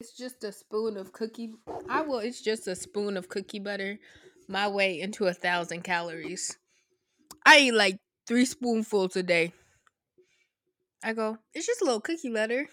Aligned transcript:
It's 0.00 0.12
just 0.12 0.44
a 0.44 0.52
spoon 0.52 0.96
of 0.96 1.12
cookie. 1.12 1.54
I 1.88 2.02
will. 2.02 2.20
It's 2.20 2.40
just 2.40 2.68
a 2.68 2.76
spoon 2.76 3.16
of 3.16 3.28
cookie 3.28 3.58
butter. 3.58 3.98
My 4.46 4.68
way 4.68 5.00
into 5.00 5.26
a 5.26 5.34
thousand 5.34 5.82
calories. 5.82 6.56
I 7.44 7.58
eat 7.58 7.72
like 7.72 7.98
three 8.26 8.44
spoonfuls 8.44 9.16
a 9.16 9.24
day. 9.24 9.52
I 11.02 11.14
go. 11.14 11.38
It's 11.52 11.66
just 11.66 11.82
a 11.82 11.84
little 11.84 12.00
cookie 12.00 12.32
butter. 12.32 12.68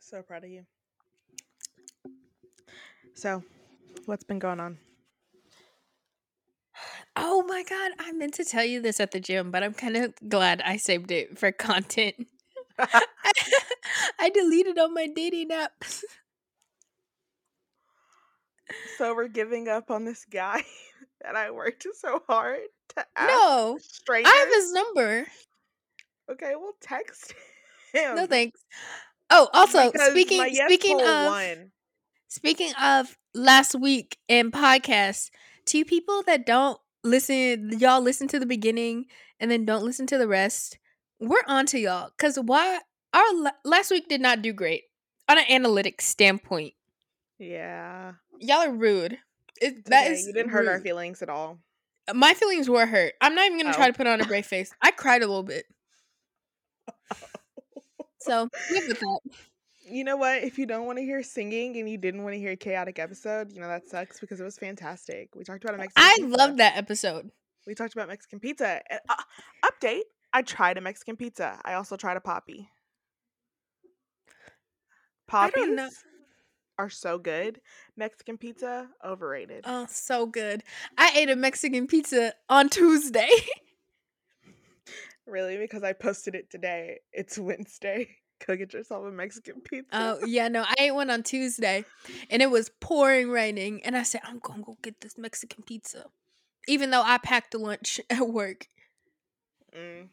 So 0.00 0.22
proud 0.22 0.42
of 0.42 0.50
you. 0.50 0.64
So, 3.14 3.44
what's 4.06 4.24
been 4.24 4.40
going 4.40 4.58
on? 4.58 4.78
Oh 7.14 7.44
my 7.46 7.62
god! 7.62 7.92
I 7.98 8.12
meant 8.12 8.34
to 8.34 8.44
tell 8.44 8.64
you 8.64 8.80
this 8.80 9.00
at 9.00 9.12
the 9.12 9.20
gym, 9.20 9.50
but 9.50 9.62
I'm 9.62 9.74
kind 9.74 9.96
of 9.96 10.14
glad 10.28 10.62
I 10.62 10.78
saved 10.78 11.10
it 11.10 11.38
for 11.38 11.52
content. 11.52 12.14
I 12.78 13.02
deleted 14.30 14.78
all 14.78 14.90
my 14.90 15.08
dating 15.14 15.50
apps. 15.50 16.02
so 18.98 19.14
we're 19.14 19.28
giving 19.28 19.68
up 19.68 19.90
on 19.90 20.04
this 20.04 20.24
guy 20.24 20.62
that 21.22 21.36
I 21.36 21.50
worked 21.50 21.86
so 21.94 22.22
hard 22.28 22.60
to 22.96 23.06
ask 23.16 23.30
No, 23.30 23.78
strangers. 23.80 24.32
I 24.32 24.36
have 24.36 24.48
his 24.48 24.72
number. 24.72 25.26
Okay, 26.30 26.52
we'll 26.56 26.72
text 26.80 27.34
him. 27.92 28.16
No 28.16 28.26
thanks. 28.26 28.60
Oh, 29.30 29.48
also 29.52 29.90
Because 29.90 30.10
speaking 30.10 30.38
yes 30.38 30.68
speaking 30.68 31.00
of 31.00 31.26
won. 31.26 31.70
speaking 32.28 32.72
of 32.82 33.16
last 33.34 33.74
week 33.74 34.18
in 34.28 34.50
podcasts, 34.50 35.30
to 35.66 35.84
people 35.84 36.22
that 36.26 36.46
don't 36.46 36.78
listen, 37.04 37.78
y'all 37.78 38.00
listen 38.00 38.28
to 38.28 38.38
the 38.38 38.46
beginning 38.46 39.06
and 39.40 39.50
then 39.50 39.64
don't 39.64 39.84
listen 39.84 40.06
to 40.08 40.18
the 40.18 40.28
rest. 40.28 40.78
We're 41.20 41.42
on 41.46 41.66
to 41.66 41.78
y'all 41.78 42.10
because 42.16 42.38
why 42.38 42.80
our 43.14 43.34
la- 43.34 43.50
last 43.64 43.90
week 43.90 44.08
did 44.08 44.20
not 44.20 44.42
do 44.42 44.52
great 44.52 44.84
on 45.28 45.38
an 45.38 45.44
analytics 45.44 46.02
standpoint. 46.02 46.74
Yeah, 47.38 48.14
Y'all 48.40 48.58
are 48.58 48.72
rude. 48.72 49.18
It, 49.60 49.84
that 49.86 50.04
okay, 50.06 50.12
is 50.14 50.26
you 50.26 50.32
didn't 50.32 50.50
hurt 50.50 50.68
our 50.68 50.80
feelings 50.80 51.22
at 51.22 51.28
all. 51.28 51.58
My 52.14 52.32
feelings 52.34 52.68
were 52.70 52.86
hurt. 52.86 53.14
I'm 53.20 53.34
not 53.34 53.46
even 53.46 53.58
gonna 53.60 53.74
try 53.74 53.86
Oh. 53.86 53.90
to 53.90 53.96
put 53.96 54.06
on 54.06 54.20
a 54.20 54.24
brave 54.24 54.46
face. 54.46 54.72
I 54.80 54.90
cried 54.92 55.22
a 55.22 55.26
little 55.26 55.42
bit. 55.42 55.66
So 58.20 58.48
live 58.72 58.84
with 58.88 59.00
that. 59.00 59.20
You 59.90 60.04
know 60.04 60.16
what? 60.16 60.42
If 60.42 60.58
you 60.58 60.66
don't 60.66 60.84
want 60.86 60.98
to 60.98 61.04
hear 61.04 61.22
singing 61.22 61.76
and 61.78 61.88
you 61.88 61.96
didn't 61.96 62.22
want 62.22 62.34
to 62.34 62.38
hear 62.38 62.50
a 62.50 62.56
chaotic 62.56 62.98
episode, 62.98 63.52
you 63.52 63.60
know 63.60 63.68
that 63.68 63.88
sucks 63.88 64.20
because 64.20 64.38
it 64.40 64.44
was 64.44 64.58
fantastic. 64.58 65.34
We 65.34 65.44
talked 65.44 65.64
about 65.64 65.76
a 65.76 65.78
Mexican. 65.78 66.02
I 66.04 66.14
pizza. 66.18 66.36
love 66.36 66.56
that 66.58 66.76
episode. 66.76 67.30
We 67.66 67.74
talked 67.74 67.94
about 67.94 68.08
Mexican 68.08 68.38
pizza. 68.40 68.82
And, 68.90 69.00
uh, 69.08 69.14
update: 69.64 70.02
I 70.32 70.42
tried 70.42 70.76
a 70.76 70.80
Mexican 70.82 71.16
pizza. 71.16 71.58
I 71.64 71.74
also 71.74 71.96
tried 71.96 72.16
a 72.16 72.20
poppy. 72.20 72.68
I 75.30 75.50
Poppies 75.50 76.04
are 76.78 76.90
so 76.90 77.18
good. 77.18 77.60
Mexican 77.96 78.38
pizza 78.38 78.88
overrated. 79.04 79.64
Oh, 79.66 79.86
so 79.90 80.26
good. 80.26 80.62
I 80.96 81.12
ate 81.16 81.28
a 81.28 81.36
Mexican 81.36 81.86
pizza 81.86 82.34
on 82.48 82.68
Tuesday. 82.68 83.30
really, 85.26 85.56
because 85.58 85.82
I 85.82 85.92
posted 85.92 86.34
it 86.34 86.50
today. 86.50 87.00
It's 87.12 87.38
Wednesday. 87.38 88.08
Go 88.46 88.54
get 88.54 88.72
yourself 88.72 89.04
a 89.04 89.10
Mexican 89.10 89.60
pizza. 89.60 89.88
Oh, 89.92 90.24
yeah, 90.24 90.46
no, 90.46 90.62
I 90.62 90.74
ate 90.78 90.90
one 90.92 91.10
on 91.10 91.24
Tuesday 91.24 91.84
and 92.30 92.40
it 92.40 92.50
was 92.50 92.70
pouring 92.80 93.30
raining. 93.30 93.84
And 93.84 93.96
I 93.96 94.04
said, 94.04 94.20
I'm 94.24 94.38
going 94.38 94.60
to 94.60 94.64
go 94.64 94.78
get 94.80 95.00
this 95.00 95.18
Mexican 95.18 95.64
pizza. 95.64 96.04
Even 96.68 96.90
though 96.90 97.02
I 97.02 97.18
packed 97.18 97.54
a 97.54 97.58
lunch 97.58 98.00
at 98.10 98.28
work, 98.28 98.68
Mm, 99.76 100.08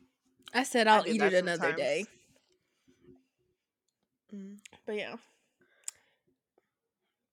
I 0.53 0.63
said 0.63 0.87
I 0.87 0.97
I'll 0.97 1.03
do 1.03 1.11
eat 1.11 1.21
it 1.21 1.33
another 1.33 1.67
sometimes. 1.67 1.77
day. 1.77 2.05
Mm. 4.35 4.57
But 4.85 4.95
yeah. 4.95 5.15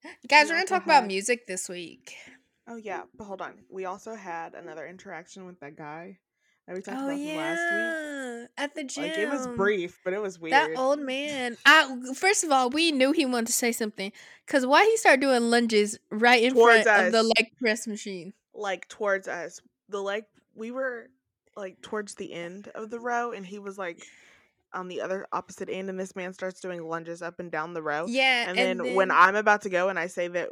Guys, 0.28 0.46
We 0.46 0.50
we're 0.50 0.56
going 0.56 0.66
to 0.66 0.74
also 0.74 0.74
talk 0.74 0.84
about 0.84 1.06
music 1.06 1.46
this 1.46 1.68
week. 1.68 2.14
Oh 2.68 2.76
yeah, 2.76 3.02
but 3.16 3.24
hold 3.24 3.40
on. 3.40 3.54
We 3.70 3.84
also 3.86 4.14
had 4.14 4.54
another 4.54 4.86
interaction 4.86 5.46
with 5.46 5.58
that 5.60 5.76
guy 5.76 6.18
that 6.66 6.76
we 6.76 6.82
talked 6.82 6.98
Oh, 7.00 7.06
about 7.06 7.16
from 7.18 7.36
last 7.36 8.40
week. 8.40 8.48
At 8.56 8.74
the 8.74 8.84
gym. 8.84 9.02
Like 9.04 9.18
it 9.18 9.28
was 9.30 9.46
brief, 9.56 9.98
but 10.04 10.12
it 10.12 10.22
was 10.22 10.38
weird. 10.38 10.52
That 10.52 10.70
old 10.76 11.00
man. 11.00 11.56
I 11.66 11.96
first 12.14 12.44
of 12.44 12.50
all, 12.52 12.70
we 12.70 12.92
knew 12.92 13.12
he 13.12 13.26
wanted 13.26 13.46
to 13.48 13.52
say 13.52 13.72
something 13.72 14.12
because 14.46 14.64
why 14.64 14.84
he 14.84 14.96
started 14.96 15.20
doing 15.20 15.50
lunges 15.50 15.98
right 16.10 16.42
in 16.42 16.52
Towards 16.54 16.84
front 16.84 17.06
of 17.06 17.12
the 17.12 17.18
us. 17.20 17.32
leg 17.36 17.46
press 17.60 17.86
machine. 17.86 18.32
like 18.54 18.88
towards 18.88 19.26
us. 19.28 19.60
The 19.88 20.00
like 20.00 20.26
we 20.54 20.70
were 20.70 21.08
like 21.56 21.82
towards 21.82 22.14
the 22.14 22.32
end 22.32 22.68
of 22.76 22.90
the 22.90 23.00
row, 23.00 23.32
and 23.32 23.44
he 23.44 23.58
was 23.58 23.76
like 23.76 24.04
on 24.74 24.88
the 24.88 25.00
other 25.00 25.26
opposite 25.32 25.68
end, 25.70 25.88
and 25.90 25.98
this 25.98 26.14
man 26.16 26.32
starts 26.32 26.60
doing 26.60 26.82
lunges 26.82 27.22
up 27.22 27.38
and 27.40 27.50
down 27.50 27.74
the 27.74 27.82
row. 27.82 28.06
Yeah, 28.08 28.48
And, 28.48 28.58
then, 28.58 28.94
when 28.94 29.10
I'm 29.10 29.36
about 29.36 29.62
to 29.62 29.70
go, 29.70 29.88
and 29.88 29.98
I 29.98 30.06
say 30.06 30.28
that, 30.28 30.48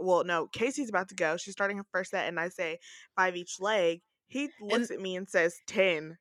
well, 0.00 0.24
no, 0.24 0.46
Kaci's 0.52 0.88
about 0.88 1.08
to 1.08 1.14
go. 1.14 1.36
She's 1.36 1.52
starting 1.52 1.76
her 1.78 1.86
first 1.92 2.10
set, 2.12 2.28
and 2.28 2.38
I 2.38 2.48
say 2.48 2.78
five 3.16 3.36
each 3.36 3.56
leg. 3.60 4.00
He 4.28 4.48
looks 4.60 4.90
at 4.90 5.00
me 5.00 5.16
and 5.16 5.28
says 5.28 5.54
ten, 5.66 6.18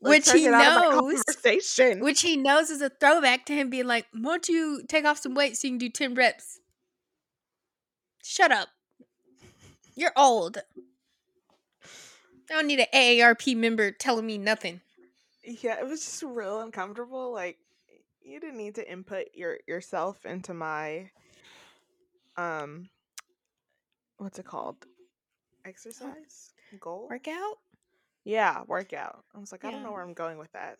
Which 0.00 0.24
trying 0.24 0.34
to 0.34 0.38
he 0.38 0.44
get 0.46 0.54
out 0.54 0.76
of 0.86 0.90
my 0.94 1.00
knows- 1.12 1.22
conversation. 1.24 2.00
which 2.00 2.22
he 2.22 2.36
knows 2.36 2.70
is 2.70 2.80
a 2.82 2.90
throwback 2.90 3.44
to 3.46 3.52
him 3.54 3.70
being 3.70 3.86
like, 3.86 4.06
"Why 4.12 4.20
don't 4.32 4.48
you 4.48 4.82
take 4.88 5.04
off 5.04 5.18
some 5.18 5.34
weight 5.34 5.56
so 5.56 5.66
you 5.68 5.72
can 5.72 5.78
do 5.78 5.88
ten 5.90 6.14
reps?" 6.14 6.58
Shut 8.24 8.50
up. 8.52 8.68
You're 9.94 10.12
old. 10.16 10.58
I 12.50 12.54
don't 12.54 12.66
need 12.66 12.80
an 12.80 12.86
AARP 12.94 13.56
member 13.56 13.90
telling 13.92 14.26
me 14.26 14.38
nothing. 14.38 14.80
Yeah, 15.44 15.78
it 15.78 15.86
was 15.86 16.00
just 16.00 16.22
real 16.22 16.60
uncomfortable. 16.60 17.32
Like 17.32 17.58
you 18.22 18.40
didn't 18.40 18.58
need 18.58 18.76
to 18.76 18.90
input 18.90 19.26
your 19.34 19.58
yourself 19.66 20.24
into 20.24 20.54
my 20.54 21.10
um 22.36 22.88
what's 24.18 24.38
it 24.38 24.44
called? 24.46 24.86
Exercise? 25.64 26.52
Goal? 26.80 27.06
Workout, 27.10 27.58
Yeah, 28.24 28.62
workout. 28.66 29.24
I 29.34 29.38
was 29.38 29.52
like, 29.52 29.64
I 29.64 29.70
don't 29.70 29.82
know 29.82 29.92
where 29.92 30.02
I'm 30.02 30.14
going 30.14 30.38
with 30.38 30.52
that. 30.52 30.78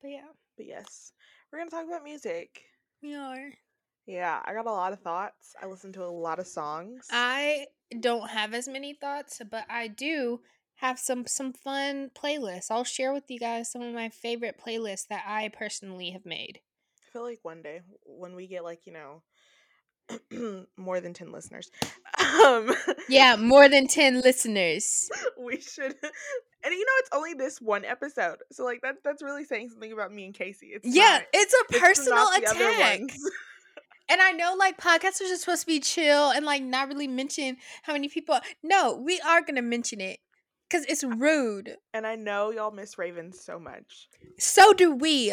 but 0.00 0.08
yeah, 0.10 0.28
But 0.56 0.66
yes. 0.66 1.12
We're 1.50 1.58
gonna 1.58 1.70
talk 1.70 1.86
about 1.86 2.04
music. 2.04 2.62
we 3.02 3.14
are. 3.14 3.50
Yeah, 4.06 4.40
I 4.44 4.52
got 4.54 4.66
a 4.66 4.70
lot 4.72 4.92
of 4.92 5.00
thoughts. 5.00 5.54
I 5.62 5.66
listened 5.66 5.94
to 5.94 6.04
a 6.04 6.06
lot 6.06 6.38
of 6.38 6.46
songs. 6.46 7.06
I 7.10 7.66
don't 8.00 8.30
have 8.30 8.54
as 8.54 8.66
many 8.68 8.94
thoughts, 8.94 9.40
but 9.50 9.64
I 9.68 9.88
do 9.88 10.40
have 10.80 10.98
some 10.98 11.26
some 11.26 11.52
fun 11.52 12.10
playlists. 12.14 12.70
I'll 12.70 12.84
share 12.84 13.12
with 13.12 13.24
you 13.28 13.38
guys 13.38 13.70
some 13.70 13.82
of 13.82 13.94
my 13.94 14.08
favorite 14.08 14.60
playlists 14.64 15.06
that 15.08 15.24
I 15.26 15.48
personally 15.48 16.10
have 16.10 16.24
made. 16.26 16.60
I 17.08 17.12
feel 17.12 17.22
like 17.24 17.40
one 17.42 17.62
day 17.62 17.80
when 18.04 18.34
we 18.34 18.46
get 18.46 18.64
like, 18.64 18.80
you 18.86 18.92
know, 18.92 19.22
more 20.76 21.00
than 21.00 21.12
10 21.14 21.32
listeners. 21.32 21.70
Um 22.18 22.74
Yeah, 23.08 23.36
more 23.38 23.68
than 23.68 23.86
10 23.86 24.20
listeners. 24.22 25.08
we 25.38 25.60
should 25.60 25.94
and 26.62 26.72
you 26.74 26.80
know 26.84 26.92
it's 26.98 27.08
only 27.12 27.32
this 27.34 27.58
one 27.60 27.84
episode 27.86 28.36
so 28.52 28.64
like 28.64 28.80
that 28.82 28.96
that's 29.04 29.22
really 29.22 29.44
saying 29.44 29.70
something 29.70 29.92
about 29.92 30.12
me 30.12 30.26
and 30.26 30.34
Kaci 30.34 30.56
it's 30.74 30.86
Yeah, 30.86 31.18
not- 31.18 31.22
it's 31.32 31.54
a 31.54 31.64
it's 31.70 31.78
personal 31.80 32.18
other 32.18 32.44
attack. 32.46 33.00
And 34.12 34.20
I 34.20 34.32
know 34.32 34.56
like 34.58 34.76
podcasts 34.76 35.20
are 35.20 35.28
just 35.28 35.42
supposed 35.44 35.60
to 35.60 35.66
be 35.68 35.78
chill 35.78 36.30
and 36.30 36.44
like 36.44 36.64
not 36.64 36.88
really 36.88 37.06
mention 37.06 37.58
how 37.84 37.92
many 37.92 38.08
people. 38.08 38.40
No, 38.60 38.96
we 38.96 39.20
are 39.20 39.40
going 39.40 39.54
to 39.54 39.62
mention 39.62 40.00
it 40.00 40.18
cuz 40.70 40.84
it's 40.88 41.04
rude. 41.04 41.76
and 41.94 42.06
i 42.06 42.14
know 42.16 42.50
y'all 42.50 42.70
miss 42.70 42.96
ravens 42.98 43.40
so 43.42 43.58
much 43.58 44.08
So 44.38 44.72
do 44.72 44.94
we. 44.94 45.32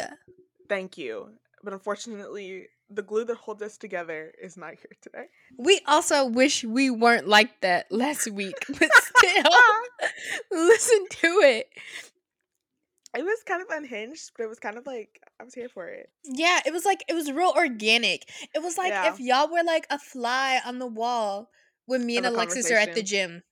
thank 0.69 0.97
you 0.97 1.31
but 1.63 1.73
unfortunately 1.73 2.67
the 2.89 3.01
glue 3.01 3.25
that 3.25 3.35
holds 3.37 3.61
us 3.61 3.77
together 3.77 4.33
is 4.41 4.55
not 4.55 4.71
here 4.75 4.95
today 5.01 5.25
We 5.57 5.81
also 5.85 6.25
wish 6.25 6.63
we 6.63 6.89
weren't 6.89 7.27
like 7.27 7.59
that 7.61 7.91
last 7.91 8.31
week, 8.31 8.55
but 8.79 8.89
still 8.93 9.51
listen 10.51 11.05
to 11.09 11.27
it. 11.41 11.67
it 13.15 13.23
was 13.23 13.43
kind 13.45 13.61
of 13.61 13.67
unhinged 13.71 14.31
but 14.37 14.43
it 14.43 14.49
was 14.49 14.59
kind 14.59 14.77
of 14.77 14.85
like 14.85 15.19
i 15.39 15.43
was 15.43 15.53
here 15.53 15.67
for 15.69 15.87
it 15.87 16.09
Yeah, 16.23 16.59
it 16.65 16.71
was 16.71 16.85
like 16.85 17.03
it 17.09 17.13
was 17.13 17.31
real 17.31 17.53
organic. 17.55 18.29
It 18.55 18.61
was 18.61 18.77
like 18.77 18.89
Yeah. 18.91 19.11
if 19.11 19.19
y'all 19.19 19.49
were 19.51 19.63
like 19.63 19.85
a 19.89 19.99
fly 19.99 20.61
on 20.65 20.79
the 20.79 20.87
wall 20.87 21.49
when 21.85 22.05
me 22.05 22.17
and 22.17 22.25
Alexis 22.25 22.69
are 22.71 22.75
at 22.75 22.93
the 22.95 23.03
gym. 23.03 23.43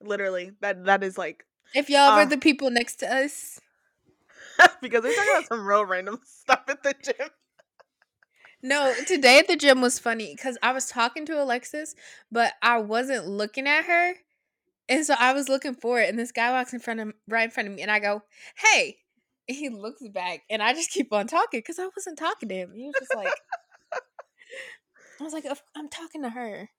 Literally 0.00 0.52
that 0.60 0.84
that 0.84 1.02
is 1.02 1.18
like 1.18 1.44
If 1.74 1.90
y'all 1.90 2.12
Uh. 2.12 2.16
were 2.16 2.26
the 2.26 2.38
people 2.38 2.70
next 2.70 2.96
to 2.96 3.12
us. 3.14 3.60
because 4.82 5.02
we're 5.02 5.14
talking 5.14 5.30
about 5.32 5.48
some 5.48 5.66
real 5.66 5.84
random 5.84 6.20
stuff 6.24 6.62
at 6.68 6.82
the 6.82 6.94
gym 7.02 7.28
No, 8.62 8.92
today 9.06 9.38
at 9.38 9.46
the 9.46 9.56
gym 9.56 9.80
was 9.80 9.98
funny 9.98 10.34
because 10.34 10.58
I 10.62 10.72
was 10.72 10.86
talking 10.86 11.24
to 11.26 11.40
Alexis, 11.42 11.94
but 12.30 12.54
I 12.62 12.78
wasn't 12.78 13.26
looking 13.28 13.66
at 13.68 13.84
her. 13.84 14.14
And 14.88 15.04
so 15.06 15.14
I 15.18 15.32
was 15.34 15.48
looking 15.48 15.74
for 15.74 16.00
it, 16.00 16.08
and 16.08 16.18
this 16.18 16.32
guy 16.32 16.50
walks 16.50 16.72
in 16.72 16.80
front 16.80 17.00
of 17.00 17.12
right 17.28 17.44
in 17.44 17.50
front 17.50 17.68
of 17.68 17.74
me, 17.74 17.82
and 17.82 17.90
I 17.90 17.98
go, 18.00 18.22
"Hey!" 18.56 18.96
And 19.46 19.56
he 19.56 19.68
looks 19.68 20.02
back, 20.08 20.40
and 20.50 20.62
I 20.62 20.72
just 20.72 20.90
keep 20.90 21.12
on 21.12 21.26
talking 21.26 21.58
because 21.60 21.78
I 21.78 21.88
wasn't 21.94 22.18
talking 22.18 22.48
to 22.48 22.54
him. 22.54 22.72
He 22.74 22.86
was 22.86 22.94
just 22.98 23.14
like, 23.14 23.34
I 25.20 25.24
was 25.24 25.32
like, 25.34 25.44
"I'm 25.76 25.88
talking 25.88 26.22
to 26.22 26.30
her." 26.30 26.70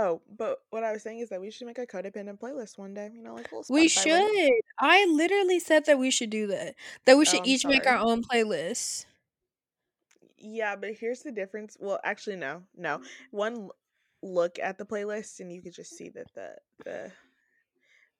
Oh 0.00 0.22
but 0.36 0.58
what 0.70 0.82
i 0.82 0.92
was 0.92 1.02
saying 1.02 1.18
is 1.18 1.28
that 1.28 1.40
we 1.40 1.50
should 1.50 1.66
make 1.66 1.78
a 1.78 1.86
codependent 1.86 2.38
playlist 2.38 2.78
one 2.78 2.94
day 2.94 3.10
you 3.14 3.22
know 3.22 3.34
like 3.34 3.50
We 3.68 3.88
should. 3.88 4.52
I 4.78 5.06
literally 5.06 5.60
said 5.60 5.86
that 5.86 5.98
we 5.98 6.10
should 6.10 6.30
do 6.30 6.46
that. 6.48 6.74
That 7.04 7.16
we 7.16 7.22
oh, 7.22 7.24
should 7.24 7.40
I'm 7.40 7.46
each 7.46 7.66
make 7.66 7.86
our 7.86 7.98
own 7.98 8.22
playlist. 8.22 9.06
Yeah, 10.38 10.76
but 10.76 10.94
here's 10.98 11.22
the 11.22 11.32
difference. 11.32 11.76
Well, 11.78 12.00
actually, 12.02 12.36
no, 12.36 12.62
no. 12.76 13.02
One 13.30 13.68
look 14.22 14.58
at 14.58 14.78
the 14.78 14.86
playlist, 14.86 15.40
and 15.40 15.52
you 15.52 15.62
could 15.62 15.74
just 15.74 15.96
see 15.96 16.08
that 16.10 16.26
the 16.34 16.54
the 16.84 17.12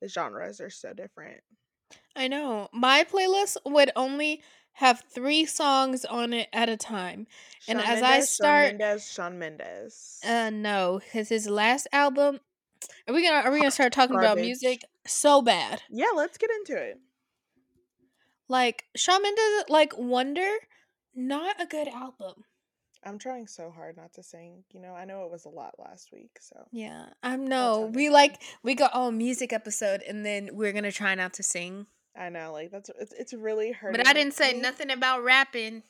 the 0.01 0.07
genres 0.07 0.61
are 0.61 0.69
so 0.69 0.93
different. 0.93 1.41
I 2.15 2.27
know. 2.27 2.69
My 2.73 3.03
playlist 3.03 3.57
would 3.65 3.91
only 3.95 4.43
have 4.73 5.03
three 5.13 5.45
songs 5.45 6.05
on 6.05 6.33
it 6.33 6.47
at 6.53 6.69
a 6.69 6.77
time. 6.77 7.27
And 7.67 7.79
as 7.79 8.01
I 8.01 8.11
Mendes, 8.11 8.11
Shawn 8.11 8.21
start- 8.27 8.77
Mendes, 8.77 9.11
Shawn 9.11 9.39
Mendes. 9.39 10.19
Uh 10.25 10.49
no, 10.51 10.99
because 11.03 11.29
his 11.29 11.47
last 11.49 11.87
album 11.91 12.39
are 13.07 13.13
we 13.13 13.23
gonna 13.27 13.45
are 13.47 13.51
we 13.51 13.59
gonna 13.59 13.71
start 13.71 13.93
talking 13.93 14.15
about 14.17 14.37
music 14.37 14.83
so 15.05 15.41
bad? 15.41 15.81
yeah, 15.89 16.07
let's 16.15 16.37
get 16.37 16.49
into 16.51 16.75
it. 16.75 16.99
Like 18.47 18.85
Shawn 18.95 19.21
Mendes 19.21 19.65
like 19.69 19.97
Wonder, 19.97 20.49
not 21.15 21.61
a 21.61 21.65
good 21.65 21.87
album. 21.87 22.43
I'm 23.03 23.17
trying 23.17 23.47
so 23.47 23.71
hard 23.71 23.97
not 23.97 24.13
to 24.13 24.23
sing. 24.23 24.63
You 24.71 24.79
know, 24.79 24.93
I 24.93 25.05
know 25.05 25.25
it 25.25 25.31
was 25.31 25.45
a 25.45 25.49
lot 25.49 25.73
last 25.79 26.11
week, 26.13 26.37
so 26.39 26.67
Yeah. 26.71 27.05
I 27.23 27.35
know. 27.35 27.89
We 27.93 28.09
like 28.09 28.41
we 28.63 28.75
got 28.75 28.93
all 28.93 29.11
music 29.11 29.53
episode 29.53 30.01
and 30.07 30.25
then 30.25 30.49
we're 30.53 30.73
gonna 30.73 30.91
try 30.91 31.15
not 31.15 31.33
to 31.33 31.43
sing. 31.43 31.87
I 32.17 32.29
know, 32.29 32.51
like 32.51 32.71
that's 32.71 32.89
it's, 32.99 33.13
it's 33.13 33.33
really 33.33 33.71
hurting. 33.71 33.97
But 33.97 34.07
I 34.07 34.13
didn't 34.13 34.33
say 34.33 34.53
nothing 34.53 34.91
about 34.91 35.23
rapping. 35.23 35.83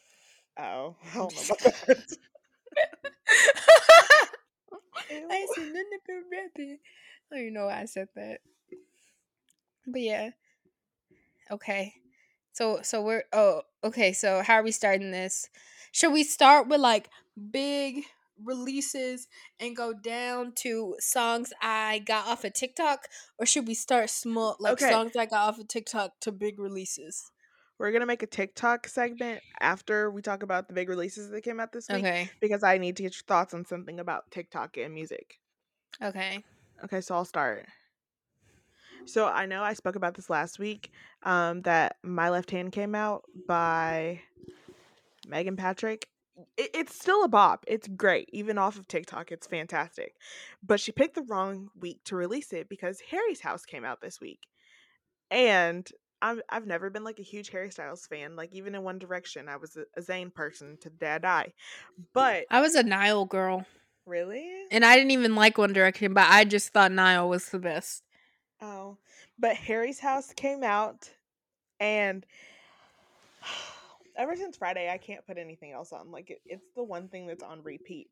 Oh, 0.58 0.96
oh 1.16 1.16
I 1.16 1.18
don't 1.18 1.24
know 1.24 1.30
just 1.30 1.52
about 1.52 1.62
that. 1.88 2.18
I 5.30 5.48
said 5.56 5.66
nothing 5.66 6.00
about 6.06 6.24
rapping. 6.32 6.78
I 7.32 7.36
don't 7.36 7.42
even 7.42 7.54
know 7.54 7.66
why 7.66 7.82
I 7.82 7.86
said 7.86 8.08
that. 8.16 8.40
But 9.88 10.02
yeah. 10.02 10.30
Okay. 11.50 11.96
So 12.54 12.80
so 12.84 13.02
we're 13.02 13.24
oh 13.34 13.62
okay, 13.84 14.14
so 14.14 14.42
how 14.44 14.56
are 14.56 14.64
we 14.64 14.72
starting 14.72 15.12
this? 15.12 15.50
Should 15.92 16.14
we 16.14 16.24
start 16.24 16.68
with 16.68 16.82
like 16.82 17.10
big 17.52 18.04
releases 18.46 19.28
and 19.60 19.76
go 19.76 19.94
down 19.94 20.54
to 20.56 20.96
songs 21.00 21.54
I 21.62 22.00
got 22.00 22.28
off 22.28 22.44
of 22.44 22.54
TikTok? 22.54 23.08
Or 23.38 23.46
should 23.46 23.68
we 23.68 23.74
start 23.74 24.10
small 24.10 24.56
like 24.60 24.74
Okay. 24.74 24.92
songs 24.92 25.16
I 25.16 25.26
got 25.26 25.50
off 25.50 25.60
of 25.60 25.68
TikTok 25.68 26.20
to 26.22 26.32
big 26.32 26.60
releases? 26.60 27.32
We're 27.78 27.92
gonna 27.92 28.06
make 28.06 28.22
a 28.22 28.28
TikTok 28.28 28.88
segment 28.88 29.42
after 29.60 30.12
we 30.12 30.22
talk 30.22 30.44
about 30.44 30.68
the 30.68 30.74
big 30.74 30.88
releases 30.88 31.30
that 31.32 31.42
came 31.42 31.60
out 31.60 31.72
this 31.72 31.90
week 31.90 32.04
Okay. 32.04 32.30
because 32.40 32.64
I 32.64 32.78
need 32.78 32.96
to 32.98 33.04
get 33.04 33.16
your 33.16 33.24
thoughts 33.28 33.54
on 33.54 33.66
something 33.66 34.00
about 34.00 34.30
TikTok 34.30 34.78
and 34.78 34.94
music. 34.94 35.40
Okay. 36.02 36.44
Okay, 36.84 37.02
so 37.02 37.16
I'll 37.16 37.26
start. 37.26 37.66
So 39.06 39.26
I 39.28 39.46
know 39.48 39.64
I 39.64 39.74
spoke 39.74 39.96
about 39.96 40.14
this 40.14 40.30
last 40.30 40.60
week. 40.60 40.92
Um, 41.24 41.62
that 41.64 41.98
my 42.04 42.30
left 42.30 42.52
hand 42.52 42.72
came 42.72 42.94
out 42.96 43.24
by 43.48 44.22
Megan 45.28 45.56
Patrick. 45.56 46.08
It, 46.58 46.72
it's 46.74 46.96
still 46.96 47.24
a 47.24 47.28
bop. 47.28 47.64
It's 47.68 47.88
great, 47.88 48.30
even 48.34 48.58
off 48.58 48.78
of 48.78 48.88
TikTok. 48.88 49.32
It's 49.32 49.48
fantastic. 49.48 50.16
But 50.64 50.80
she 50.80 50.92
picked 50.92 51.16
the 51.16 51.24
wrong 51.24 51.70
week 51.80 52.04
to 52.06 52.16
release 52.16 52.54
it 52.54 52.70
because 52.70 53.00
Harry's 53.10 53.42
House 53.42 53.66
came 53.66 53.86
out 53.86 54.02
this 54.02 54.20
week, 54.22 54.40
and 55.30 55.88
I'm 56.22 56.42
I've 56.50 56.68
never 56.68 56.90
been 56.90 57.04
like 57.04 57.20
a 57.20 57.24
huge 57.24 57.50
Harry 57.50 57.72
Styles 57.72 58.06
fan. 58.06 58.36
Like 58.36 58.54
even 58.54 58.76
in 58.76 58.84
One 58.84 59.00
Direction, 59.00 59.50
I 59.50 59.58
was 59.58 59.76
a, 59.78 59.84
a 59.98 60.02
Zayn 60.04 60.34
person 60.34 60.78
to 60.82 60.90
the 60.90 60.96
day 60.96 61.14
I 61.14 61.18
die. 61.18 61.54
But 62.14 62.46
I 62.50 62.62
was 62.62 62.76
a 62.76 62.84
Niall 62.84 63.26
girl. 63.26 63.66
really, 64.06 64.48
And 64.72 64.86
I 64.86 64.96
didn't 64.96 65.12
even 65.12 65.36
like 65.36 65.58
One 65.58 65.74
Direction, 65.74 66.14
but 66.14 66.28
I 66.30 66.46
just 66.46 66.70
thought 66.70 66.92
Niall 66.92 67.30
was 67.30 67.50
the 67.50 67.60
best. 67.60 68.04
Oh, 68.62 68.98
but 69.40 69.56
Harry's 69.56 70.00
House 70.00 70.34
came 70.34 70.64
out, 70.64 71.10
and 71.80 72.26
ever 74.18 74.36
since 74.36 74.58
Friday, 74.58 74.90
I 74.90 74.98
can't 74.98 75.26
put 75.26 75.38
anything 75.38 75.72
else 75.72 75.92
on. 75.92 76.12
Like, 76.12 76.30
it, 76.30 76.40
it's 76.46 76.66
the 76.76 76.84
one 76.84 77.08
thing 77.10 77.28
that's 77.28 77.44
on 77.44 77.62
repeat. 77.64 78.08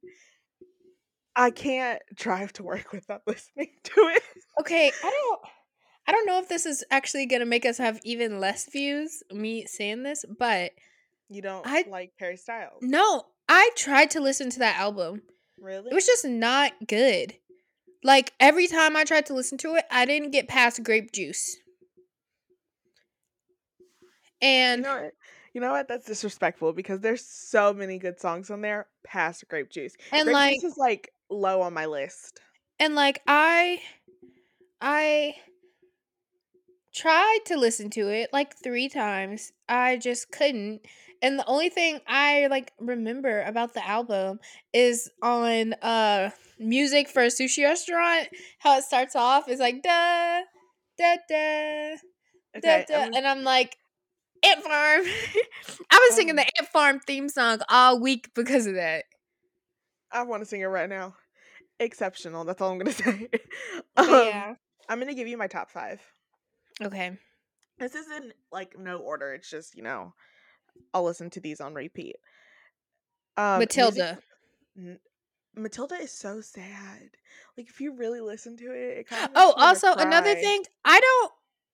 I 1.36 1.52
can't 1.52 2.02
drive 2.16 2.54
to 2.54 2.64
work 2.64 2.92
without 2.92 3.22
listening 3.28 3.70
to 3.84 3.94
it. 3.96 4.24
Okay, 4.60 4.92
I 5.04 5.10
don't 5.10 5.40
I 6.08 6.12
don't 6.12 6.26
know 6.26 6.40
if 6.40 6.50
this 6.50 6.66
is 6.66 6.84
actually 6.90 7.28
gonna 7.28 7.46
make 7.46 7.66
us 7.66 7.78
have 7.78 8.00
even 8.04 8.40
less 8.40 8.68
views, 8.72 9.22
me 9.32 9.66
saying 9.68 10.04
this, 10.04 10.26
but 10.40 10.72
You 11.30 11.42
don't 11.42 11.66
I- 11.68 11.86
like 11.88 12.14
Harry 12.20 12.36
Styles, 12.38 12.82
no, 12.82 13.26
I 13.48 13.70
tried 13.76 14.10
to 14.12 14.20
listen 14.20 14.50
to 14.52 14.60
that 14.60 14.80
album. 14.80 15.22
really? 15.60 15.92
It 15.92 15.94
was 15.94 16.06
just 16.08 16.26
not 16.26 16.74
good. 16.88 17.36
Like 18.04 18.34
every 18.40 18.68
time 18.68 18.96
I 18.96 19.04
tried 19.04 19.28
to 19.28 19.34
listen 19.34 19.58
to 19.60 19.76
it, 19.76 19.86
I 19.92 20.06
didn't 20.06 20.32
get 20.32 20.48
past 20.48 20.84
grape 20.84 21.12
juice. 21.12 21.58
you 24.42 24.48
And 24.50 24.82
know 24.84 25.02
what? 25.04 25.14
You 25.54 25.62
know 25.62 25.72
what? 25.72 25.88
That's 25.88 26.06
disrespectful 26.06 26.74
because 26.74 27.00
there's 27.02 27.26
so 27.26 27.74
many 27.74 27.98
good 27.98 28.20
songs 28.20 28.50
on 28.50 28.62
there 28.62 28.88
past 29.04 29.48
Grape 29.48 29.70
Juice. 29.70 29.96
and 30.12 30.26
Grape 30.26 30.34
like 30.34 30.54
Juice 30.62 30.72
is 30.72 30.78
like 30.78 31.12
low 31.30 31.62
on 31.62 31.74
my 31.74 31.86
list. 31.86 32.40
and 32.80 32.96
like 32.96 33.22
I 33.28 33.82
I 34.82 35.36
tried 36.94 37.40
to 37.46 37.58
listen 37.58 37.90
to 37.92 38.08
it 38.10 38.30
like 38.34 38.58
3 38.58 38.90
times. 38.90 39.52
I 39.68 39.98
just 39.98 40.32
couldn't. 40.32 40.82
And 41.22 41.38
the 41.38 41.46
only 41.46 41.70
thing 41.70 42.00
I 42.08 42.48
like 42.48 42.72
remember 42.80 43.42
about 43.44 43.74
the 43.74 43.86
album 43.88 44.40
is 44.74 45.10
on 45.22 45.74
uh 45.82 46.32
music 46.58 47.08
for 47.10 47.24
a 47.24 47.28
sushi 47.28 47.64
restaurant 47.64 48.28
how 48.60 48.78
it 48.78 48.84
starts 48.84 49.16
off 49.16 49.48
is 49.48 49.60
like 49.60 49.82
da 49.82 50.42
da 50.98 51.16
da 51.30 51.96
da, 52.54 52.58
Okay, 52.58 52.86
da, 52.88 53.10
and 53.16 53.28
I'm 53.28 53.44
like 53.44 53.78
Ant 54.46 54.64
Farm. 54.64 55.02
I 55.92 56.08
was 56.08 56.16
singing 56.16 56.32
Um, 56.32 56.36
the 56.38 56.46
Ant 56.58 56.68
Farm 56.70 57.00
theme 57.00 57.30
song 57.30 57.60
all 57.70 58.00
week 58.00 58.30
because 58.36 58.66
of 58.66 58.76
that. 58.76 59.06
I 60.12 60.24
want 60.24 60.42
to 60.42 60.46
sing 60.46 60.62
it 60.62 60.66
right 60.66 60.90
now. 60.90 61.16
Exceptional. 61.80 62.44
That's 62.44 62.62
all 62.62 62.72
I'm 62.72 62.78
gonna 62.80 62.92
say. 62.94 63.30
Um, 63.96 64.10
yeah. 64.10 64.54
I'm 64.90 65.00
gonna 65.00 65.14
give 65.14 65.28
you 65.28 65.38
my 65.38 65.48
top 65.48 65.70
five. 65.72 66.02
Okay. 66.82 67.18
This 67.78 67.96
isn't 67.96 68.34
like 68.52 68.78
no 68.78 68.98
order. 68.98 69.34
It's 69.34 69.50
just 69.50 69.76
you 69.76 69.84
know, 69.84 70.14
I'll 70.94 71.04
listen 71.04 71.30
to 71.32 71.40
these 71.40 71.62
on 71.62 71.74
repeat. 71.74 72.16
Um, 73.38 73.60
Matilda. 73.60 74.20
N- 74.78 75.00
Matilda 75.56 75.96
is 75.96 76.12
so 76.12 76.42
sad. 76.42 77.10
Like 77.58 77.70
if 77.70 77.80
you 77.82 77.96
really 77.96 78.20
listen 78.22 78.58
to 78.58 78.66
it, 78.72 78.98
it 79.00 79.08
kind 79.08 79.26
of 79.26 79.32
Oh, 79.36 79.54
also 79.58 79.94
another 79.94 80.36
thing, 80.36 80.64
I 80.86 81.00
don't 81.00 81.32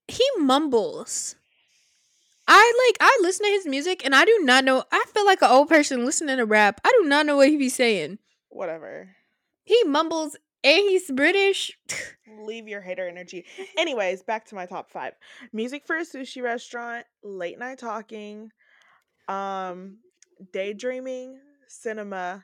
he 0.07 0.23
mumbles. 0.37 1.35
I 2.47 2.87
like 2.87 2.97
I 2.99 3.17
listen 3.21 3.45
to 3.45 3.51
his 3.51 3.65
music 3.65 4.05
and 4.05 4.15
I 4.15 4.25
do 4.25 4.39
not 4.41 4.63
know 4.63 4.83
I 4.91 5.05
feel 5.13 5.25
like 5.25 5.41
an 5.41 5.49
old 5.49 5.69
person 5.69 6.05
listening 6.05 6.37
to 6.37 6.45
rap. 6.45 6.81
I 6.83 6.91
do 7.01 7.07
not 7.07 7.25
know 7.25 7.37
what 7.37 7.49
he 7.49 7.57
be 7.57 7.69
saying. 7.69 8.19
Whatever. 8.49 9.15
He 9.63 9.83
mumbles 9.83 10.37
and 10.63 10.79
he's 10.79 11.11
British. 11.11 11.77
Leave 12.39 12.67
your 12.67 12.81
hater 12.81 13.07
energy. 13.07 13.45
Anyways, 13.77 14.23
back 14.23 14.45
to 14.47 14.55
my 14.55 14.65
top 14.65 14.89
five: 14.91 15.13
music 15.53 15.85
for 15.85 15.95
a 15.95 16.01
sushi 16.01 16.41
restaurant, 16.41 17.05
late 17.23 17.57
night 17.57 17.79
talking, 17.79 18.51
um, 19.27 19.97
daydreaming, 20.51 21.39
cinema, 21.67 22.43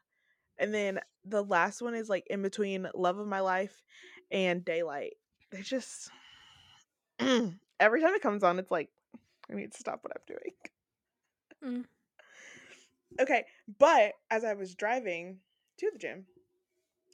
and 0.57 0.73
then 0.73 0.99
the 1.25 1.43
last 1.43 1.81
one 1.81 1.95
is 1.95 2.09
like 2.09 2.25
in 2.27 2.41
between 2.41 2.87
love 2.95 3.17
of 3.17 3.27
my 3.27 3.39
life 3.39 3.81
and 4.31 4.63
daylight. 4.63 5.13
They 5.51 5.61
just 5.61 6.09
every 7.19 8.01
time 8.01 8.13
it 8.15 8.21
comes 8.21 8.43
on, 8.43 8.59
it's 8.59 8.71
like 8.71 8.89
I 9.51 9.55
need 9.55 9.71
to 9.71 9.77
stop 9.77 10.03
what 10.03 10.13
I'm 10.15 10.23
doing. 10.27 10.53
Mm. 11.63 11.85
Okay, 13.19 13.45
but 13.77 14.13
as 14.29 14.43
I 14.43 14.53
was 14.53 14.75
driving 14.75 15.39
to 15.77 15.89
the 15.91 15.99
gym, 15.99 16.25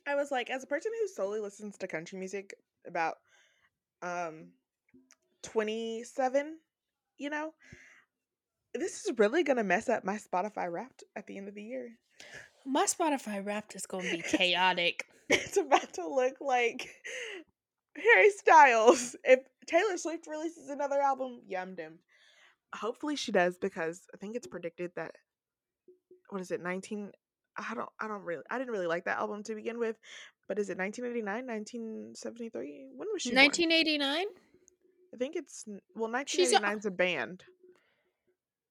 I 0.08 0.16
was 0.16 0.32
like, 0.32 0.50
as 0.50 0.64
a 0.64 0.68
person 0.68 0.92
who 1.00 1.08
solely 1.08 1.40
listens 1.40 1.78
to 1.78 1.88
country 1.88 2.20
music, 2.20 2.54
about 2.86 3.16
um 4.02 4.50
27, 5.44 6.58
you 7.18 7.30
know, 7.30 7.54
this 8.74 9.06
is 9.06 9.18
really 9.18 9.44
gonna 9.44 9.64
mess 9.64 9.90
up 9.90 10.06
my 10.06 10.18
Spotify 10.18 10.72
Wrapped 10.72 11.04
at 11.16 11.28
the 11.28 11.38
end 11.38 11.48
of 11.48 11.56
the 11.56 11.64
year. 11.64 11.98
My 12.66 12.86
Spotify 12.86 13.44
Wrapped 13.46 13.76
is 13.76 13.86
gonna 13.86 14.10
be 14.10 14.22
chaotic. 14.28 15.06
It's 15.30 15.58
about 15.58 15.94
to 15.94 16.08
look 16.08 16.36
like 16.40 16.90
Harry 17.96 18.30
Styles. 18.32 19.16
If 19.24 19.40
Taylor 19.66 19.98
Swift 19.98 20.28
releases 20.28 20.70
another 20.70 21.02
album, 21.02 21.42
yummed 21.52 21.80
him. 21.80 22.00
Hopefully 22.76 23.16
she 23.16 23.32
does 23.32 23.58
because 23.58 24.02
I 24.14 24.18
think 24.18 24.36
it's 24.36 24.48
predicted 24.48 24.92
that 24.96 25.16
what 26.30 26.42
is 26.42 26.52
it, 26.52 26.62
19 26.62 27.12
I 27.58 27.74
don't 27.74 27.90
I 28.00 28.08
don't 28.08 28.24
really 28.24 28.44
I 28.50 28.58
didn't 28.60 28.72
really 28.72 28.88
like 28.88 29.06
that 29.06 29.18
album 29.18 29.44
to 29.44 29.56
begin 29.56 29.80
with, 29.80 29.96
but 30.48 30.60
is 30.60 30.70
it 30.70 30.78
1989, 30.78 31.48
1973? 31.48 32.90
When 32.96 33.08
was 33.12 33.22
she 33.24 33.32
born? 33.32 33.46
1989? 33.46 34.26
I 35.14 35.18
think 35.18 35.36
it's 35.36 35.66
well 35.96 36.12
She's 36.28 36.52
a- 36.54 36.60
1989's 36.60 36.86
a 36.86 36.92
band. 36.92 37.44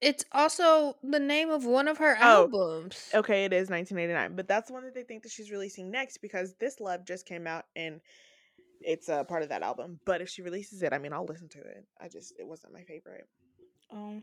It's 0.02 0.24
also 0.30 0.96
the 1.02 1.18
name 1.18 1.50
of 1.50 1.64
one 1.64 1.88
of 1.88 1.98
her 1.98 2.16
Oh, 2.20 2.42
albums. 2.42 3.10
Okay, 3.14 3.46
it 3.46 3.52
is 3.52 3.70
1989, 3.70 4.36
but 4.36 4.46
that's 4.46 4.68
the 4.68 4.74
one 4.74 4.84
that 4.84 4.94
they 4.94 5.02
think 5.02 5.22
that 5.22 5.32
she's 5.32 5.50
releasing 5.50 5.90
next 5.90 6.18
because 6.18 6.54
This 6.60 6.80
Love 6.80 7.04
just 7.06 7.26
came 7.26 7.46
out 7.46 7.64
and 7.74 8.00
it's 8.82 9.08
a 9.08 9.24
part 9.24 9.42
of 9.42 9.48
that 9.48 9.62
album. 9.62 9.98
But 10.04 10.20
if 10.20 10.28
she 10.28 10.42
releases 10.42 10.82
it, 10.82 10.92
I 10.92 10.98
mean, 10.98 11.14
I'll 11.14 11.24
listen 11.24 11.48
to 11.48 11.60
it. 11.60 11.86
I 11.98 12.08
just 12.08 12.34
it 12.38 12.46
wasn't 12.46 12.74
my 12.74 12.82
favorite. 12.84 13.26
Oh. 13.92 14.22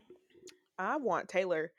I 0.78 0.96
want 0.96 1.28
Taylor 1.28 1.70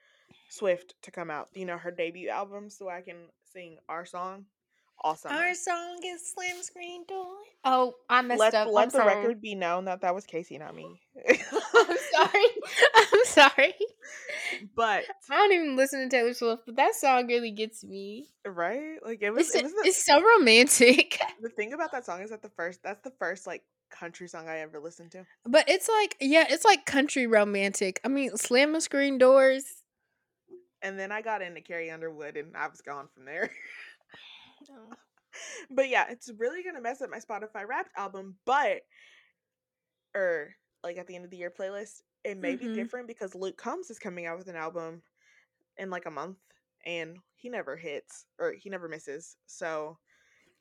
Swift 0.49 0.95
to 1.03 1.11
come 1.11 1.29
out. 1.29 1.49
You 1.53 1.65
know, 1.65 1.77
her 1.77 1.91
debut 1.91 2.29
album, 2.29 2.69
so 2.69 2.89
I 2.89 3.01
can 3.01 3.17
sing 3.53 3.77
our 3.89 4.05
song. 4.05 4.45
Awesome. 5.03 5.31
Our 5.33 5.53
song 5.53 5.99
is 6.05 6.31
Slam 6.33 6.63
Screen 6.63 7.03
Door. 7.05 7.27
Oh, 7.65 7.93
I 8.09 8.21
messed 8.21 8.39
let 8.39 8.53
up. 8.55 8.69
let 8.71 8.83
I'm 8.83 8.89
the 8.89 8.97
sorry. 8.97 9.15
record 9.17 9.41
be 9.41 9.53
known 9.53 9.85
that 9.85 10.01
that 10.01 10.15
was 10.15 10.25
Kaci, 10.25 10.57
not 10.57 10.73
me. 10.73 11.01
I'm 11.29 11.97
sorry. 12.13 12.45
I'm 12.95 13.25
sorry. 13.25 13.73
but 14.75 15.03
I 15.29 15.35
don't 15.35 15.51
even 15.51 15.75
listen 15.75 16.01
to 16.01 16.09
Taylor 16.09 16.33
Swift, 16.33 16.63
but 16.65 16.77
that 16.77 16.95
song 16.95 17.27
really 17.27 17.51
gets 17.51 17.83
me. 17.83 18.29
right, 18.45 18.97
like 19.05 19.21
it 19.21 19.31
was. 19.31 19.47
It's, 19.47 19.55
It 19.55 19.63
was 19.63 19.73
the, 19.73 19.83
it's 19.85 20.05
so 20.05 20.21
romantic. 20.39 21.19
the 21.41 21.49
thing 21.49 21.73
about 21.73 21.91
that 21.91 22.05
song 22.05 22.21
is 22.21 22.29
that 22.29 22.41
the 22.41 22.49
first. 22.55 22.79
That's 22.81 23.01
the 23.01 23.13
first 23.19 23.45
like 23.45 23.63
country 23.89 24.27
song 24.27 24.47
I 24.49 24.59
ever 24.59 24.79
listened 24.79 25.11
to. 25.11 25.25
But 25.45 25.69
it's 25.69 25.87
like, 25.87 26.15
yeah, 26.19 26.45
it's 26.49 26.65
like 26.65 26.85
country 26.85 27.27
romantic. 27.27 27.99
I 28.03 28.07
mean, 28.07 28.35
slamming 28.37 28.81
screen 28.81 29.17
doors. 29.17 29.63
And 30.81 30.99
then 30.99 31.11
I 31.11 31.21
got 31.21 31.41
into 31.41 31.61
Carrie 31.61 31.89
Underwood, 31.91 32.37
and 32.37 32.55
I 32.55 32.67
was 32.67 32.81
gone 32.81 33.07
from 33.13 33.25
there. 33.25 33.49
but 35.71 35.89
yeah, 35.89 36.05
it's 36.09 36.31
really 36.37 36.63
gonna 36.63 36.81
mess 36.81 37.01
up 37.01 37.09
my 37.09 37.19
Spotify 37.19 37.67
Wrapped 37.67 37.91
album. 37.97 38.35
But, 38.45 38.81
or 40.15 40.55
like 40.83 40.97
at 40.97 41.07
the 41.07 41.15
end 41.15 41.25
of 41.25 41.31
the 41.31 41.37
year 41.37 41.51
playlist, 41.57 42.01
it 42.23 42.37
may 42.37 42.55
Mhm. 42.55 42.59
be 42.59 42.73
different 42.75 43.07
because 43.07 43.35
Luke 43.35 43.57
Combs 43.57 43.89
is 43.89 43.99
coming 43.99 44.25
out 44.25 44.37
with 44.37 44.47
an 44.47 44.55
album 44.55 45.01
in 45.77 45.89
like 45.89 46.05
a 46.05 46.11
month, 46.11 46.37
and 46.85 47.17
he 47.35 47.49
never 47.49 47.75
hits 47.75 48.25
or 48.39 48.53
he 48.53 48.69
never 48.69 48.87
misses. 48.87 49.37
So 49.45 49.97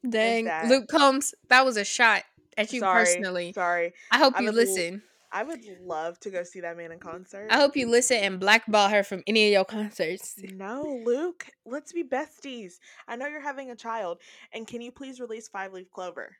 Dang, 0.08 0.44
that- 0.46 0.68
Luke 0.68 0.88
Combs, 0.88 1.34
that 1.48 1.64
was 1.64 1.76
a 1.76 1.84
shot 1.84 2.24
at 2.56 2.72
you 2.72 2.80
sorry, 2.80 3.04
personally. 3.04 3.52
sorry. 3.52 3.92
I 4.10 4.18
hope 4.18 4.34
I 4.36 4.42
you 4.42 4.48
l- 4.48 4.54
listen. 4.54 5.02
I 5.32 5.42
would 5.42 5.64
love 5.82 6.20
to 6.20 6.30
go 6.30 6.44
see 6.44 6.60
that 6.60 6.76
man 6.76 6.92
in 6.92 7.00
concert. 7.00 7.48
I 7.50 7.56
hope 7.56 7.76
you 7.76 7.88
listen 7.88 8.18
and 8.18 8.38
blackball 8.38 8.88
her 8.88 9.02
from 9.02 9.24
any 9.26 9.46
of 9.46 9.52
your 9.52 9.64
concerts. 9.64 10.36
No, 10.38 11.00
Luke, 11.04 11.46
let's 11.66 11.92
be 11.92 12.04
besties. 12.04 12.74
I 13.08 13.16
know 13.16 13.26
you're 13.26 13.40
having 13.40 13.72
a 13.72 13.76
child, 13.76 14.20
and 14.52 14.64
can 14.64 14.80
you 14.80 14.92
please 14.92 15.18
release 15.18 15.48
Five 15.48 15.72
Leaf 15.72 15.90
Clover? 15.90 16.36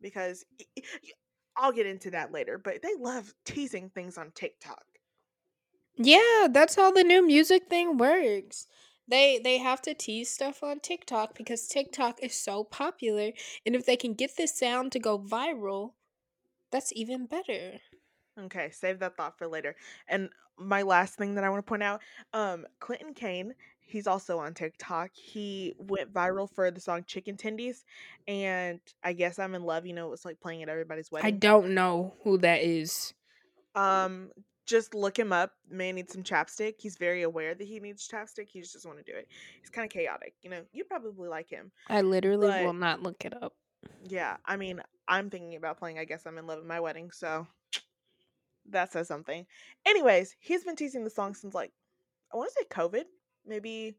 Because 0.00 0.44
I'll 1.56 1.72
get 1.72 1.86
into 1.86 2.10
that 2.10 2.32
later, 2.32 2.58
but 2.58 2.82
they 2.82 2.94
love 2.98 3.32
teasing 3.44 3.88
things 3.90 4.18
on 4.18 4.32
TikTok. 4.34 4.84
Yeah, 5.96 6.48
that's 6.50 6.74
how 6.74 6.90
the 6.90 7.04
new 7.04 7.24
music 7.24 7.68
thing 7.70 7.96
works. 7.98 8.66
They 9.08 9.38
they 9.42 9.58
have 9.58 9.80
to 9.82 9.94
tease 9.94 10.30
stuff 10.30 10.62
on 10.62 10.80
TikTok 10.80 11.36
because 11.36 11.68
TikTok 11.68 12.22
is 12.22 12.34
so 12.34 12.64
popular, 12.64 13.32
and 13.64 13.74
if 13.76 13.86
they 13.86 13.96
can 13.96 14.14
get 14.14 14.36
this 14.36 14.58
sound 14.58 14.92
to 14.92 14.98
go 14.98 15.18
viral, 15.18 15.92
that's 16.72 16.92
even 16.94 17.26
better. 17.26 17.80
Okay, 18.38 18.70
save 18.70 18.98
that 18.98 19.16
thought 19.16 19.38
for 19.38 19.46
later. 19.46 19.76
And 20.08 20.30
my 20.58 20.82
last 20.82 21.14
thing 21.14 21.34
that 21.34 21.44
I 21.44 21.50
want 21.50 21.64
to 21.64 21.68
point 21.68 21.82
out, 21.82 22.00
um, 22.32 22.66
Clinton 22.80 23.14
Kane, 23.14 23.54
he's 23.80 24.06
also 24.06 24.38
on 24.38 24.54
TikTok. 24.54 25.10
He 25.14 25.74
went 25.78 26.12
viral 26.12 26.50
for 26.50 26.70
the 26.70 26.80
song 26.80 27.04
Chicken 27.06 27.36
Tendies, 27.36 27.84
and 28.26 28.80
I 29.02 29.12
guess 29.12 29.38
I'm 29.38 29.54
in 29.54 29.62
love. 29.62 29.86
You 29.86 29.94
know, 29.94 30.08
it 30.08 30.10
was 30.10 30.24
like 30.24 30.40
playing 30.40 30.62
at 30.62 30.68
everybody's 30.68 31.10
wedding. 31.10 31.26
I 31.26 31.30
don't 31.30 31.74
know 31.74 32.14
who 32.24 32.38
that 32.38 32.62
is. 32.62 33.14
Um, 33.74 34.30
just 34.66 34.94
look 34.94 35.18
him 35.18 35.32
up. 35.32 35.52
Man 35.70 35.94
needs 35.94 36.12
some 36.12 36.22
chapstick. 36.22 36.74
He's 36.78 36.96
very 36.96 37.22
aware 37.22 37.54
that 37.54 37.66
he 37.66 37.80
needs 37.80 38.08
chapstick. 38.08 38.48
He 38.48 38.60
just 38.60 38.74
doesn't 38.74 38.88
want 38.88 39.04
to 39.04 39.10
do 39.10 39.16
it. 39.16 39.28
He's 39.60 39.70
kind 39.70 39.84
of 39.84 39.90
chaotic. 39.90 40.34
You 40.42 40.50
know, 40.50 40.62
you 40.72 40.84
probably 40.84 41.28
like 41.28 41.48
him. 41.48 41.70
I 41.88 42.02
literally 42.02 42.64
will 42.64 42.72
not 42.72 43.02
look 43.02 43.24
it 43.24 43.40
up. 43.42 43.54
Yeah, 44.08 44.36
I 44.44 44.56
mean, 44.56 44.80
I'm 45.08 45.30
thinking 45.30 45.56
about 45.56 45.78
playing. 45.78 45.98
I 45.98 46.04
guess 46.04 46.26
I'm 46.26 46.38
in 46.38 46.46
love 46.46 46.58
with 46.58 46.66
my 46.66 46.80
wedding, 46.80 47.10
so 47.10 47.46
that 48.70 48.92
says 48.92 49.08
something. 49.08 49.46
Anyways, 49.86 50.34
he's 50.40 50.64
been 50.64 50.76
teasing 50.76 51.04
the 51.04 51.10
song 51.10 51.34
since 51.34 51.54
like 51.54 51.72
I 52.32 52.36
want 52.36 52.50
to 52.50 52.54
say 52.58 52.66
COVID, 52.68 53.04
maybe 53.46 53.96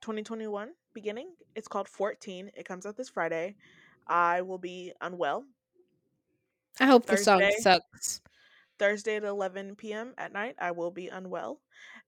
2021 0.00 0.70
beginning. 0.94 1.28
It's 1.54 1.68
called 1.68 1.88
14. 1.88 2.50
It 2.56 2.66
comes 2.66 2.86
out 2.86 2.96
this 2.96 3.08
Friday. 3.08 3.56
I 4.08 4.42
will 4.42 4.58
be 4.58 4.92
unwell 5.00 5.44
I 6.80 6.86
hope 6.86 7.06
the 7.06 7.16
song 7.16 7.42
sucks. 7.58 8.20
Thursday 8.78 9.16
at 9.16 9.24
11 9.24 9.76
p.m. 9.76 10.14
at 10.18 10.32
night. 10.32 10.56
I 10.58 10.70
will 10.70 10.90
be 10.90 11.08
unwell. 11.08 11.60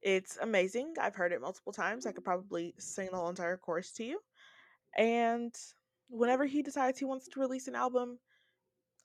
It's 0.02 0.38
amazing. 0.40 0.94
I've 1.00 1.14
heard 1.14 1.32
it 1.32 1.40
multiple 1.40 1.72
times. 1.72 2.06
I 2.06 2.12
could 2.12 2.24
probably 2.24 2.74
sing 2.78 3.08
the 3.10 3.16
whole 3.16 3.28
entire 3.28 3.56
chorus 3.56 3.92
to 3.92 4.04
you. 4.04 4.20
And 4.96 5.54
whenever 6.08 6.46
he 6.46 6.62
decides 6.62 6.98
he 6.98 7.04
wants 7.04 7.28
to 7.28 7.40
release 7.40 7.68
an 7.68 7.74
album, 7.74 8.18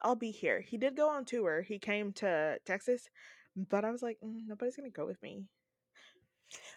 I'll 0.01 0.15
be 0.15 0.31
here. 0.31 0.61
He 0.61 0.77
did 0.77 0.95
go 0.95 1.09
on 1.09 1.25
tour. 1.25 1.61
He 1.61 1.79
came 1.79 2.11
to 2.13 2.57
Texas, 2.65 3.09
but 3.55 3.85
I 3.85 3.91
was 3.91 4.03
like, 4.03 4.17
"Mm, 4.23 4.47
nobody's 4.47 4.75
gonna 4.75 4.89
go 4.89 5.05
with 5.05 5.21
me. 5.21 5.45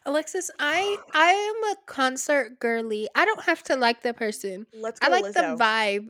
Alexis, 0.04 0.50
I 0.58 0.96
I 1.12 1.30
am 1.30 1.72
a 1.72 1.76
concert 1.86 2.58
girly. 2.60 3.08
I 3.14 3.24
don't 3.24 3.42
have 3.42 3.62
to 3.64 3.76
like 3.76 4.02
the 4.02 4.14
person. 4.14 4.66
Let's 4.72 5.00
go, 5.00 5.08
I 5.08 5.10
like 5.10 5.24
Lizzo. 5.24 5.34
the 5.34 5.64
vibe. 5.64 6.08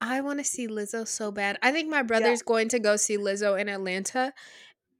I 0.00 0.20
want 0.20 0.38
to 0.38 0.44
see 0.44 0.68
Lizzo 0.68 1.06
so 1.06 1.32
bad. 1.32 1.58
I 1.62 1.72
think 1.72 1.88
my 1.88 2.02
brother's 2.02 2.42
going 2.42 2.68
to 2.68 2.78
go 2.78 2.96
see 2.96 3.18
Lizzo 3.18 3.58
in 3.58 3.68
Atlanta. 3.68 4.32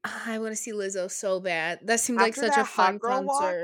I 0.04 0.38
want 0.38 0.52
to 0.52 0.56
see 0.56 0.72
Lizzo 0.72 1.10
so 1.10 1.40
bad. 1.40 1.80
That 1.82 2.00
seems 2.00 2.18
like 2.18 2.34
such 2.34 2.56
a 2.56 2.64
fun 2.64 2.98
Girl 2.98 3.22
Walk. 3.22 3.54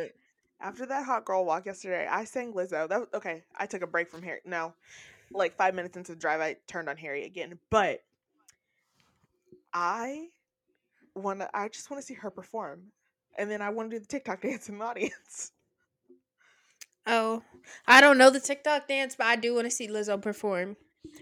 After 0.60 0.86
that 0.86 1.04
hot 1.04 1.26
girl 1.26 1.44
walk 1.44 1.66
yesterday, 1.66 2.08
I 2.10 2.24
sang 2.24 2.54
Lizzo. 2.54 2.88
That 2.88 3.00
was, 3.00 3.08
okay. 3.12 3.42
I 3.54 3.66
took 3.66 3.82
a 3.82 3.86
break 3.86 4.08
from 4.08 4.22
Harry. 4.22 4.40
No, 4.46 4.72
like 5.30 5.56
five 5.56 5.74
minutes 5.74 5.94
into 5.96 6.12
the 6.12 6.18
drive, 6.18 6.40
I 6.40 6.56
turned 6.66 6.88
on 6.88 6.96
Harry 6.96 7.26
again. 7.26 7.58
But 7.68 8.02
I 9.74 10.28
want 11.14 11.40
to. 11.40 11.50
I 11.54 11.68
just 11.68 11.90
want 11.90 12.00
to 12.00 12.06
see 12.06 12.14
her 12.14 12.30
perform, 12.30 12.80
and 13.36 13.50
then 13.50 13.60
I 13.60 13.68
want 13.68 13.90
to 13.90 13.96
do 13.96 14.00
the 14.00 14.06
TikTok 14.06 14.40
dance 14.42 14.70
in 14.70 14.78
the 14.78 14.84
audience. 14.84 15.52
Oh, 17.06 17.42
I 17.86 18.00
don't 18.00 18.16
know 18.16 18.30
the 18.30 18.40
TikTok 18.40 18.88
dance, 18.88 19.16
but 19.16 19.26
I 19.26 19.36
do 19.36 19.54
want 19.54 19.66
to 19.66 19.70
see 19.70 19.88
Lizzo 19.88 20.20
perform. 20.20 20.78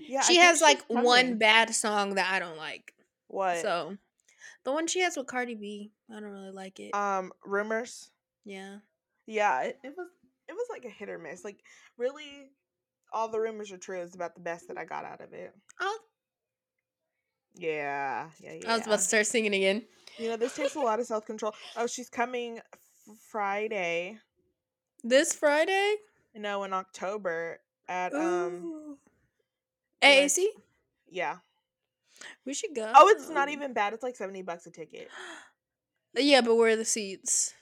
Yeah, 0.09 0.21
she 0.23 0.37
has 0.37 0.61
like 0.61 0.83
one 0.89 1.39
bad 1.39 1.75
song 1.75 2.15
that 2.17 2.33
I 2.33 2.39
don't 2.39 2.57
like. 2.59 2.93
What? 3.29 3.59
So, 3.59 3.97
the 4.65 4.73
one 4.73 4.87
she 4.87 5.01
has 5.01 5.17
with 5.17 5.27
Cardi 5.27 5.55
B, 5.55 5.91
I 6.11 6.21
don't 6.21 6.31
really 6.31 6.51
like 6.51 6.79
it. 6.81 6.95
um, 6.95 7.33
rumors. 7.45 8.11
yeah. 8.45 8.79
Yeah, 9.27 9.63
it, 9.63 9.79
it 9.85 9.95
was. 9.97 10.09
It 10.49 10.53
was 10.53 10.67
like 10.71 10.85
a 10.85 10.91
hit 10.91 11.09
or 11.09 11.19
miss. 11.19 11.45
Like 11.45 11.61
really, 11.97 12.51
all 13.13 13.29
the 13.29 13.39
rumors 13.39 13.71
are 13.73 13.79
true. 13.79 14.03
It's 14.03 14.15
about 14.17 14.35
the 14.35 14.41
best 14.41 14.67
that 14.69 14.77
I 14.77 14.85
got 14.85 15.05
out 15.05 15.21
of 15.21 15.33
it. 15.33 15.55
Oh, 15.81 15.99
Yeah, 17.55 18.29
yeah, 18.41 18.55
yeah. 18.61 18.73
I 18.73 18.77
was 18.77 18.87
about 18.87 18.97
to 18.97 19.03
start 19.03 19.27
singing 19.27 19.55
again. 19.55 19.83
You 20.19 20.29
know, 20.31 20.37
this 20.37 20.57
takes 20.57 20.75
a 20.75 20.81
lot 20.81 21.01
of 21.01 21.07
self 21.07 21.25
control. 21.25 21.55
Oh, 21.77 21.87
she's 21.87 22.09
coming 22.11 22.59
Friday. 23.31 24.19
This 25.05 25.33
Friday? 25.33 25.95
No, 26.35 26.65
in 26.65 26.73
October 26.73 27.61
at 27.89 28.13
um 28.15 28.65
Ooh. 28.65 28.99
yeah, 28.99 29.12
AAC? 30.03 30.45
yeah. 31.09 31.37
We 32.45 32.55
should 32.55 32.75
go. 32.75 32.91
Oh, 32.95 33.09
it's 33.09 33.29
not 33.29 33.49
even 33.49 33.73
bad. 33.73 33.93
It's 33.95 34.03
like 34.03 34.17
seventy 34.17 34.43
bucks 34.43 34.67
a 34.67 34.71
ticket. 34.71 35.09
Yeah, 36.15 36.43
but 36.43 36.57
where 36.57 36.73
are 36.73 36.77
the 36.77 36.85
seats? 36.85 37.55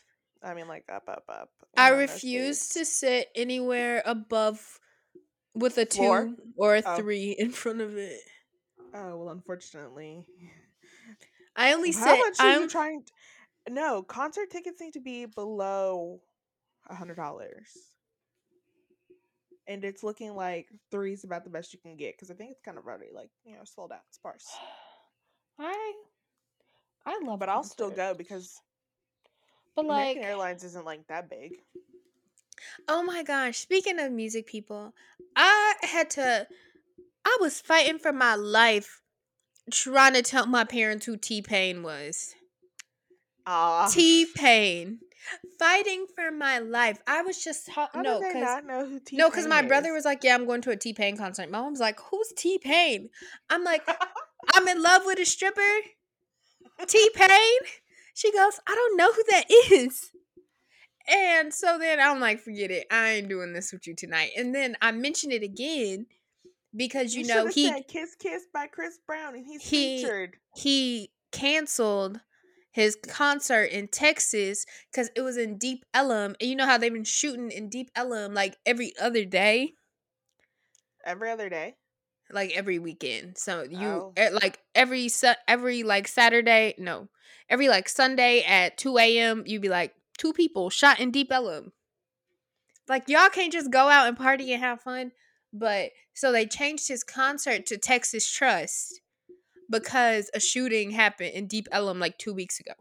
I 0.42 0.54
mean, 0.54 0.66
like 0.66 0.84
up, 0.92 1.04
up, 1.08 1.22
up. 1.28 1.50
I 1.76 1.90
not 1.90 1.94
no 1.96 2.00
refuse 2.00 2.68
to 2.70 2.84
sit 2.84 3.28
anywhere 3.36 4.02
above 4.04 4.80
with 5.54 5.78
a 5.78 5.84
two 5.84 6.36
or 6.56 6.74
a 6.74 6.82
Oh. 6.84 6.96
three 6.96 7.30
in 7.38 7.52
front 7.52 7.80
of 7.80 7.96
it. 7.96 8.18
Oh 8.92 9.16
well, 9.18 9.28
unfortunately. 9.28 10.24
I 11.54 11.72
only 11.74 11.92
How 11.92 12.06
sit. 12.06 12.18
much 12.18 12.40
are 12.40 12.46
I'm 12.46 12.62
you 12.62 12.68
trying? 12.68 13.02
t- 13.04 13.12
No, 13.72 14.02
concert 14.02 14.50
tickets 14.50 14.80
need 14.80 14.94
to 14.94 15.00
be 15.00 15.26
below 15.26 16.20
a 16.88 16.94
hundred 16.96 17.18
dollars, 17.18 17.68
and 19.70 19.84
it's 19.84 20.02
looking 20.02 20.34
like 20.34 20.66
three 20.90 21.12
is 21.12 21.22
about 21.22 21.44
the 21.44 21.50
best 21.50 21.72
you 21.72 21.78
can 21.78 21.96
get 21.96 22.16
because 22.16 22.30
I 22.30 22.34
think 22.34 22.50
it's 22.50 22.60
kind 22.60 22.76
of 22.76 22.84
already 22.84 23.06
like 23.14 23.30
you 23.44 23.54
know 23.54 23.62
sold 23.64 23.92
out, 23.92 24.00
sparse. 24.10 24.46
I 25.58 25.92
I 27.06 27.20
love 27.22 27.36
it. 27.36 27.40
But 27.40 27.48
I'll 27.48 27.62
still 27.62 27.90
go 27.90 28.12
because 28.12 28.60
But 29.76 29.86
like 29.86 30.16
American 30.16 30.24
Airlines 30.24 30.64
isn't 30.64 30.84
like 30.84 31.06
that 31.06 31.30
big. 31.30 31.52
Oh 32.88 33.02
my 33.02 33.22
gosh, 33.22 33.58
speaking 33.58 34.00
of 34.00 34.10
music 34.12 34.46
people, 34.46 34.92
I 35.36 35.74
had 35.82 36.10
to 36.10 36.48
I 37.24 37.38
was 37.40 37.60
fighting 37.60 37.98
for 37.98 38.12
my 38.12 38.34
life 38.34 39.00
trying 39.70 40.14
to 40.14 40.22
tell 40.22 40.46
my 40.46 40.64
parents 40.64 41.06
who 41.06 41.16
T-Pain 41.16 41.84
was. 41.84 42.34
Ah, 43.46 43.88
T-Pain. 43.92 44.98
Fighting 45.58 46.06
for 46.14 46.30
my 46.30 46.58
life. 46.58 46.98
I 47.06 47.22
was 47.22 47.42
just 47.42 47.66
ta- 47.66 47.90
How 47.92 48.00
no, 48.00 48.18
do 48.20 48.26
they 48.26 48.32
cuz 48.32 48.42
not 48.42 48.64
know 48.66 48.86
who 48.86 49.00
T? 49.00 49.16
no, 49.16 49.30
cuz 49.30 49.46
my 49.46 49.62
brother 49.62 49.92
was 49.92 50.04
like, 50.04 50.24
"Yeah, 50.24 50.34
I'm 50.34 50.46
going 50.46 50.62
to 50.62 50.70
a 50.70 50.76
T-Pain 50.76 51.16
concert." 51.16 51.50
My 51.50 51.60
mom's 51.60 51.80
like, 51.80 52.00
"Who's 52.00 52.32
T-Pain?" 52.36 53.10
I'm 53.48 53.62
like, 53.64 53.86
"I'm 54.54 54.66
in 54.68 54.82
love 54.82 55.02
with 55.04 55.18
a 55.18 55.26
stripper." 55.26 55.60
T-Pain? 56.86 57.58
She 58.14 58.32
goes, 58.32 58.60
I 58.66 58.74
don't 58.74 58.96
know 58.96 59.12
who 59.12 59.22
that 59.30 59.44
is. 59.50 60.10
And 61.08 61.52
so 61.52 61.78
then 61.78 61.98
I'm 62.00 62.20
like, 62.20 62.40
forget 62.40 62.70
it. 62.70 62.86
I 62.90 63.10
ain't 63.12 63.28
doing 63.28 63.52
this 63.52 63.72
with 63.72 63.86
you 63.86 63.94
tonight. 63.94 64.30
And 64.36 64.54
then 64.54 64.76
I 64.80 64.92
mentioned 64.92 65.32
it 65.32 65.42
again 65.42 66.06
because 66.74 67.14
you, 67.14 67.26
know 67.26 67.46
he 67.46 67.68
said 67.68 67.88
"Kiss 67.88 68.14
Kiss" 68.14 68.44
by 68.52 68.66
Chris 68.68 68.98
Brown, 69.06 69.34
and 69.34 69.44
he's 69.44 69.62
he- 69.62 70.02
featured. 70.02 70.36
he 70.54 71.10
canceled 71.32 72.20
his 72.70 72.96
concert 73.08 73.64
in 73.64 73.88
Texas 73.88 74.64
because 74.90 75.10
it 75.16 75.22
was 75.22 75.36
in 75.36 75.58
Deep 75.58 75.84
Ellum. 75.92 76.36
And 76.40 76.48
you 76.48 76.56
know 76.56 76.66
how 76.66 76.78
they've 76.78 76.92
been 76.92 77.04
shooting 77.04 77.50
in 77.50 77.68
Deep 77.68 77.90
Ellum 77.94 78.34
like 78.34 78.56
every 78.64 78.92
other 79.00 79.24
day? 79.24 79.74
Every 81.04 81.30
other 81.30 81.48
day? 81.48 81.76
Like 82.30 82.52
every 82.52 82.78
weekend. 82.78 83.38
So 83.38 83.62
you 83.68 83.88
Oh. 83.88 84.12
eh, 84.16 84.30
like 84.32 84.60
every 84.74 85.08
every 85.48 85.82
like 85.82 86.06
Saturday, 86.06 86.74
no, 86.78 87.08
every 87.48 87.68
like 87.68 87.88
Sunday 87.88 88.42
at 88.42 88.78
2 88.78 88.98
a.m. 88.98 89.42
you'd 89.46 89.62
be 89.62 89.68
like, 89.68 89.94
two 90.16 90.32
people 90.32 90.70
shot 90.70 91.00
in 91.00 91.10
Deep 91.10 91.32
Ellum. 91.32 91.72
Like 92.88 93.08
y'all 93.08 93.30
can't 93.30 93.52
just 93.52 93.70
go 93.70 93.88
out 93.88 94.06
and 94.06 94.16
party 94.16 94.52
and 94.52 94.62
have 94.62 94.80
fun. 94.80 95.12
But 95.52 95.90
so 96.14 96.30
they 96.30 96.46
changed 96.46 96.86
his 96.86 97.02
concert 97.02 97.66
to 97.66 97.76
Texas 97.76 98.30
Trust 98.30 99.00
because 99.70 100.30
a 100.34 100.40
shooting 100.40 100.90
happened 100.90 101.30
in 101.34 101.46
Deep 101.46 101.68
Ellum 101.72 101.98
like 101.98 102.18
two 102.18 102.34
weeks 102.34 102.60
ago. 102.60 102.72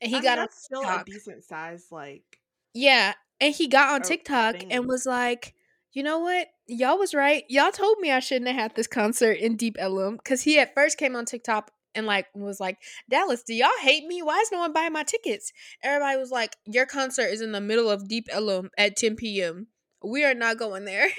And 0.00 0.10
he 0.10 0.16
I 0.16 0.20
mean, 0.20 0.24
got 0.24 0.38
on 0.38 0.44
that's 0.44 0.64
still 0.64 0.82
a 0.82 1.04
decent 1.04 1.44
size, 1.44 1.86
like 1.90 2.40
Yeah, 2.74 3.14
and 3.40 3.54
he 3.54 3.68
got 3.68 3.94
on 3.94 4.02
TikTok 4.02 4.58
thing. 4.58 4.72
and 4.72 4.86
was 4.86 5.06
like, 5.06 5.54
"You 5.92 6.02
know 6.02 6.20
what? 6.20 6.48
Y'all 6.68 6.98
was 6.98 7.14
right. 7.14 7.44
Y'all 7.48 7.72
told 7.72 7.98
me 7.98 8.12
I 8.12 8.20
shouldn't 8.20 8.46
have 8.48 8.56
had 8.56 8.76
this 8.76 8.86
concert 8.86 9.32
in 9.38 9.56
Deep 9.56 9.76
Ellum 9.78 10.16
because 10.16 10.42
he 10.42 10.58
at 10.58 10.74
first 10.74 10.98
came 10.98 11.16
on 11.16 11.24
TikTok 11.24 11.72
and 11.94 12.06
like 12.06 12.26
was 12.34 12.60
like, 12.60 12.78
Dallas, 13.10 13.42
do 13.42 13.54
y'all 13.54 13.68
hate 13.80 14.06
me? 14.06 14.22
Why 14.22 14.38
is 14.38 14.52
no 14.52 14.60
one 14.60 14.72
buying 14.72 14.92
my 14.92 15.02
tickets? 15.02 15.52
Everybody 15.82 16.18
was 16.18 16.30
like, 16.30 16.56
Your 16.66 16.86
concert 16.86 17.26
is 17.26 17.40
in 17.40 17.52
the 17.52 17.60
middle 17.60 17.90
of 17.90 18.08
Deep 18.08 18.28
Ellum 18.30 18.70
at 18.78 18.96
10 18.96 19.16
p.m. 19.16 19.68
We 20.02 20.24
are 20.24 20.34
not 20.34 20.58
going 20.58 20.84
there. 20.84 21.08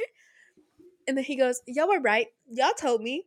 And 1.05 1.17
then 1.17 1.25
he 1.25 1.36
goes, 1.36 1.62
Y'all 1.67 1.89
were 1.89 2.00
right. 2.00 2.27
Y'all 2.50 2.72
told 2.72 3.01
me, 3.01 3.25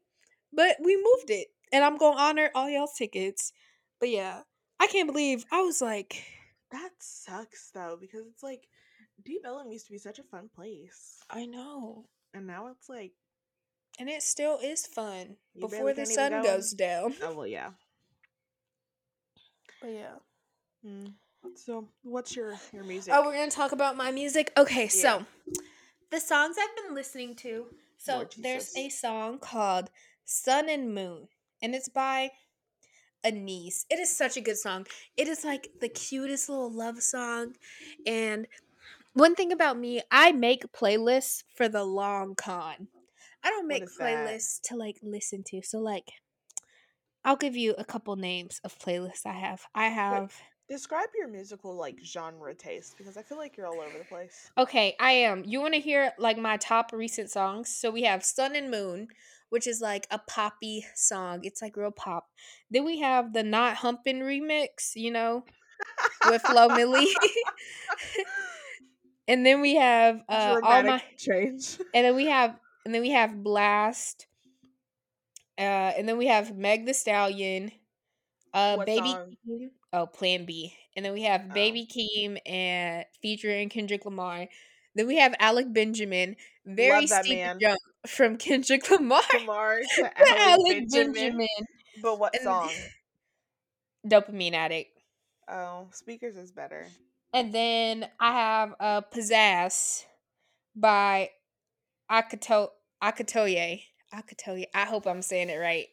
but 0.57 0.77
we 0.83 0.97
moved 0.97 1.31
it, 1.31 1.49
and 1.73 1.85
I'm 1.85 1.99
gonna 1.99 2.19
honor 2.19 2.51
all 2.55 2.69
y'all's 2.69 2.95
tickets. 2.95 3.53
But 4.01 4.09
yeah, 4.11 4.41
I 4.81 4.89
can't 4.89 5.07
believe 5.13 5.45
I 5.53 5.63
was 5.63 5.81
like, 5.81 6.25
that 6.73 6.91
sucks 6.99 7.71
though 7.73 7.97
because 8.01 8.27
it's 8.27 8.43
like 8.43 8.67
Deep 9.25 9.43
Ellum 9.45 9.71
used 9.71 9.87
to 9.87 9.93
be 9.93 9.99
such 9.99 10.19
a 10.19 10.23
fun 10.25 10.49
place, 10.55 11.19
I 11.31 11.47
know. 11.47 12.07
and 12.35 12.47
now 12.47 12.67
it's 12.69 12.89
like, 12.89 13.13
And 13.99 14.09
it 14.09 14.23
still 14.23 14.59
is 14.63 14.87
fun 14.87 15.37
You 15.55 15.69
before 15.69 15.93
the 15.95 16.05
sun 16.07 16.33
go 16.33 16.43
goes 16.43 16.73
in. 16.73 16.79
down. 16.79 17.15
oh 17.23 17.35
well, 17.35 17.47
yeah. 17.47 17.71
But 19.81 19.91
yeah. 19.91 20.15
Mm. 20.87 21.13
So, 21.55 21.89
what's 22.03 22.35
your 22.37 22.55
your 22.73 22.85
music? 22.85 23.13
Oh, 23.17 23.25
we're 23.25 23.35
gonna 23.35 23.51
talk 23.51 23.73
about 23.73 23.97
my 23.97 24.11
music. 24.11 24.53
Okay, 24.57 24.85
Yeah. 24.85 24.89
so 24.89 25.27
the 26.11 26.21
songs 26.21 26.57
I've 26.61 26.85
been 26.85 26.95
listening 26.95 27.35
to. 27.37 27.67
So 27.99 28.17
Lord 28.17 28.35
there's 28.39 28.77
a 28.77 28.89
song 28.91 29.39
called 29.39 29.91
"Sun 30.27 30.69
and 30.69 30.95
Moon," 30.95 31.29
and 31.63 31.75
it's 31.75 31.89
by 31.89 32.33
Anees. 33.25 33.87
It 33.91 33.99
is 33.99 34.15
such 34.15 34.37
a 34.37 34.41
good 34.41 34.59
song. 34.59 34.87
It 35.17 35.29
is 35.29 35.45
like 35.45 35.69
the 35.81 35.89
cutest 35.89 36.49
little 36.49 36.71
love 36.71 37.03
song. 37.03 37.55
And 38.07 38.47
one 39.15 39.35
thing 39.35 39.51
about 39.53 39.79
me, 39.79 40.03
I 40.11 40.33
make 40.33 40.73
playlists 40.73 41.43
for 41.55 41.69
the 41.69 41.85
long 41.85 42.35
con. 42.35 42.89
I 43.43 43.51
don't 43.51 43.67
make 43.67 43.85
is 43.85 43.97
that? 43.99 44.29
playlists 44.29 44.61
to 44.69 44.77
like 44.77 44.99
listen 45.03 45.43
to. 45.49 45.63
So 45.63 45.79
like, 45.79 46.13
I'll 47.25 47.37
give 47.37 47.57
you 47.57 47.75
a 47.79 47.85
couple 47.85 48.15
names 48.17 48.61
of 48.63 48.79
playlists 48.79 49.27
I 49.27 49.33
have. 49.33 49.63
I 49.75 49.89
have. 49.89 50.35
Describe 50.69 51.09
your 51.17 51.29
musical 51.29 51.77
like 51.77 51.99
genre 52.05 52.53
taste 52.55 52.97
because 52.99 53.17
I 53.17 53.23
feel 53.23 53.39
like 53.39 53.57
you're 53.57 53.67
all 53.67 53.81
over 53.81 53.99
the 53.99 54.05
place. 54.05 54.51
Okay, 54.59 54.97
I 54.99 55.13
am. 55.13 55.45
You 55.45 55.61
want 55.61 55.75
to 55.75 55.81
hear 55.81 56.13
like 56.19 56.39
my 56.39 56.57
top 56.57 56.93
recent 56.93 57.31
songs? 57.31 57.69
So 57.69 57.91
we 57.91 58.03
have 58.03 58.25
Sun 58.25 58.57
and 58.57 58.71
Moon, 58.71 59.09
which 59.51 59.67
is 59.67 59.81
like 59.81 60.07
a 60.11 60.19
poppy 60.19 60.87
song. 60.95 61.41
It's 61.43 61.63
like 61.63 61.77
real 61.77 61.91
pop. 61.91 62.27
Then 62.71 62.85
we 62.85 63.01
have 63.01 63.33
the 63.33 63.43
Not 63.43 63.77
Humping 63.77 64.21
remix, 64.21 64.93
you 64.95 65.11
know, 65.11 65.45
with 66.25 66.43
Flo 66.43 66.69
Milli. 66.69 67.07
and 69.29 69.45
then 69.45 69.61
we 69.61 69.77
have 69.77 70.23
uh 70.29 70.59
all 70.63 70.83
my 70.83 71.03
change. 71.17 71.79
and 71.95 72.05
then 72.05 72.15
we 72.17 72.27
have 72.27 72.57
and 72.85 72.95
then 72.95 73.03
we 73.03 73.11
have 73.11 73.43
Blast. 73.43 74.27
Uh 75.59 75.93
and 75.97 76.09
then 76.09 76.17
we 76.19 76.27
have 76.27 76.57
Meg 76.57 76.87
the 76.87 76.95
Stallion, 76.95 77.73
uh 78.55 78.77
What 78.77 78.87
Baby? 78.87 79.15
Keem. 79.47 79.71
Oh, 79.93 80.07
Plan 80.07 80.45
B. 80.45 80.75
And 80.97 81.05
then 81.05 81.13
we 81.13 81.23
have 81.23 81.51
Oh. 81.51 81.55
Baby 81.55 81.87
Keem 81.87 82.39
and 82.47 83.05
featuring 83.23 83.69
Kendrick 83.69 84.05
Lamar. 84.05 84.49
Then 84.95 85.07
we 85.07 85.17
have 85.19 85.35
Alec 85.39 85.73
Benjamin. 85.73 86.37
Very 86.67 87.07
Love 87.07 87.09
steep 87.09 87.39
jump 87.61 87.79
from 88.07 88.37
Kendrick 88.37 88.91
Lamar 88.91 89.23
Lamar 89.39 89.79
to 89.97 90.03
to 90.03 90.11
Alec 90.17 90.89
Benjamin. 90.91 91.13
Benjamin. 91.13 91.49
But 92.03 92.19
what 92.19 92.35
And- 92.35 92.45
song? 92.45 92.71
Dopamine 94.07 94.53
Addict. 94.55 94.91
Oh, 95.49 95.89
Speakers 95.93 96.37
is 96.37 96.53
better. 96.53 96.87
And 97.33 97.53
then 97.53 98.09
I 98.21 98.33
have 98.33 98.75
uh 98.81 99.01
Pizzazz 99.15 100.05
by 100.75 101.31
Akato 102.11 102.69
Akatoye. 103.03 103.83
Akatoye. 104.15 104.67
I 104.75 104.85
hope 104.85 105.07
I'm 105.07 105.23
saying 105.23 105.51
it 105.51 105.57
right. 105.59 105.87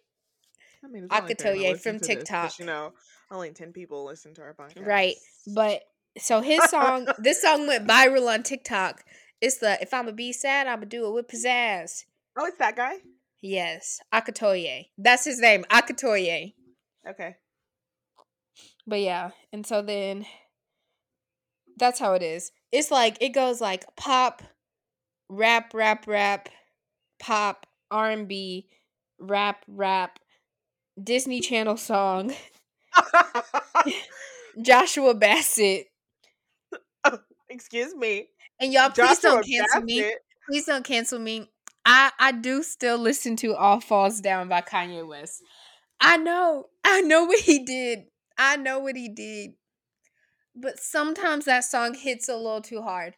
I 0.84 0.88
mean, 0.88 1.08
I 1.10 1.18
only 1.20 1.30
could 1.30 1.38
fair 1.42 1.52
tell 1.54 1.60
to 1.60 1.66
you 1.66 1.72
listen 1.74 1.94
from 1.94 2.00
to 2.00 2.08
this 2.08 2.18
TikTok. 2.18 2.60
you 2.60 2.66
know, 2.66 2.94
only 3.32 3.52
ten 3.52 3.74
people 3.74 4.06
listen 4.06 4.34
to 4.36 4.42
our 4.42 4.54
podcast. 4.54 4.86
Right. 4.86 5.16
But 5.48 5.82
so 6.18 6.42
his 6.42 6.64
song 6.70 7.08
this 7.20 7.42
song 7.42 7.68
went 7.68 7.88
viral 7.88 8.32
on 8.34 8.44
TikTok. 8.44 9.04
It's 9.44 9.58
the 9.58 9.78
if 9.82 9.94
I'ma 9.94 10.12
be 10.12 10.32
sad, 10.32 10.68
I'ma 10.68 10.86
do 10.86 11.06
it 11.06 11.12
with 11.12 11.28
pizzazz. 11.28 12.06
oh, 12.38 12.46
it's 12.46 12.58
that 12.60 12.78
guy. 12.78 13.00
Yes. 13.42 14.00
Akatoye. 14.14 14.86
That's 14.98 15.26
his 15.26 15.42
name. 15.42 15.66
Akatoye. 15.70 16.54
Okay. 17.06 17.36
But 18.88 19.02
yeah, 19.02 19.32
and 19.52 19.68
so 19.68 19.82
then 19.82 20.26
that's 21.76 22.00
how 22.00 22.14
it 22.14 22.24
is. 22.24 22.54
It's 22.72 22.90
like 22.90 23.18
it 23.20 23.34
goes 23.34 23.60
like 23.60 23.84
pop, 23.98 24.44
rap, 25.28 25.74
rap, 25.74 26.08
rap, 26.08 26.48
pop, 27.20 27.66
R 27.92 28.12
and 28.12 28.30
B, 28.30 28.70
rap, 29.20 29.66
rap, 29.68 30.20
Disney 31.02 31.42
Channel 31.42 31.76
song, 31.76 32.34
Joshua 34.62 35.14
Bassett, 35.14 35.88
Excuse 37.50 37.94
me. 37.94 38.28
And 38.64 38.72
y'all 38.74 38.90
please 38.90 39.20
Joshua 39.20 39.30
don't 39.30 39.46
cancel 39.46 39.82
me. 39.82 40.02
Bassett. 40.02 40.18
Please 40.50 40.66
don't 40.66 40.86
cancel 40.86 41.20
me. 41.20 41.50
I 41.86 42.12
I 42.18 42.32
do 42.32 42.64
still 42.64 42.98
listen 42.98 43.36
to 43.38 43.56
All 43.56 43.82
Falls 43.82 44.22
Down 44.22 44.48
by 44.48 44.62
Kanye 44.62 45.06
West. 45.06 45.44
I 46.00 46.18
know. 46.18 46.68
I 46.84 47.02
know 47.02 47.26
what 47.26 47.40
he 47.40 47.64
did. 47.66 48.06
I 48.38 48.56
know 48.56 48.80
what 48.80 48.96
he 48.96 49.10
did. 49.10 49.52
But 50.56 50.80
sometimes 50.80 51.46
that 51.46 51.66
song 51.66 51.94
hits 51.94 52.30
a 52.30 52.38
little 52.38 52.62
too 52.62 52.82
hard. 52.82 53.16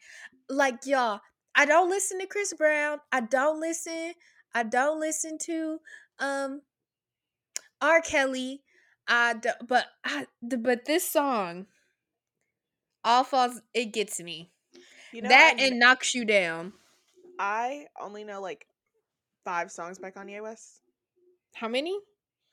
Like 0.50 0.86
y'all, 0.86 1.22
I 1.54 1.66
don't 1.66 1.90
listen 1.90 2.20
to 2.20 2.26
Chris 2.26 2.54
Brown. 2.54 3.00
I 3.12 3.22
don't 3.22 3.60
listen. 3.60 4.14
I 4.54 4.64
don't 4.64 5.00
listen 5.00 5.38
to 5.44 5.80
um 6.18 6.62
R. 7.82 8.02
Kelly. 8.02 8.64
I 9.08 9.34
don't, 9.34 9.68
but 9.68 9.86
I 10.04 10.26
but 10.42 10.86
this 10.86 11.08
song 11.08 11.68
All 13.04 13.24
Falls 13.24 13.62
it 13.76 13.94
gets 13.94 14.20
me. 14.20 14.52
You 15.16 15.22
know, 15.22 15.30
that 15.30 15.56
I, 15.58 15.64
and 15.64 15.80
knocks 15.80 16.14
you 16.14 16.26
down. 16.26 16.74
I 17.40 17.88
only 18.00 18.24
know 18.26 18.42
like 18.42 18.68
five 19.46 19.72
songs 19.72 19.98
by 20.00 20.12
Kanye 20.12 20.42
West. 20.42 20.82
How 21.56 21.68
many? 21.68 21.98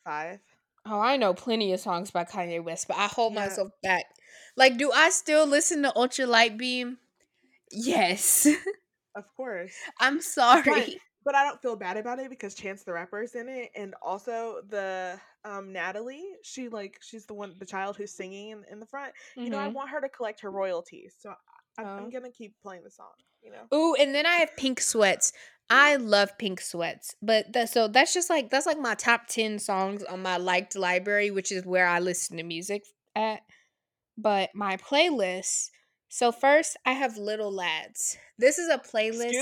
Five. 0.04 0.40
Oh, 0.86 1.00
I 1.00 1.16
know 1.16 1.34
plenty 1.34 1.72
of 1.72 1.80
songs 1.80 2.10
by 2.10 2.24
Kanye 2.24 2.62
West, 2.62 2.88
but 2.88 2.96
I 2.96 3.06
hold 3.06 3.34
Yeah. 3.34 3.44
myself 3.44 3.72
back. 3.82 4.04
Like, 4.56 4.76
do 4.78 4.90
I 4.92 5.10
still 5.10 5.46
listen 5.46 5.82
to 5.82 5.96
Ultra 5.96 6.26
Light 6.26 6.56
Beam? 6.56 6.98
Yes. 7.70 8.46
Of 9.14 9.24
course. 9.36 9.74
I'm 10.00 10.20
sorry. 10.20 11.00
But 11.24 11.36
I 11.36 11.44
don't 11.44 11.62
feel 11.62 11.76
bad 11.76 11.96
about 11.96 12.18
it 12.18 12.30
because 12.30 12.54
Chance 12.54 12.82
the 12.82 12.92
Rapper 12.92 13.22
is 13.22 13.36
in 13.36 13.48
it, 13.48 13.70
and 13.76 13.94
also 14.02 14.60
the 14.68 15.20
um 15.44 15.72
Natalie. 15.72 16.24
She 16.42 16.68
like 16.68 16.98
she's 17.00 17.26
the 17.26 17.34
one, 17.34 17.54
the 17.58 17.66
child 17.66 17.96
who's 17.96 18.12
singing 18.12 18.48
in, 18.50 18.64
in 18.70 18.80
the 18.80 18.86
front. 18.86 19.12
You 19.44 19.50
know, 19.50 19.58
I 19.58 19.68
Mhm. 19.68 19.74
want 19.74 19.90
her 19.90 20.00
to 20.00 20.08
collect 20.08 20.40
her 20.40 20.50
royalties, 20.50 21.14
so 21.18 21.32
I, 21.78 21.82
Oh. 21.82 21.86
I'm 21.86 22.10
gonna 22.10 22.30
keep 22.30 22.54
playing 22.62 22.84
the 22.84 22.90
song. 22.90 23.12
You 23.42 23.50
know, 23.50 23.76
Ooh, 23.76 23.94
and 23.94 24.14
then 24.14 24.24
I 24.26 24.34
have 24.36 24.56
Pink 24.56 24.80
Sweats. 24.80 25.32
I 25.68 25.96
love 25.96 26.36
Pink 26.38 26.60
Sweats, 26.60 27.16
but 27.22 27.52
that 27.54 27.70
so 27.70 27.88
that's 27.88 28.12
just 28.14 28.30
like 28.30 28.50
that's 28.50 28.66
like 28.66 28.78
my 28.78 28.94
top 28.94 29.26
ten 29.26 29.58
songs 29.58 30.02
on 30.04 30.22
my 30.22 30.36
liked 30.36 30.76
library, 30.76 31.30
which 31.30 31.50
is 31.50 31.64
where 31.64 31.86
I 31.86 31.98
listen 31.98 32.36
to 32.36 32.42
music 32.42 32.84
at. 33.16 33.40
But 34.18 34.50
my 34.54 34.76
playlist. 34.76 35.70
So 36.08 36.30
first, 36.30 36.76
I 36.84 36.92
have 36.92 37.16
Little 37.16 37.50
Lads. 37.50 38.18
This 38.38 38.58
is 38.58 38.68
a 38.68 38.76
playlist. 38.78 39.32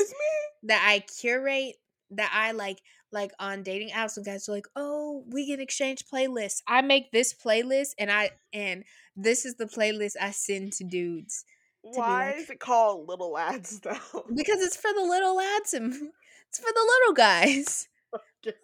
that 0.62 0.84
I 0.86 1.00
curate 1.20 1.74
that 2.12 2.30
I 2.32 2.52
like 2.52 2.78
like 3.12 3.32
on 3.40 3.64
dating 3.64 3.90
apps 3.90 4.16
when 4.16 4.24
guys 4.24 4.48
are 4.48 4.52
like, 4.52 4.66
"Oh, 4.76 5.24
we 5.28 5.46
can 5.48 5.60
exchange 5.60 6.04
playlists." 6.12 6.62
I 6.68 6.80
make 6.82 7.10
this 7.10 7.34
playlist 7.34 7.90
and 7.98 8.10
I 8.10 8.30
and 8.52 8.84
this 9.16 9.44
is 9.44 9.56
the 9.56 9.66
playlist 9.66 10.12
I 10.20 10.30
send 10.30 10.72
to 10.74 10.84
dudes 10.84 11.44
Why 11.82 12.26
like- 12.32 12.36
is 12.36 12.50
it 12.50 12.60
called 12.60 13.08
Little 13.08 13.32
Lads 13.32 13.80
though? 13.84 14.24
because 14.34 14.60
it's 14.62 14.76
for 14.76 14.92
the 14.92 15.02
little 15.02 15.36
lads 15.36 15.74
and 15.74 15.92
it's 16.48 16.58
for 16.58 16.72
the 16.72 16.86
little 17.00 17.14
guys. 17.14 17.88
Okay. 18.14 18.56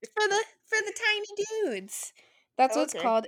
It's 0.00 0.10
for 0.14 0.28
the 0.28 0.42
for 0.66 0.78
the 0.84 0.94
tiny 0.96 1.70
dudes. 1.76 2.12
That's 2.56 2.76
what 2.76 2.84
it's 2.84 2.94
Okay. 2.94 3.02
called. 3.02 3.26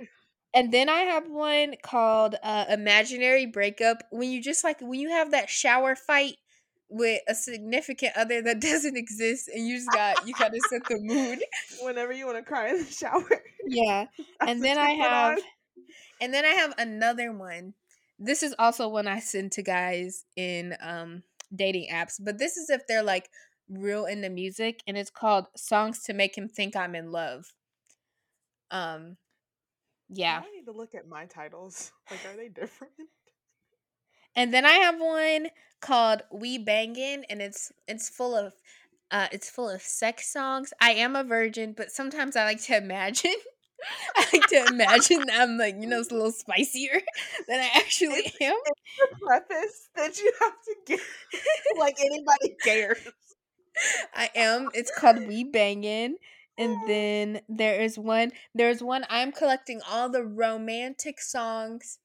And 0.53 0.71
then 0.73 0.89
I 0.89 1.01
have 1.01 1.29
one 1.29 1.75
called 1.83 2.35
uh, 2.41 2.65
Imaginary 2.69 3.45
Breakup. 3.45 4.03
When 4.11 4.31
you 4.31 4.41
just 4.41 4.63
like 4.63 4.79
when 4.81 4.99
you 4.99 5.09
have 5.09 5.31
that 5.31 5.49
shower 5.49 5.95
fight 5.95 6.35
with 6.89 7.21
a 7.27 7.35
significant 7.35 8.13
other 8.15 8.41
that 8.41 8.59
doesn't 8.61 8.95
exist 8.97 9.49
and 9.53 9.67
you 9.67 9.75
just 9.77 9.91
got 9.91 10.25
you 10.27 10.33
gotta 10.33 10.59
set 10.69 10.81
the 10.89 10.97
mood. 10.99 11.43
Whenever 11.81 12.13
you 12.13 12.25
want 12.25 12.37
to 12.37 12.43
cry 12.43 12.69
in 12.69 12.77
the 12.79 12.85
shower. 12.91 13.27
Yeah. 13.67 14.05
And 14.39 14.63
then 14.63 14.77
I 14.77 14.91
have 14.91 15.37
on. 15.37 15.43
and 16.21 16.33
then 16.33 16.45
I 16.45 16.49
have 16.53 16.73
another 16.77 17.31
one. 17.33 17.73
This 18.19 18.43
is 18.43 18.55
also 18.57 18.87
one 18.87 19.07
I 19.07 19.19
send 19.19 19.51
to 19.53 19.61
guys 19.61 20.25
in 20.35 20.75
um 20.81 21.23
dating 21.55 21.89
apps, 21.91 22.19
but 22.19 22.37
this 22.37 22.57
is 22.57 22.69
if 22.69 22.87
they're 22.87 23.03
like 23.03 23.29
real 23.69 24.05
into 24.05 24.29
music 24.29 24.81
and 24.87 24.97
it's 24.97 25.09
called 25.09 25.45
Songs 25.55 26.03
to 26.03 26.13
Make 26.13 26.37
Him 26.37 26.47
Think 26.47 26.75
I'm 26.75 26.95
in 26.95 27.11
Love. 27.11 27.53
Um 28.71 29.17
yeah. 30.09 30.41
I 30.45 30.55
need 30.55 30.65
to 30.65 30.71
look 30.71 30.95
at 30.95 31.07
my 31.07 31.25
titles. 31.25 31.91
Like, 32.09 32.25
are 32.25 32.37
they 32.37 32.47
different? 32.47 32.93
And 34.33 34.53
then 34.53 34.65
I 34.65 34.73
have 34.73 34.95
one 34.97 35.47
called 35.81 36.21
We 36.31 36.57
Bangin' 36.57 37.25
and 37.29 37.41
it's 37.41 37.71
it's 37.87 38.07
full 38.09 38.35
of 38.35 38.53
uh 39.11 39.27
it's 39.31 39.49
full 39.49 39.69
of 39.69 39.81
sex 39.81 40.31
songs. 40.31 40.73
I 40.79 40.91
am 40.91 41.15
a 41.15 41.23
virgin, 41.23 41.73
but 41.75 41.91
sometimes 41.91 42.35
I 42.35 42.45
like 42.45 42.61
to 42.63 42.77
imagine 42.77 43.35
I 44.15 44.25
like 44.33 44.47
to 44.47 44.65
imagine 44.67 45.19
that 45.27 45.41
I'm 45.41 45.57
like, 45.57 45.75
you 45.79 45.87
know, 45.87 45.99
it's 45.99 46.11
a 46.11 46.15
little 46.15 46.31
spicier 46.31 47.01
than 47.47 47.59
I 47.59 47.69
actually 47.75 48.25
am. 48.41 48.55
It's 48.65 48.81
The 48.99 49.07
preface 49.25 49.89
that 49.95 50.19
you 50.19 50.33
have 50.41 50.53
to 50.65 50.75
give, 50.87 51.01
like 51.77 51.97
anybody 51.99 52.55
cares. 52.63 52.99
I 54.13 54.29
am. 54.35 54.69
It's 54.73 54.91
called 54.91 55.27
We 55.27 55.43
Bangin'. 55.43 56.17
And 56.57 56.87
then 56.87 57.41
there 57.47 57.79
is 57.81 57.99
one 57.99 58.31
there's 58.55 58.81
one 58.81 59.05
I'm 59.09 59.31
collecting 59.31 59.79
all 59.87 60.09
the 60.09 60.23
romantic 60.23 61.21
songs 61.21 61.99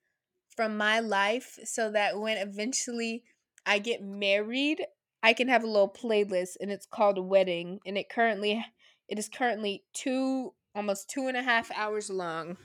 from 0.57 0.77
my 0.77 1.01
life 1.01 1.59
so 1.65 1.91
that 1.93 2.19
when 2.21 2.37
eventually 2.37 3.25
I 3.67 3.79
get 3.79 4.03
married, 4.03 4.85
I 5.23 5.33
can 5.33 5.49
have 5.49 5.65
a 5.65 5.67
little 5.67 5.89
playlist 5.93 6.57
and 6.61 6.71
it's 6.71 6.87
called 6.87 7.19
Wedding. 7.19 7.81
And 7.87 7.97
it 7.99 8.11
currently 8.11 8.65
it 9.09 9.19
is 9.19 9.29
currently 9.29 9.85
two 9.95 10.55
almost 10.75 11.11
two 11.11 11.29
and 11.29 11.37
a 11.37 11.43
half 11.43 11.71
hours 11.73 12.11
long. 12.11 12.57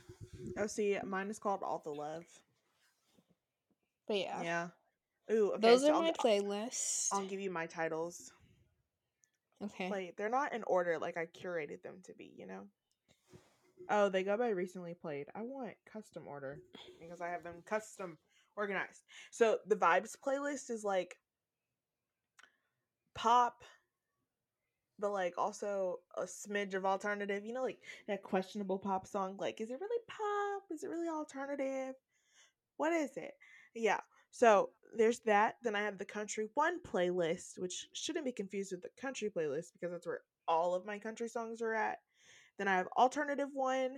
Oh, 0.57 0.67
see, 0.67 0.97
mine 1.05 1.29
is 1.29 1.39
called 1.39 1.61
All 1.63 1.81
the 1.83 1.91
Love. 1.91 2.25
But 4.07 4.17
yeah. 4.17 4.41
Yeah. 4.41 4.67
Ooh, 5.31 5.51
okay. 5.53 5.61
Those 5.61 5.81
so 5.81 5.89
are 5.89 5.93
I'll, 5.95 6.01
my 6.01 6.13
playlists. 6.13 7.09
I'll 7.11 7.25
give 7.25 7.39
you 7.39 7.51
my 7.51 7.65
titles. 7.65 8.31
Okay. 9.63 9.89
Like, 9.89 10.15
they're 10.17 10.29
not 10.29 10.53
in 10.53 10.63
order 10.63 10.97
like 10.99 11.17
I 11.17 11.25
curated 11.25 11.81
them 11.81 11.95
to 12.03 12.13
be, 12.13 12.31
you 12.37 12.45
know? 12.45 12.61
Oh, 13.89 14.09
they 14.09 14.23
go 14.23 14.37
by 14.37 14.49
recently 14.49 14.93
played. 14.93 15.27
I 15.35 15.41
want 15.41 15.73
custom 15.91 16.27
order 16.27 16.59
because 16.99 17.21
I 17.21 17.29
have 17.29 17.43
them 17.43 17.63
custom 17.65 18.17
organized. 18.55 19.03
So 19.31 19.59
the 19.65 19.75
vibes 19.75 20.15
playlist 20.25 20.69
is 20.69 20.83
like 20.83 21.17
pop, 23.15 23.63
but 24.99 25.11
like 25.11 25.33
also 25.37 25.99
a 26.17 26.23
smidge 26.23 26.73
of 26.73 26.85
alternative. 26.85 27.45
You 27.45 27.53
know, 27.53 27.63
like 27.63 27.79
that 28.07 28.23
questionable 28.23 28.79
pop 28.79 29.07
song. 29.07 29.37
Like, 29.39 29.61
is 29.61 29.69
it 29.69 29.79
really 29.79 30.03
pop? 30.07 30.63
Is 30.71 30.83
it 30.83 30.89
really 30.89 31.09
alternative? 31.09 31.95
What 32.77 32.93
is 32.93 33.17
it? 33.17 33.33
Yeah. 33.75 33.99
So 34.31 34.69
there's 34.95 35.19
that. 35.19 35.55
Then 35.63 35.75
I 35.75 35.81
have 35.81 35.97
the 35.97 36.05
country 36.05 36.49
one 36.53 36.79
playlist, 36.81 37.59
which 37.59 37.87
shouldn't 37.93 38.25
be 38.25 38.31
confused 38.31 38.71
with 38.71 38.81
the 38.81 39.01
country 39.01 39.29
playlist 39.29 39.73
because 39.73 39.91
that's 39.91 40.07
where 40.07 40.21
all 40.47 40.75
of 40.75 40.85
my 40.85 40.99
country 40.99 41.27
songs 41.27 41.61
are 41.61 41.73
at. 41.73 41.99
Then 42.57 42.67
I 42.67 42.77
have 42.77 42.87
alternative 42.97 43.49
one, 43.53 43.97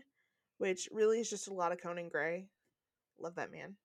which 0.58 0.90
really 0.92 1.20
is 1.20 1.30
just 1.30 1.48
a 1.48 1.54
lot 1.54 1.72
of 1.72 1.82
Conan 1.82 2.10
Gray. 2.10 2.48
Love 3.20 3.36
that 3.36 3.52
man. 3.52 3.76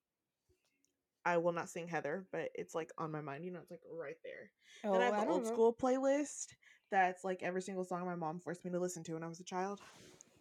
I 1.25 1.39
will 1.39 1.53
not 1.53 1.71
sing 1.71 1.89
Heather, 1.89 2.27
but 2.33 2.51
it's 2.55 2.75
like 2.75 2.91
on 2.99 3.11
my 3.11 3.21
mind. 3.21 3.45
You 3.45 3.53
know, 3.53 3.61
it's 3.61 3.71
like 3.71 3.81
right 3.91 4.19
there. 4.23 4.51
Oh, 4.85 4.93
then 4.93 5.01
I 5.01 5.07
have 5.07 5.27
the 5.27 5.33
old 5.33 5.45
know. 5.45 5.51
school 5.51 5.73
playlist 5.75 6.49
that's 6.91 7.25
like 7.25 7.43
every 7.43 7.63
single 7.63 7.85
song 7.85 8.05
my 8.07 8.15
mom 8.15 8.39
forced 8.41 8.65
me 8.65 8.71
to 8.71 8.79
listen 8.81 9.03
to 9.05 9.15
when 9.15 9.23
I 9.23 9.29
was 9.29 9.41
a 9.41 9.45
child. 9.45 9.81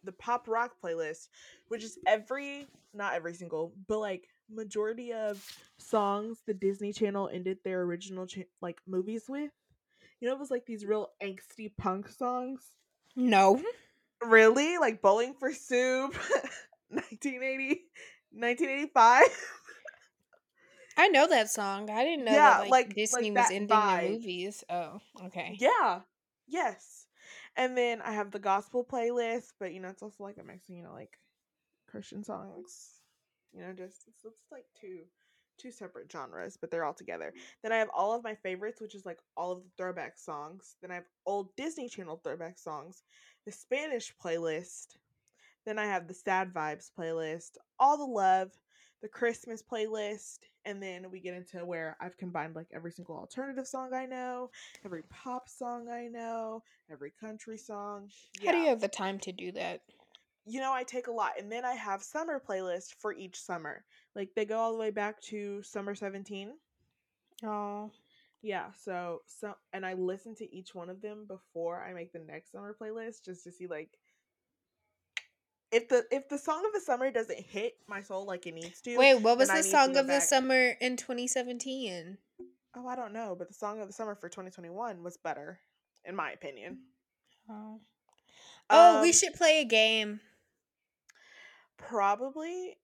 The 0.03 0.11
pop 0.11 0.47
rock 0.47 0.73
playlist, 0.83 1.29
which 1.69 1.83
is 1.83 1.97
every 2.05 2.67
not 2.93 3.13
every 3.13 3.33
single, 3.33 3.73
but 3.87 3.99
like 3.99 4.27
majority 4.49 5.13
of 5.13 5.43
songs 5.77 6.39
the 6.45 6.53
Disney 6.53 6.91
Channel 6.93 7.29
ended 7.33 7.57
their 7.63 7.81
original 7.83 8.27
cha- 8.27 8.41
like 8.61 8.79
movies 8.87 9.25
with. 9.29 9.51
You 10.19 10.27
know, 10.29 10.35
it 10.35 10.39
was 10.39 10.51
like 10.51 10.65
these 10.65 10.85
real 10.85 11.09
angsty 11.21 11.71
punk 11.77 12.09
songs. 12.09 12.61
No. 13.15 13.61
Really? 14.21 14.77
Like 14.77 15.01
Bowling 15.01 15.33
for 15.33 15.51
Soup, 15.53 16.13
1980, 16.89 17.81
1985. 18.31 19.23
I 20.95 21.07
know 21.09 21.27
that 21.27 21.49
song. 21.49 21.89
I 21.89 22.03
didn't 22.03 22.25
know 22.25 22.33
Yeah, 22.33 22.49
that 22.51 22.59
like, 22.61 22.71
like- 22.71 22.85
like 22.87 22.95
Disney 22.95 23.31
was 23.31 23.49
ending 23.51 23.67
vibe. 23.77 23.99
their 24.01 24.09
movies. 24.11 24.63
Oh, 24.69 25.01
okay. 25.25 25.55
Yeah. 25.59 26.01
Yes. 26.53 27.07
And 27.55 27.75
then 27.75 28.01
I 28.01 28.11
have 28.11 28.31
the 28.31 28.39
gospel 28.39 28.85
playlist, 28.85 29.53
but 29.59 29.73
you 29.73 29.79
know, 29.79 29.89
it's 29.89 30.03
also 30.03 30.23
like 30.23 30.37
a 30.37 30.43
mix 30.43 30.69
of, 30.69 30.75
you 30.75 30.83
know, 30.83 30.93
like 30.93 31.17
Christian 31.87 32.23
songs. 32.23 33.01
You 33.53 33.61
know, 33.61 33.73
just 33.73 34.03
it's, 34.07 34.23
it's 34.25 34.51
like 34.51 34.65
two 34.79 34.99
two 35.57 35.71
separate 35.71 36.11
genres, 36.11 36.57
but 36.57 36.71
they're 36.71 36.85
all 36.85 36.93
together. 36.93 37.33
Then 37.63 37.71
I 37.71 37.77
have 37.77 37.89
all 37.95 38.13
of 38.15 38.23
my 38.23 38.35
favorites, 38.35 38.81
which 38.81 38.95
is 38.95 39.05
like 39.05 39.19
all 39.37 39.51
of 39.51 39.63
the 39.63 39.69
throwback 39.77 40.17
songs. 40.19 40.75
Then 40.81 40.91
I 40.91 40.95
have 40.95 41.09
old 41.25 41.55
Disney 41.55 41.89
Channel 41.89 42.21
throwback 42.23 42.59
songs, 42.59 43.03
the 43.45 43.51
Spanish 43.51 44.13
playlist. 44.23 44.97
Then 45.65 45.79
I 45.79 45.85
have 45.85 46.07
the 46.07 46.13
sad 46.13 46.53
vibes 46.53 46.89
playlist, 46.97 47.57
all 47.79 47.97
the 47.97 48.05
love, 48.05 48.51
the 49.03 49.09
Christmas 49.09 49.61
playlist, 49.61 50.39
and 50.65 50.81
then 50.81 51.11
we 51.11 51.19
get 51.19 51.35
into 51.35 51.65
where 51.65 51.97
I've 51.99 52.17
combined 52.17 52.55
like 52.55 52.69
every 52.73 52.91
single 52.91 53.17
alternative 53.17 53.67
song 53.67 53.93
I 53.93 54.05
know, 54.05 54.49
every 54.85 55.03
pop 55.09 55.49
song 55.49 55.89
I 55.89 56.07
know, 56.07 56.63
every 56.89 57.11
country 57.11 57.57
song. 57.57 58.09
How 58.45 58.53
do 58.53 58.59
you 58.59 58.69
have 58.69 58.79
the 58.79 58.87
time 58.87 59.19
to 59.19 59.33
do 59.33 59.51
that? 59.51 59.81
You 60.45 60.61
know, 60.61 60.71
I 60.73 60.83
take 60.83 61.07
a 61.07 61.11
lot, 61.11 61.33
and 61.37 61.51
then 61.51 61.65
I 61.65 61.73
have 61.73 62.01
summer 62.01 62.39
playlist 62.39 62.95
for 62.99 63.13
each 63.13 63.39
summer. 63.39 63.83
Like 64.15 64.29
they 64.35 64.45
go 64.45 64.57
all 64.57 64.71
the 64.71 64.79
way 64.79 64.89
back 64.89 65.21
to 65.23 65.61
summer 65.63 65.95
seventeen. 65.95 66.53
Oh, 67.43 67.91
Yeah, 68.41 68.71
so 68.73 69.21
so 69.25 69.55
and 69.71 69.85
I 69.85 69.93
listen 69.93 70.35
to 70.35 70.53
each 70.55 70.75
one 70.75 70.89
of 70.89 71.01
them 71.01 71.25
before 71.27 71.83
I 71.83 71.93
make 71.93 72.11
the 72.11 72.19
next 72.19 72.51
summer 72.51 72.75
playlist 72.79 73.23
just 73.25 73.43
to 73.45 73.51
see 73.51 73.67
like 73.67 73.97
if 75.73 75.89
the 75.89 76.05
if 76.11 76.29
the 76.29 76.37
song 76.37 76.63
of 76.65 76.73
the 76.73 76.79
summer 76.79 77.11
doesn't 77.11 77.39
hit 77.39 77.73
my 77.87 78.01
soul 78.01 78.25
like 78.25 78.45
it 78.47 78.53
needs 78.53 78.81
to. 78.81 78.97
wait, 78.97 79.15
what 79.21 79.37
was 79.37 79.49
the 79.49 79.63
song 79.63 79.93
go 79.93 79.99
of 80.01 80.07
the 80.07 80.21
summer 80.21 80.73
in 80.79 80.97
2017? 80.97 82.17
Oh, 82.75 82.87
I 82.87 82.95
don't 82.95 83.13
know, 83.13 83.35
but 83.37 83.47
the 83.47 83.53
song 83.53 83.81
of 83.81 83.87
the 83.87 83.93
summer 83.93 84.15
for 84.15 84.29
2021 84.29 85.03
was 85.03 85.17
better 85.17 85.59
in 86.05 86.15
my 86.15 86.31
opinion. 86.31 86.79
Oh, 87.49 87.79
oh, 88.69 89.01
we 89.01 89.09
Um, 89.09 89.13
should 89.13 89.33
play 89.33 89.61
a 89.61 89.65
game. 89.65 90.21
probably 91.77 92.77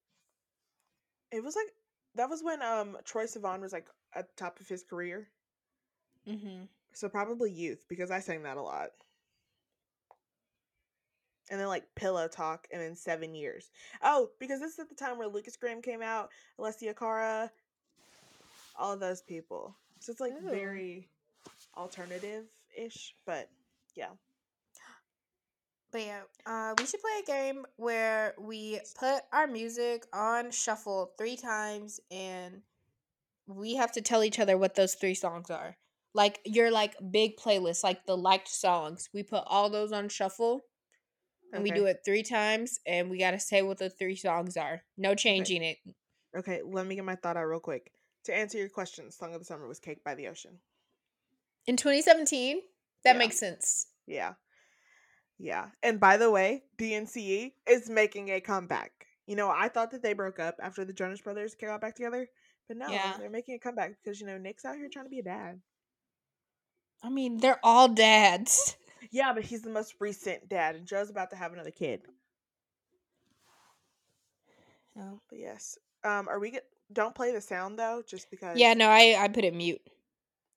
it 1.31 1.43
was 1.43 1.55
like 1.55 1.67
that 2.15 2.29
was 2.29 2.43
when 2.43 2.61
um 2.61 2.97
Troye 3.05 3.25
Sivan 3.25 3.61
was 3.61 3.71
like 3.71 3.87
at 4.13 4.27
the 4.27 4.35
top 4.35 4.59
of 4.59 4.67
his 4.67 4.83
career. 4.83 5.27
Mm-hmm. 6.27 6.63
So 6.93 7.07
probably 7.07 7.51
youth 7.51 7.85
because 7.87 8.11
I 8.11 8.19
sang 8.19 8.43
that 8.43 8.57
a 8.57 8.61
lot. 8.61 8.89
And 11.49 11.59
then 11.59 11.67
like 11.67 11.83
Pillow 11.95 12.27
Talk 12.27 12.67
and 12.71 12.81
then 12.81 12.95
seven 12.95 13.33
years. 13.33 13.71
Oh, 14.03 14.29
because 14.39 14.59
this 14.59 14.73
is 14.73 14.79
at 14.79 14.89
the 14.89 14.95
time 14.95 15.17
where 15.17 15.27
Lukas 15.27 15.57
Graham 15.57 15.81
came 15.81 16.01
out, 16.01 16.29
Alessia 16.59 16.95
Cara, 16.95 17.51
all 18.77 18.93
of 18.93 18.99
those 18.99 19.21
people. 19.21 19.75
So 19.99 20.11
it's 20.11 20.21
like 20.21 20.33
Ooh. 20.33 20.49
very 20.49 21.09
alternative 21.75 22.45
ish, 22.77 23.15
but 23.25 23.49
yeah. 23.95 24.09
But 25.91 26.01
yeah, 26.01 26.21
uh, 26.45 26.75
we 26.77 26.85
should 26.85 27.01
play 27.01 27.19
a 27.23 27.25
game 27.25 27.65
where 27.77 28.35
we 28.39 28.79
put 28.99 29.23
our 29.33 29.47
music 29.47 30.05
on 30.13 30.51
shuffle 30.51 31.13
three 31.17 31.35
times, 31.35 31.99
and 32.11 32.61
we 33.47 33.75
have 33.75 33.91
to 33.93 34.01
tell 34.01 34.23
each 34.23 34.39
other 34.39 34.55
what 34.55 34.75
those 34.75 34.93
three 34.93 35.15
songs 35.15 35.49
are. 35.49 35.75
Like 36.13 36.39
your 36.45 36.69
like 36.69 36.95
big 37.09 37.37
playlist, 37.37 37.83
like 37.83 38.05
the 38.05 38.15
liked 38.15 38.49
songs. 38.49 39.09
We 39.13 39.23
put 39.23 39.43
all 39.47 39.69
those 39.69 39.91
on 39.91 40.09
shuffle, 40.09 40.61
and 41.53 41.63
we 41.63 41.71
do 41.71 41.85
it 41.85 42.01
three 42.05 42.23
times, 42.23 42.79
and 42.85 43.09
we 43.09 43.17
gotta 43.17 43.39
say 43.39 43.61
what 43.61 43.77
the 43.77 43.89
three 43.89 44.15
songs 44.15 44.57
are. 44.57 44.83
No 44.97 45.15
changing 45.15 45.63
it. 45.63 45.77
Okay, 46.37 46.61
let 46.63 46.85
me 46.85 46.95
get 46.95 47.05
my 47.05 47.15
thought 47.15 47.37
out 47.37 47.45
real 47.45 47.59
quick. 47.59 47.91
To 48.25 48.35
answer 48.35 48.57
your 48.57 48.69
question, 48.69 49.11
Song 49.11 49.33
of 49.33 49.39
the 49.39 49.45
Summer 49.45 49.67
was 49.67 49.79
Cake 49.79 50.03
by 50.03 50.13
the 50.15 50.27
Ocean. 50.27 50.59
In 51.65 51.75
2017, 51.77 52.61
that 53.03 53.13
Yeah. 53.13 53.17
makes 53.17 53.39
sense. 53.39 53.87
Yeah. 54.05 54.33
Yeah. 55.37 55.69
And 55.81 55.99
by 55.99 56.17
the 56.17 56.29
way, 56.29 56.65
DNCE 56.77 57.55
is 57.67 57.89
making 57.89 58.29
a 58.29 58.41
comeback. 58.41 59.07
You 59.25 59.35
know, 59.35 59.49
I 59.49 59.69
thought 59.69 59.91
that 59.91 60.01
they 60.01 60.13
broke 60.13 60.39
up 60.39 60.55
after 60.61 60.83
the 60.83 60.93
Jonas 60.93 61.21
Brothers 61.21 61.55
got 61.55 61.79
back 61.81 61.95
together, 61.95 62.27
but 62.67 62.77
no, 62.77 62.87
Yeah. 62.89 63.15
they're 63.17 63.29
making 63.29 63.55
a 63.55 63.59
comeback 63.59 63.91
because 64.03 64.19
you 64.19 64.27
know 64.27 64.37
Nick's 64.37 64.65
out 64.65 64.75
here 64.75 64.89
trying 64.89 65.05
to 65.05 65.09
be 65.09 65.19
a 65.19 65.23
dad. 65.23 65.61
I 67.01 67.09
mean, 67.09 67.37
they're 67.37 67.59
all 67.63 67.87
dads. 67.87 68.75
Yeah, 69.11 69.33
but 69.33 69.43
he's 69.43 69.61
the 69.63 69.69
most 69.69 69.95
recent 69.99 70.47
dad, 70.49 70.75
and 70.75 70.85
Joe's 70.85 71.09
about 71.09 71.31
to 71.31 71.35
have 71.35 71.53
another 71.53 71.71
kid. 71.71 72.01
Oh. 74.97 75.19
But 75.29 75.39
yes. 75.39 75.77
Um, 76.03 76.27
are 76.27 76.39
we 76.39 76.51
get? 76.51 76.65
Don't 76.91 77.15
play 77.15 77.31
the 77.31 77.41
sound 77.41 77.77
though, 77.79 78.03
just 78.07 78.29
because. 78.29 78.57
Yeah, 78.57 78.73
no, 78.73 78.87
I 78.89 79.15
I 79.19 79.27
put 79.27 79.43
it 79.43 79.53
mute. 79.53 79.81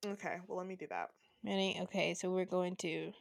Okay. 0.05 0.37
Well, 0.47 0.57
let 0.57 0.67
me 0.67 0.75
do 0.75 0.87
that. 0.87 1.09
Ready? 1.45 1.77
Okay, 1.83 2.13
so 2.13 2.29
we're 2.31 2.45
going 2.45 2.75
to. 2.77 3.11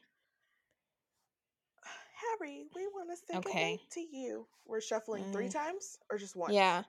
Harry, 2.40 2.64
we 2.74 2.86
want 2.88 3.10
to 3.10 3.16
say 3.16 3.38
Okay. 3.38 3.80
to 3.92 4.00
you. 4.00 4.46
We're 4.66 4.80
shuffling 4.80 5.24
three 5.32 5.48
Mm. 5.48 5.52
times 5.52 5.98
or 6.10 6.18
just 6.18 6.36
one. 6.36 6.52
Yeah, 6.52 6.82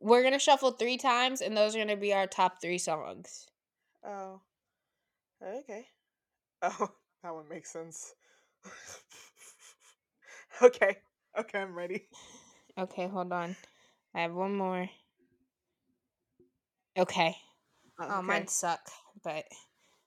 we're 0.00 0.22
gonna 0.22 0.38
shuffle 0.38 0.72
three 0.72 0.96
times, 0.98 1.40
and 1.40 1.56
those 1.56 1.74
are 1.76 1.78
gonna 1.78 1.96
be 1.96 2.12
our 2.12 2.26
top 2.26 2.60
three 2.60 2.78
songs. 2.78 3.46
Oh. 4.04 4.40
Okay. 5.42 5.86
Oh, 6.64 6.92
that 7.22 7.34
one 7.34 7.48
makes 7.48 7.70
sense. 7.72 8.14
okay. 10.62 10.98
Okay, 11.38 11.58
I'm 11.60 11.74
ready. 11.74 12.08
Okay, 12.78 13.06
hold 13.08 13.32
on. 13.32 13.56
I 14.14 14.20
have 14.22 14.34
one 14.34 14.56
more. 14.56 14.88
Okay. 16.98 17.36
Oh, 17.98 18.04
Okay. 18.04 18.22
mine 18.22 18.48
suck, 18.48 18.80
but 19.22 19.44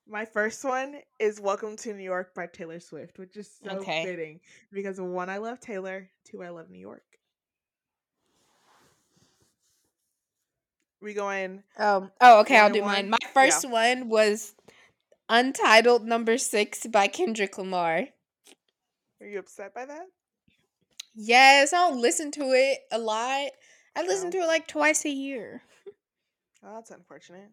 My 0.08 0.25
first 0.25 0.63
one 0.63 1.01
is 1.19 1.39
Welcome 1.39 1.78
to 1.78 1.93
New 1.93 2.04
York 2.04 2.34
by 2.36 2.47
Taylor 2.47 2.80
Swift, 2.80 3.17
which 3.19 3.36
is 3.38 3.49
so 3.63 3.80
Okay. 3.80 4.04
fitting 4.04 4.39
because 4.71 4.99
one, 4.99 5.30
I 5.30 5.38
love 5.38 5.60
Taylor, 5.60 6.10
two, 6.25 6.43
I 6.43 6.49
love 6.49 6.69
New 6.69 6.80
York. 6.80 7.04
We 11.01 11.13
going 11.13 11.63
um. 11.78 12.12
Oh, 12.21 12.39
okay. 12.41 12.58
I'll 12.58 12.69
do 12.69 12.80
and 12.80 12.86
mine. 12.86 13.06
one? 13.06 13.10
My 13.12 13.17
first 13.34 13.67
one 13.69 14.10
was 14.10 14.54
Untitled 15.27 16.05
Number 16.05 16.38
Six 16.38 16.85
by 16.85 17.07
Kendrick 17.07 17.57
Lamar. 17.57 18.07
are 19.19 19.27
you 19.27 19.39
upset 19.39 19.73
by 19.73 19.85
that? 19.85 20.05
Yes, 21.15 21.73
I 21.73 21.89
don't 21.89 22.01
listen 22.01 22.29
to 22.31 22.43
it 22.51 22.79
a 22.91 22.99
lot. 22.99 23.49
I 23.95 24.03
listen 24.03 24.29
to 24.31 24.39
it 24.39 24.47
like 24.47 24.67
twice 24.67 25.05
a 25.05 25.09
year. 25.09 25.63
Oh, 26.63 26.75
that's 26.75 26.91
unfortunate. 26.91 27.49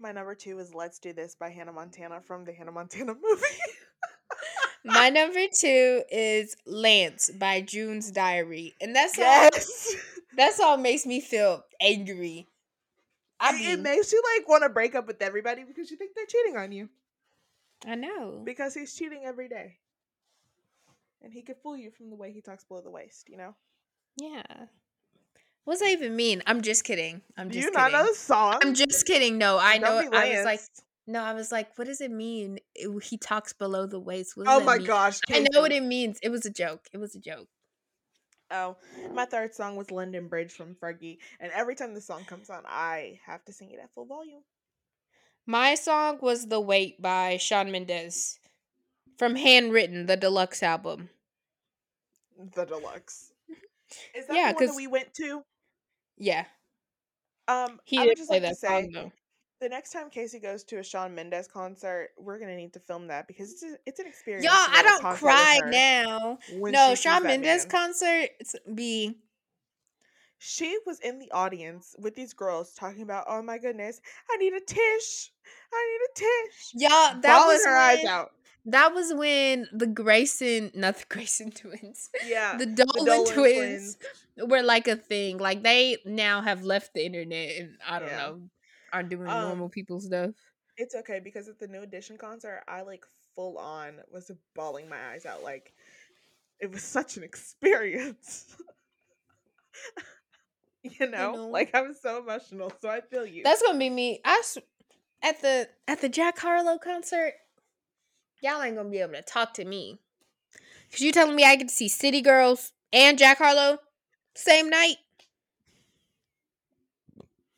My 0.00 0.12
number 0.12 0.34
two 0.34 0.58
is 0.58 0.74
Let's 0.74 0.98
Do 0.98 1.12
This 1.12 1.36
by 1.38 1.50
Hannah 1.50 1.72
Montana 1.72 2.20
from 2.20 2.44
the 2.44 2.52
Hannah 2.52 2.72
Montana 2.72 3.14
movie. 3.22 3.44
My 4.84 5.10
number 5.10 5.46
two 5.52 6.02
is 6.10 6.56
Lance 6.66 7.30
by 7.30 7.60
June's 7.60 8.10
Diary, 8.10 8.74
and 8.80 8.94
that's 8.94 9.16
yes. 9.16 9.94
that 10.36 10.54
song 10.54 10.82
makes 10.82 11.06
me 11.06 11.20
feel 11.20 11.64
angry. 11.80 12.46
I 13.38 13.54
It- 13.56 13.78
it 13.78 13.80
makes 13.80 14.12
you 14.12 14.22
like 14.36 14.48
want 14.48 14.62
to 14.62 14.68
break 14.68 14.94
up 14.94 15.06
with 15.06 15.20
everybody 15.22 15.64
because 15.64 15.90
you 15.90 15.96
think 15.96 16.14
they're 16.14 16.26
cheating 16.26 16.56
on 16.56 16.72
you. 16.72 16.88
I 17.84 17.94
know. 17.94 18.40
Because 18.44 18.74
he's 18.74 18.94
cheating 18.94 19.22
every 19.24 19.48
day. 19.48 19.78
And 21.22 21.32
he 21.32 21.42
could 21.42 21.56
fool 21.62 21.76
you 21.76 21.90
from 21.90 22.10
the 22.10 22.16
way 22.16 22.32
he 22.32 22.40
talks 22.40 22.64
below 22.64 22.80
the 22.80 22.90
waist, 22.90 23.28
you 23.28 23.36
know? 23.36 23.54
Yeah. 24.16 24.42
What 25.64 25.74
does 25.74 25.80
that 25.80 25.90
even 25.90 26.14
mean? 26.14 26.42
I'm 26.46 26.62
just 26.62 26.84
kidding. 26.84 27.22
I'm 27.36 27.48
Do 27.48 27.54
just 27.54 27.64
you 27.66 27.70
kidding. 27.72 27.92
not 27.92 27.92
know 27.92 28.06
the 28.06 28.14
song? 28.16 28.60
I'm 28.62 28.74
just 28.74 29.04
kidding. 29.06 29.36
No, 29.36 29.58
I 29.58 29.78
know. 29.78 30.02
Don't 30.02 30.10
be 30.12 30.16
I 30.16 30.36
was 30.36 30.44
like, 30.44 30.60
no, 31.06 31.22
I 31.22 31.34
was 31.34 31.50
like, 31.52 31.76
what 31.76 31.86
does 31.86 32.00
it 32.00 32.10
mean? 32.10 32.58
He 33.02 33.18
talks 33.18 33.52
below 33.52 33.86
the 33.86 33.98
waist. 34.00 34.34
Oh 34.46 34.60
my 34.60 34.78
mean? 34.78 34.86
gosh. 34.86 35.18
I 35.30 35.40
know 35.52 35.60
what 35.60 35.72
it 35.72 35.82
means. 35.82 36.18
It 36.22 36.28
was 36.30 36.46
a 36.46 36.50
joke. 36.50 36.86
It 36.92 36.98
was 36.98 37.14
a 37.16 37.20
joke. 37.20 37.48
Oh, 38.50 38.76
my 39.12 39.24
third 39.24 39.54
song 39.54 39.76
was 39.76 39.90
London 39.90 40.28
Bridge 40.28 40.52
from 40.52 40.74
Fergie. 40.76 41.18
And 41.40 41.52
every 41.52 41.74
time 41.74 41.94
the 41.94 42.00
song 42.00 42.24
comes 42.24 42.50
on, 42.50 42.64
I 42.66 43.20
have 43.24 43.44
to 43.46 43.52
sing 43.52 43.70
it 43.70 43.78
at 43.80 43.92
full 43.94 44.04
volume. 44.06 44.44
My 45.46 45.74
song 45.74 46.18
was 46.20 46.48
"The 46.48 46.60
Weight" 46.60 47.00
by 47.00 47.38
Shawn 47.38 47.70
Mendes 47.72 48.38
from 49.18 49.36
Handwritten, 49.36 50.06
the 50.06 50.16
deluxe 50.16 50.62
album. 50.62 51.10
The 52.38 52.64
deluxe. 52.64 53.32
Is 54.14 54.26
that 54.28 54.38
Yeah, 54.38 54.44
the 54.44 54.52
one 54.52 54.66
that 54.66 54.74
we 54.74 54.86
went 54.86 55.14
to? 55.14 55.44
Yeah, 56.18 56.46
Um, 57.48 57.80
he 57.84 57.98
I 57.98 58.06
would 58.06 58.16
didn't 58.16 58.16
just 58.16 58.28
play 58.28 58.38
like 58.38 58.44
to 58.46 58.54
that 58.54 58.56
say, 58.56 58.88
song 58.88 58.90
though. 58.92 59.12
The 59.60 59.68
next 59.70 59.90
time 59.90 60.10
Kaci 60.10 60.42
goes 60.42 60.64
to 60.64 60.78
a 60.78 60.82
Shawn 60.82 61.14
Mendes 61.14 61.48
concert, 61.48 62.10
we're 62.18 62.38
gonna 62.38 62.56
need 62.56 62.74
to 62.74 62.80
film 62.80 63.06
that 63.06 63.26
because 63.26 63.52
it's 63.52 63.62
a, 63.62 63.76
it's 63.86 64.00
an 64.00 64.06
experience. 64.06 64.44
Y'all, 64.44 64.52
I 64.52 64.82
don't 64.82 65.16
cry 65.16 65.58
now. 65.64 66.38
No, 66.52 66.94
Shawn 66.94 67.22
Mendes 67.22 67.64
concerts 67.64 68.54
be 68.74 69.16
She 70.38 70.76
was 70.84 71.00
in 71.00 71.18
the 71.18 71.30
audience 71.30 71.96
with 71.98 72.14
these 72.14 72.34
girls 72.34 72.74
talking 72.74 73.02
about, 73.02 73.24
"Oh 73.28 73.40
my 73.40 73.56
goodness, 73.56 74.00
I 74.30 74.36
need 74.36 74.52
a 74.52 74.60
tish, 74.60 75.32
I 75.72 75.86
need 75.90 76.00
a 76.04 76.48
tish," 76.48 76.72
y'all. 76.74 77.20
That 77.22 77.22
bawling 77.22 77.46
was 77.46 77.64
her 77.64 77.76
eyes 77.76 77.96
when, 78.02 78.06
out. 78.08 78.32
That 78.66 78.94
was 78.94 79.14
when 79.14 79.68
the 79.72 79.86
Grayson, 79.86 80.72
not 80.74 80.96
the 80.98 81.04
Grayson 81.08 81.50
twins, 81.52 82.10
Yeah, 82.26 82.58
the 82.58 82.66
Dolan, 82.66 83.06
Dolan 83.06 83.32
twins, 83.34 83.96
were 84.36 84.62
like 84.62 84.86
a 84.86 84.96
thing. 84.96 85.38
Like 85.38 85.62
they 85.62 85.96
now 86.04 86.42
have 86.42 86.62
left 86.62 86.92
the 86.92 87.06
internet 87.06 87.56
and 87.56 87.78
I 87.88 87.98
don't 88.00 88.08
Yeah. 88.08 88.16
know, 88.16 88.40
are 88.92 89.02
doing 89.02 89.28
Um, 89.28 89.42
normal 89.42 89.68
people 89.68 90.00
stuff. 90.00 90.32
It's 90.76 90.94
okay 90.94 91.20
because 91.20 91.48
at 91.48 91.58
the 91.58 91.68
New 91.68 91.82
Edition 91.82 92.18
concert, 92.18 92.62
I 92.68 92.82
like 92.82 93.04
full 93.34 93.58
on 93.58 94.00
was 94.12 94.30
bawling 94.54 94.88
my 94.88 95.12
eyes 95.12 95.26
out. 95.26 95.42
Like 95.42 95.72
it 96.60 96.70
was 96.70 96.82
such 96.82 97.16
an 97.16 97.22
experience. 97.22 98.56
you 100.82 101.08
know? 101.08 101.32
know. 101.32 101.48
like 101.48 101.74
I 101.74 101.82
was 101.82 102.00
so 102.00 102.22
emotional. 102.22 102.72
So 102.80 102.88
I 102.88 103.00
feel 103.00 103.26
you. 103.26 103.42
That's 103.42 103.62
gonna 103.62 103.78
be 103.78 103.90
me. 103.90 104.20
I 104.24 104.42
at 105.22 105.40
the 105.42 105.68
at 105.88 106.00
the 106.00 106.08
Jack 106.08 106.38
Harlow 106.38 106.78
concert. 106.78 107.34
Y'all 108.42 108.62
ain't 108.62 108.76
gonna 108.76 108.90
be 108.90 108.98
able 108.98 109.14
to 109.14 109.22
talk 109.22 109.54
to 109.54 109.64
me. 109.64 109.98
Cause 110.90 111.00
you 111.00 111.12
telling 111.12 111.34
me 111.34 111.44
I 111.44 111.56
get 111.56 111.68
to 111.68 111.74
see 111.74 111.88
City 111.88 112.20
Girls 112.20 112.72
and 112.92 113.18
Jack 113.18 113.38
Harlow 113.38 113.78
same 114.34 114.70
night? 114.70 114.96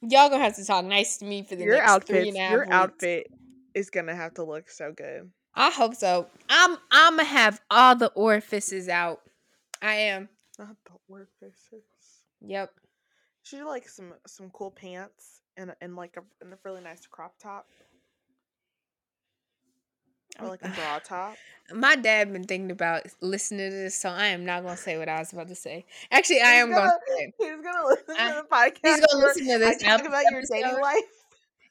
Y'all 0.01 0.29
gonna 0.29 0.43
have 0.43 0.57
to 0.57 0.65
talk 0.65 0.85
nice 0.85 1.17
to 1.19 1.25
me 1.25 1.43
for 1.43 1.57
the 1.57 1.65
your 1.65 1.77
next 1.77 2.07
three 2.07 2.29
outfit, 2.29 2.29
and 2.29 2.37
a 2.37 2.51
your 2.51 2.61
weeks. 2.61 2.73
outfit 2.73 3.27
is 3.75 3.91
gonna 3.91 4.15
have 4.15 4.35
to 4.35 4.45
look 4.45 4.71
so 4.71 4.93
good. 4.93 5.31
I 5.55 5.71
hope 5.71 5.95
so. 5.95 6.27
I'm 6.49 6.77
I'm 6.91 7.17
gonna 7.17 7.25
have 7.25 7.61
all 7.71 7.97
the 7.97 8.09
orifices 8.09 8.89
out. 8.89 9.21
I 9.83 9.95
am. 9.95 10.29
Not 10.59 10.77
the 10.85 10.93
orifices. 11.09 11.83
Yep. 12.41 12.71
She 13.43 13.63
like 13.63 13.89
some 13.89 14.15
some 14.27 14.51
cool 14.51 14.71
pants 14.71 15.41
and 15.57 15.75
and 15.81 15.97
like 15.97 16.17
a 16.17 16.23
and 16.45 16.53
a 16.53 16.59
really 16.65 16.81
nice 16.81 17.07
crop 17.07 17.35
top 17.41 17.67
or 20.41 20.49
like 20.49 20.63
a 20.65 20.69
bra 20.77 20.99
top. 21.05 21.35
My 21.73 21.97
dad 21.97 22.33
been 22.33 22.45
thinking 22.45 22.71
about 22.71 23.03
listening 23.21 23.71
to 23.71 23.77
this, 23.77 23.95
so 24.01 24.09
I 24.09 24.29
am 24.29 24.45
not 24.47 24.63
gonna 24.63 24.77
say 24.77 24.97
what 24.97 25.09
I 25.09 25.19
was 25.19 25.33
about 25.33 25.49
to 25.49 25.55
say. 25.55 25.85
Actually, 26.11 26.41
I 26.41 26.55
He's 26.55 26.63
am 26.63 26.71
gonna 26.71 26.81
gonna- 26.81 26.99
say 27.09 27.25
it. 27.25 27.35
He's 27.39 27.65
gonna 27.65 27.87
listen 27.89 28.15
I- 28.19 28.29
to 28.31 28.43
the 28.43 28.49
podcast. 28.49 28.95
He's 28.97 29.07
gonna 29.07 29.25
listen 29.27 29.47
to 29.49 29.59
this 29.59 29.83
talk 29.83 30.05
about 30.07 30.25
your 30.31 30.43
dating 30.51 30.81
life. 30.81 31.03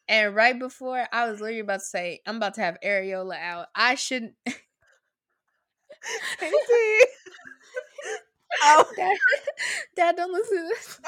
And 0.09 0.35
right 0.35 0.57
before 0.57 1.05
I 1.11 1.29
was 1.29 1.41
literally 1.41 1.59
about 1.59 1.79
to 1.79 1.85
say, 1.85 2.21
I'm 2.25 2.37
about 2.37 2.53
to 2.55 2.61
have 2.61 2.77
areola 2.85 3.37
out. 3.41 3.67
I 3.75 3.95
shouldn't. 3.95 4.35
Kaci. 4.47 4.53
oh. 8.63 8.85
Dad, 8.95 9.17
Dad, 9.95 10.15
don't 10.15 10.31
listen 10.31 10.57
to 10.57 10.63
this. 10.69 10.99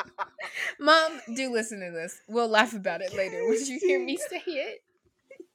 Mom, 0.80 1.20
do 1.34 1.50
listen 1.52 1.80
to 1.80 1.90
this. 1.90 2.20
We'll 2.28 2.48
laugh 2.48 2.74
about 2.74 3.00
it 3.00 3.14
later 3.14 3.46
once 3.46 3.68
you 3.68 3.78
hear 3.80 3.98
me 4.04 4.16
say 4.18 4.42
it. 4.46 4.82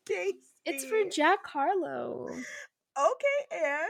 Kaci. 0.10 0.32
It's 0.66 0.86
for 0.86 1.04
Jack 1.10 1.46
Harlow. 1.46 2.28
Okay, 2.98 3.64
and 3.66 3.90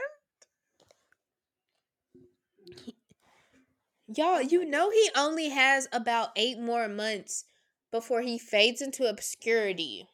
Y'all, 4.06 4.42
you 4.42 4.64
know 4.64 4.90
he 4.90 5.08
only 5.16 5.48
has 5.48 5.88
about 5.92 6.30
eight 6.36 6.58
more 6.58 6.88
months 6.88 7.44
before 7.90 8.20
he 8.20 8.38
fades 8.38 8.82
into 8.82 9.08
obscurity. 9.08 10.08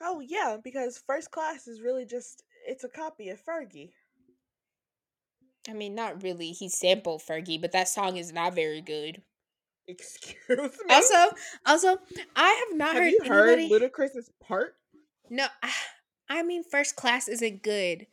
oh 0.00 0.20
yeah, 0.20 0.56
because 0.62 1.02
first 1.06 1.30
class 1.30 1.66
is 1.66 1.82
really 1.82 2.06
just 2.06 2.42
it's 2.66 2.84
a 2.84 2.88
copy 2.88 3.28
of 3.28 3.38
Fergie. 3.44 3.90
I 5.68 5.72
mean, 5.72 5.94
not 5.94 6.22
really. 6.22 6.52
He 6.52 6.68
sampled 6.68 7.22
Fergie, 7.22 7.60
but 7.60 7.72
that 7.72 7.88
song 7.88 8.16
is 8.16 8.32
not 8.32 8.54
very 8.54 8.80
good. 8.80 9.22
Excuse 9.88 10.36
me. 10.48 10.68
Also, 10.88 11.14
also, 11.64 11.98
I 12.34 12.64
have 12.68 12.76
not 12.78 12.94
have 12.94 13.02
heard 13.02 13.12
you 13.12 13.20
heard 13.24 13.58
anybody. 13.58 13.86
Ludacris's 13.88 14.30
part? 14.40 14.74
no, 15.28 15.46
I 15.62 15.72
mean, 16.42 16.64
first 16.64 16.96
class 16.96 17.28
isn't 17.28 17.62
good. 17.62 18.06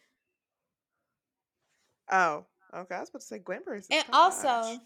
Oh, 2.11 2.45
okay. 2.73 2.95
I 2.95 2.99
was 2.99 3.09
about 3.09 3.21
to 3.21 3.25
say 3.27 3.39
Gwen 3.39 3.63
Purse. 3.63 3.87
And 3.89 4.03
also, 4.11 4.79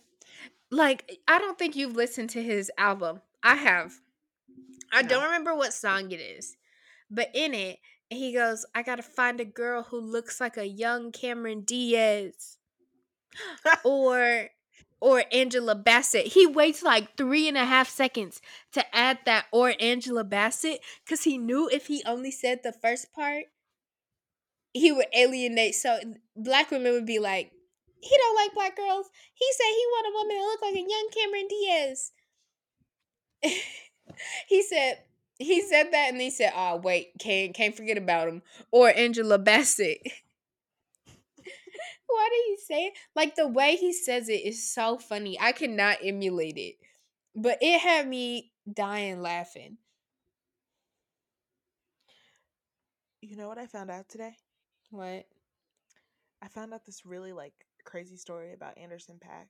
like, 0.71 1.19
I 1.27 1.39
don't 1.39 1.57
think 1.57 1.75
you've 1.75 1.95
listened 1.95 2.29
to 2.31 2.43
his 2.43 2.71
album. 2.77 3.21
I 3.43 3.55
have. 3.55 3.95
I 4.91 5.01
No. 5.01 5.09
don't 5.09 5.23
remember 5.25 5.55
what 5.55 5.73
song 5.73 6.11
it 6.11 6.19
is, 6.19 6.55
but 7.09 7.29
in 7.33 7.53
it, 7.53 7.79
he 8.09 8.33
goes, 8.33 8.65
I 8.73 8.83
gotta 8.83 9.03
find 9.03 9.39
a 9.39 9.45
girl 9.45 9.83
who 9.83 9.99
looks 9.99 10.39
like 10.39 10.57
a 10.57 10.67
young 10.67 11.11
Cameron 11.11 11.61
Diaz 11.61 12.57
or 13.83 14.49
or 14.99 15.23
Angela 15.31 15.75
Bassett. 15.75 16.27
He 16.27 16.45
waits 16.45 16.83
like 16.83 17.15
three 17.15 17.47
and 17.47 17.57
a 17.57 17.65
half 17.65 17.89
seconds 17.89 18.41
to 18.73 18.95
add 18.95 19.19
that 19.25 19.45
or 19.51 19.73
Angela 19.79 20.23
Bassett 20.23 20.81
because 21.03 21.23
he 21.23 21.38
knew 21.38 21.69
if 21.71 21.88
he 21.88 22.03
only 22.05 22.31
said 22.31 22.62
the 22.63 22.73
first 22.73 23.13
part, 23.13 23.45
he 24.73 24.91
would 24.91 25.07
alienate. 25.13 25.75
So 25.75 25.99
black 26.36 26.71
women 26.71 26.93
would 26.93 27.05
be 27.05 27.19
like, 27.19 27.51
he 28.01 28.17
don't 28.17 28.36
like 28.36 28.53
black 28.53 28.75
girls. 28.75 29.10
He 29.33 29.45
said 29.53 29.65
he 29.69 29.86
want 29.91 30.07
a 30.07 30.17
woman 30.17 30.38
that 30.38 30.43
look 30.43 30.62
like 30.62 30.75
a 30.75 30.89
young 30.89 31.10
Cameron 31.13 31.47
Diaz. 31.49 32.12
he 34.47 34.62
said 34.63 34.99
he 35.39 35.62
said 35.62 35.91
that 35.91 36.10
and 36.12 36.21
he 36.21 36.29
said, 36.29 36.51
"Oh 36.55 36.77
wait, 36.77 37.12
can't 37.19 37.53
can't 37.53 37.75
forget 37.75 37.97
about 37.97 38.27
him." 38.27 38.41
Or 38.71 38.89
Angela 38.89 39.38
Bassett. 39.38 40.01
Why 42.08 42.30
did 42.30 42.50
you 42.50 42.58
say 42.65 42.86
it? 42.88 42.93
Like 43.15 43.36
the 43.36 43.48
way 43.48 43.76
he 43.76 43.93
says 43.93 44.30
it 44.30 44.43
is 44.46 44.72
so 44.72 44.98
funny. 44.98 45.38
I 45.39 45.52
cannot 45.52 45.98
emulate 46.04 46.58
it, 46.58 46.76
but 47.36 47.58
it 47.62 47.80
had 47.82 48.08
me 48.08 48.52
dying 48.72 49.22
laughing. 49.22 49.78
You 53.22 53.36
know 53.36 53.48
what 53.48 53.58
I 53.58 53.67
found 53.67 53.91
out 53.91 54.08
today? 54.10 54.36
What? 54.89 55.26
I 56.41 56.48
found 56.48 56.74
out 56.74 56.86
this 56.86 57.06
really 57.06 57.34
like 57.34 57.54
crazy 57.84 58.15
story 58.15 58.54
about 58.54 58.78
Anderson 58.78 59.20
.Paak. 59.24 59.48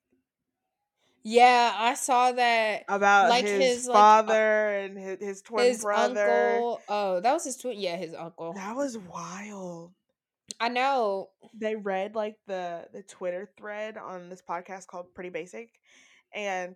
Yeah, 1.24 1.74
I 1.76 1.96
saw 1.96 2.32
that 2.32 2.86
About 2.88 3.30
Like 3.30 3.44
his, 3.44 3.62
his, 3.62 3.88
like, 3.88 3.96
uh, 3.96 4.00
father 4.00 4.70
and 4.78 4.98
his, 4.98 5.20
his 5.20 5.42
twin 5.42 5.66
his 5.66 5.82
brother. 5.82 6.52
uncle. 6.54 6.82
Oh, 6.88 7.20
that 7.20 7.34
was 7.34 7.44
his 7.44 7.58
twin. 7.58 7.78
Yeah, 7.78 7.98
his 7.98 8.14
uncle. 8.14 8.54
That 8.54 8.76
was 8.78 8.98
wild. 8.98 9.92
I 10.60 10.70
know. 10.70 11.30
They 11.54 11.76
read 11.76 12.16
like 12.16 12.36
the 12.48 12.88
the 12.94 13.04
Twitter 13.04 13.50
thread 13.58 13.98
on 13.98 14.30
this 14.30 14.42
podcast 14.42 14.88
called 14.88 15.14
Pretty 15.14 15.30
Basic, 15.30 15.70
and 16.34 16.76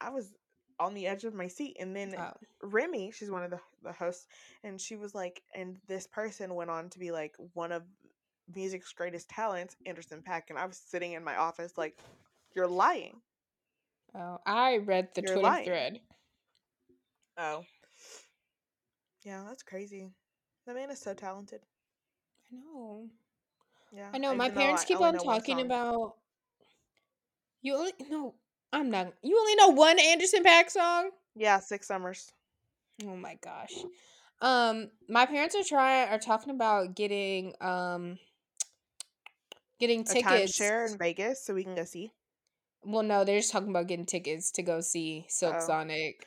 I 0.00 0.10
was 0.10 0.34
on 0.78 0.92
the 0.94 1.06
edge 1.06 1.24
of 1.24 1.32
my 1.34 1.48
seat. 1.48 1.76
And 1.80 1.96
then 1.96 2.14
Oh. 2.18 2.32
Remy, 2.62 3.10
she's 3.12 3.30
one 3.30 3.42
of 3.42 3.50
the 3.50 3.60
the 3.82 3.92
hosts, 3.92 4.26
and 4.62 4.80
she 4.80 4.96
was 4.96 5.14
like, 5.14 5.42
and 5.54 5.78
this 5.88 6.06
person 6.06 6.54
went 6.54 6.70
on 6.70 6.90
to 6.90 6.98
be 6.98 7.10
like 7.10 7.34
one 7.54 7.72
of 7.72 7.82
music's 8.54 8.92
greatest 8.92 9.28
talents, 9.28 9.74
Anderson 9.86 10.22
.Paak. 10.22 10.42
And 10.50 10.58
I 10.58 10.66
was 10.66 10.76
sitting 10.76 11.12
in 11.12 11.24
my 11.24 11.36
office 11.36 11.76
like, 11.76 11.98
you're 12.54 12.68
lying. 12.68 13.20
Oh, 14.14 14.38
I 14.46 14.76
read 14.78 15.08
the 15.14 15.22
You're 15.22 15.34
Twitter 15.34 15.48
lying. 15.48 15.64
thread. 15.64 16.00
Oh. 17.38 17.64
Yeah, 19.24 19.44
that's 19.48 19.62
crazy. 19.62 20.12
That 20.66 20.76
man 20.76 20.90
is 20.90 21.00
so 21.00 21.12
talented. 21.12 21.60
I 22.52 22.56
know. 22.56 23.06
Yeah. 23.92 24.08
I 24.12 24.18
know. 24.18 24.34
My 24.34 24.46
even 24.46 24.54
though 24.54 24.60
parents 24.60 24.82
I 24.82 24.86
keep 24.86 24.96
only 24.98 25.08
on 25.08 25.14
know 25.16 25.22
one 25.24 25.40
talking 25.40 25.56
song. 25.58 25.66
about. 25.66 26.14
You 27.62 27.74
only 27.76 27.92
no. 28.08 28.34
I'm 28.72 28.90
not. 28.90 29.12
You 29.22 29.38
only 29.38 29.54
know 29.56 29.68
one 29.68 29.98
Anderson 29.98 30.42
.Paak 30.44 30.70
song. 30.70 31.10
Yeah, 31.34 31.60
Six 31.60 31.86
Summers. 31.88 32.32
Oh 33.04 33.16
my 33.16 33.36
gosh. 33.42 33.72
Um, 34.40 34.90
my 35.08 35.26
parents 35.26 35.54
are 35.54 35.62
trying 35.64 36.08
are 36.10 36.18
talking 36.18 36.50
about 36.50 36.94
getting 36.94 37.54
um 37.60 38.18
getting 39.80 40.00
A 40.00 40.04
tickets. 40.04 40.58
timeshare 40.58 40.90
in 40.90 40.98
Vegas 40.98 41.44
so 41.44 41.54
we 41.54 41.64
can 41.64 41.74
go 41.74 41.84
see. 41.84 42.12
Well, 42.84 43.02
no, 43.02 43.24
they're 43.24 43.38
just 43.38 43.50
talking 43.52 43.70
about 43.70 43.88
getting 43.88 44.06
tickets 44.06 44.50
to 44.52 44.62
go 44.62 44.80
see 44.80 45.26
Silk 45.28 45.56
Oh. 45.58 45.66
Sonic. 45.66 46.24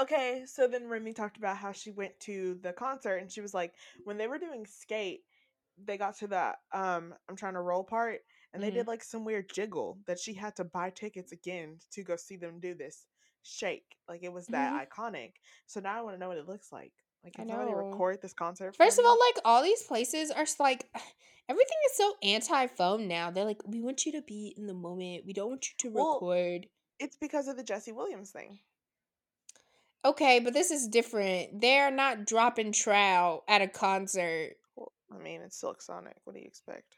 Okay, 0.00 0.44
so 0.46 0.68
then 0.68 0.86
Remy 0.86 1.12
talked 1.14 1.36
about 1.36 1.56
how 1.56 1.72
she 1.72 1.90
went 1.90 2.18
to 2.20 2.58
the 2.62 2.72
concert 2.72 3.16
and 3.16 3.30
she 3.30 3.40
was 3.40 3.52
like, 3.52 3.74
when 4.04 4.16
they 4.18 4.28
were 4.28 4.38
doing 4.38 4.64
skate, 4.64 5.22
they 5.86 5.96
got 5.98 6.16
to 6.18 6.26
the 6.26 6.54
um 6.72 7.14
I'm 7.28 7.36
trying 7.36 7.54
to 7.54 7.60
roll 7.60 7.84
part 7.84 8.20
and 8.52 8.62
they 8.62 8.70
Mhm. 8.70 8.74
did 8.74 8.86
like 8.86 9.02
some 9.04 9.24
weird 9.24 9.48
jiggle 9.52 9.98
that 10.06 10.18
she 10.18 10.34
had 10.34 10.56
to 10.56 10.64
buy 10.64 10.90
tickets 10.90 11.32
again 11.32 11.78
to 11.92 12.02
go 12.02 12.16
see 12.16 12.36
them 12.36 12.58
do 12.60 12.74
this 12.74 13.06
shake. 13.42 13.96
Like 14.08 14.22
it 14.22 14.32
was 14.32 14.46
that 14.48 14.72
Mhm. 14.72 14.88
iconic. 14.88 15.32
So 15.66 15.80
now 15.80 15.96
I 15.98 16.02
want 16.02 16.14
to 16.16 16.18
know 16.20 16.28
what 16.28 16.38
it 16.38 16.46
looks 16.48 16.70
like. 16.72 16.92
Like 17.24 17.34
I 17.36 17.42
can 17.44 17.48
somebody 17.48 17.74
record 17.74 18.20
this 18.22 18.32
concert? 18.32 18.76
First 18.76 18.98
of 18.98 19.04
all, 19.04 19.18
like 19.18 19.38
all 19.44 19.62
these 19.62 19.82
places 19.82 20.30
are 20.30 20.46
like 20.58 20.90
everything 21.48 21.78
is 21.86 21.96
so 21.96 22.14
anti-phone 22.22 23.08
now. 23.08 23.30
They're 23.30 23.44
like, 23.44 23.60
we 23.66 23.80
want 23.80 24.06
you 24.06 24.12
to 24.12 24.22
be 24.22 24.54
in 24.56 24.66
the 24.66 24.74
moment. 24.74 25.24
We 25.26 25.32
don't 25.32 25.50
want 25.50 25.66
you 25.68 25.74
to 25.78 25.90
Well- 25.90 26.14
record. 26.14 26.68
it's 26.98 27.16
because 27.16 27.48
of 27.48 27.56
the 27.56 27.62
Jesse 27.64 27.92
Williams 27.92 28.30
thing. 28.30 28.60
Okay, 30.04 30.38
but 30.40 30.54
this 30.54 30.70
is 30.70 30.88
different. 30.88 31.60
They're 31.60 31.90
not 31.90 32.24
dropping 32.24 32.72
trout 32.72 33.44
at 33.48 33.60
a 33.60 33.68
concert. 33.68 34.56
I 35.12 35.22
mean, 35.22 35.40
it's 35.42 35.58
Silk 35.58 35.82
Sonic. 35.82 36.16
What 36.24 36.34
do 36.34 36.40
you 36.40 36.46
expect? 36.46 36.96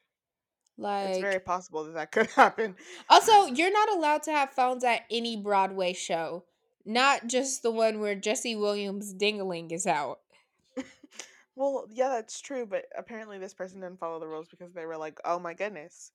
Like 0.79 1.11
it's 1.11 1.19
very 1.19 1.41
possible 1.41 1.85
that 1.85 1.95
that 1.95 2.13
could 2.13 2.27
happen. 2.37 2.77
Also, 3.09 3.47
you're 3.47 3.73
not 3.73 3.91
allowed 3.91 4.23
to 4.25 4.33
have 4.33 4.51
phones 4.51 4.85
at 4.85 5.03
any 5.11 5.37
Broadway 5.37 5.93
show. 5.93 6.45
Not 6.85 7.29
just 7.29 7.63
the 7.63 7.71
one 7.71 8.01
where 8.01 8.17
Jesse 8.17 8.57
Williams 8.57 9.15
Dingling 9.15 9.71
is 9.73 9.87
out. 9.87 10.21
Well, 11.55 11.87
yeah, 11.91 12.09
that's 12.09 12.41
true, 12.41 12.65
but 12.65 12.87
apparently 12.97 13.39
this 13.39 13.53
person 13.53 13.81
didn't 13.81 13.99
follow 13.99 14.19
the 14.19 14.27
rules 14.27 14.49
because 14.49 14.73
they 14.73 14.87
were 14.87 14.97
like, 14.97 15.21
"Oh 15.25 15.39
my 15.39 15.53
goodness, 15.53 16.11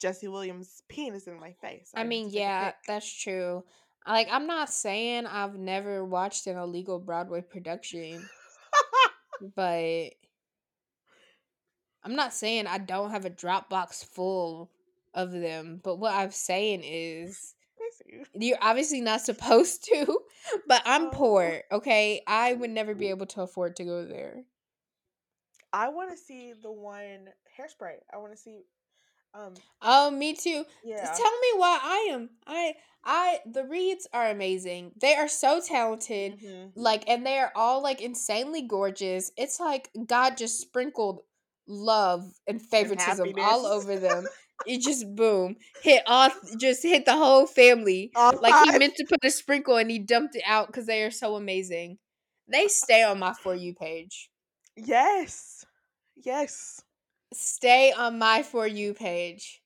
Jesse 0.00 0.28
Williams' 0.28 0.82
penis 0.88 1.26
in 1.26 1.38
my 1.38 1.52
face." 1.60 1.92
I 1.94 2.02
need 2.02 2.08
mean, 2.08 2.24
to 2.28 2.32
take 2.32 2.40
a 2.40 2.42
yeah, 2.42 2.72
that's 2.86 3.22
true. 3.22 3.64
Like, 4.06 4.28
I'm 4.30 4.46
not 4.46 4.72
saying 4.72 5.26
I've 5.26 5.56
never 5.56 6.04
watched 6.04 6.46
an 6.46 6.56
illegal 6.56 6.98
Broadway 6.98 7.42
production, 7.42 8.26
but 9.54 10.12
I'm 12.06 12.14
not 12.14 12.32
saying 12.32 12.68
I 12.68 12.78
don't 12.78 13.10
have 13.10 13.24
a 13.24 13.30
Dropbox 13.30 14.04
full 14.06 14.70
of 15.12 15.32
them. 15.32 15.80
But 15.82 15.96
what 15.96 16.14
I'm 16.14 16.30
saying 16.30 16.82
is, 16.84 17.54
you're 18.32 18.58
obviously 18.62 19.00
not 19.00 19.22
supposed 19.22 19.84
to, 19.86 20.20
but 20.68 20.82
I'm 20.84 21.06
Oh. 21.06 21.10
poor, 21.12 21.62
okay? 21.72 22.22
I 22.26 22.52
would 22.54 22.70
never 22.70 22.94
be 22.94 23.08
able 23.10 23.26
to 23.26 23.42
afford 23.42 23.74
to 23.76 23.84
go 23.84 24.04
there. 24.06 24.44
I 25.72 25.88
want 25.88 26.10
to 26.10 26.16
see 26.16 26.52
the 26.62 26.70
one 26.70 27.28
hairspray. 27.58 27.96
I 28.14 28.18
want 28.18 28.32
to 28.32 28.38
see. 28.38 28.62
Um. 29.34 29.54
Oh, 29.82 30.10
me 30.10 30.34
too. 30.34 30.64
Yeah. 30.84 31.04
Tell 31.04 31.38
me 31.40 31.48
why 31.56 31.78
I 31.82 32.08
am. 32.12 32.30
I 32.46 32.74
I 33.04 33.40
the 33.44 33.64
Reeds 33.64 34.06
are 34.12 34.30
amazing. 34.30 34.92
They 35.00 35.14
are 35.16 35.28
so 35.28 35.60
talented. 35.60 36.40
mhm. 36.40 36.70
Like 36.76 37.08
and 37.08 37.26
they 37.26 37.38
are 37.38 37.52
all 37.56 37.82
like 37.82 38.00
insanely 38.00 38.62
gorgeous. 38.62 39.32
It's 39.36 39.58
like 39.60 39.90
God 40.06 40.36
just 40.38 40.60
sprinkled 40.60 41.20
love 41.66 42.32
and 42.46 42.60
favoritism 42.60 43.34
all 43.38 43.66
over 43.66 43.98
them. 43.98 44.26
It 44.66 44.80
just 44.80 45.14
boom. 45.14 45.56
Hit 45.82 46.02
all 46.06 46.30
just 46.56 46.82
hit 46.82 47.04
the 47.04 47.12
whole 47.12 47.46
family. 47.46 48.10
All 48.16 48.32
Like 48.40 48.54
he 48.64 48.78
meant 48.78 48.96
to 48.96 49.04
put 49.04 49.22
a 49.22 49.30
sprinkle 49.30 49.76
and 49.76 49.90
he 49.90 49.98
dumped 49.98 50.34
it 50.34 50.42
out 50.46 50.68
because 50.68 50.86
they 50.86 51.02
are 51.02 51.10
so 51.10 51.36
amazing. 51.36 51.98
They 52.48 52.66
stay 52.68 53.02
on 53.02 53.18
my 53.18 53.34
for 53.34 53.54
you 53.54 53.74
page. 53.74 54.30
Yes. 54.76 55.66
Yes. 56.16 56.82
Stay 57.32 57.92
on 57.92 58.18
my 58.18 58.42
for 58.42 58.66
you 58.66 58.94
page. 58.94 59.62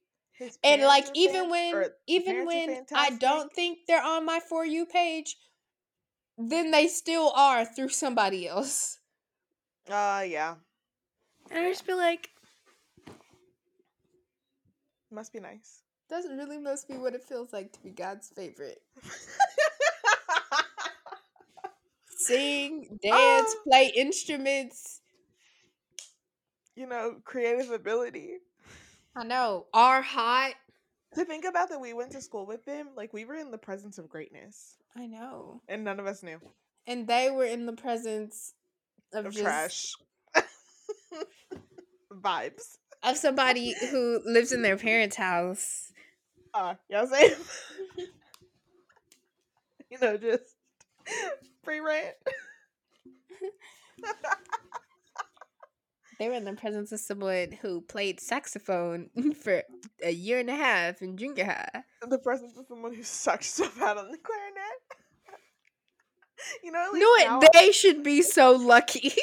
And 0.62 0.82
like 0.82 1.06
even 1.14 1.50
when 1.50 1.86
even 2.06 2.44
when 2.46 2.86
I 2.94 3.10
don't 3.10 3.52
think 3.52 3.86
they're 3.86 4.02
on 4.02 4.24
my 4.24 4.40
for 4.40 4.64
you 4.64 4.86
page, 4.86 5.36
then 6.38 6.70
they 6.70 6.88
still 6.88 7.30
are 7.36 7.64
through 7.64 7.90
somebody 7.90 8.48
else. 8.48 8.98
Uh, 9.88 10.24
yeah. 10.26 10.56
And 11.50 11.58
I 11.64 11.68
just 11.70 11.86
be 11.86 11.94
like, 11.94 12.30
Must 15.10 15.32
be 15.32 15.40
nice. 15.40 15.82
that 16.08 16.24
really 16.24 16.58
must 16.58 16.86
be 16.88 16.94
what 16.96 17.14
it 17.14 17.24
feels 17.24 17.52
like 17.52 17.72
to 17.72 17.80
be 17.82 17.90
God's 17.90 18.28
favorite. 18.28 18.80
Sing, 22.16 22.98
dance, 23.02 23.54
Ah. 23.58 23.62
play 23.64 23.92
instruments. 23.96 25.00
you 26.76 26.86
know, 26.86 27.16
creative 27.24 27.70
ability. 27.72 28.38
I 29.14 29.24
know. 29.24 29.66
Are 29.74 30.00
hot. 30.00 30.54
To 31.14 31.24
think 31.24 31.44
about 31.44 31.68
that 31.70 31.80
we 31.80 31.92
went 31.92 32.12
to 32.12 32.20
school 32.22 32.46
with 32.46 32.64
them, 32.64 32.90
like 32.96 33.12
we 33.12 33.24
were 33.24 33.34
in 33.34 33.50
the 33.50 33.58
presence 33.58 33.98
of 33.98 34.08
greatness, 34.08 34.76
I 34.96 35.06
know. 35.06 35.60
and 35.68 35.82
none 35.84 35.98
of 36.00 36.06
us 36.06 36.22
knew. 36.22 36.38
And 36.86 37.06
they 37.08 37.30
were 37.30 37.44
in 37.44 37.66
the 37.66 37.72
presence 37.74 38.54
of, 39.12 39.26
Of 39.26 39.32
just 39.32 39.44
trash. 39.44 39.92
Vibes. 42.12 42.76
of 43.02 43.16
somebody 43.16 43.74
who 43.90 44.20
lives 44.24 44.52
in 44.52 44.62
their 44.62 44.76
parents' 44.76 45.16
house. 45.16 45.92
Uh, 46.52 46.74
yeah, 46.88 47.04
same. 47.04 47.30
you 49.90 49.98
know, 50.00 50.16
just 50.16 50.42
free 51.62 51.80
rent. 51.80 52.14
They 56.20 56.28
were 56.28 56.34
in 56.34 56.44
the 56.44 56.52
presence 56.52 56.92
of 56.92 57.00
someone 57.00 57.50
who 57.62 57.80
played 57.80 58.20
saxophone 58.20 59.08
for 59.42 59.62
a 60.04 60.10
year 60.10 60.38
and 60.38 60.50
a 60.50 60.54
half 60.54 61.00
in 61.00 61.16
junior 61.16 61.46
high. 61.46 61.82
In 62.02 62.10
the 62.10 62.18
presence 62.18 62.58
of 62.58 62.66
someone 62.68 62.92
who 62.92 63.02
sucked 63.02 63.44
stuff 63.44 63.80
out 63.80 63.96
on 63.96 64.10
the 64.10 64.18
clarinet. 64.18 64.80
you 66.62 66.72
know, 66.72 66.90
No, 66.92 67.14
now 67.24 67.40
it, 67.40 67.50
they 67.54 67.72
should 67.72 68.02
be 68.02 68.20
so 68.20 68.52
lucky. 68.52 69.14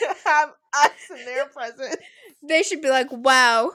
To 0.00 0.14
have 0.26 0.50
us 0.74 0.90
in 1.10 1.24
their 1.24 1.46
presence. 1.46 1.96
they 2.42 2.62
should 2.62 2.80
be 2.82 2.90
like, 2.90 3.08
wow. 3.10 3.70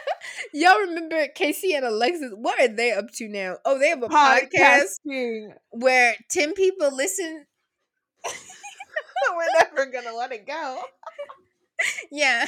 Y'all 0.52 0.78
remember 0.80 1.26
Kaci 1.28 1.74
and 1.74 1.84
Alexis? 1.84 2.32
What 2.36 2.60
are 2.60 2.68
they 2.68 2.92
up 2.92 3.10
to 3.14 3.28
now? 3.28 3.56
Oh, 3.64 3.78
they 3.78 3.88
have 3.88 4.02
a 4.02 4.08
podcast 4.08 4.98
where 5.70 6.14
10 6.30 6.54
people 6.54 6.94
listen. 6.94 7.46
We're 8.24 9.46
never 9.58 9.86
gonna 9.90 10.14
let 10.16 10.32
it 10.32 10.46
go. 10.46 10.80
Yeah. 12.10 12.46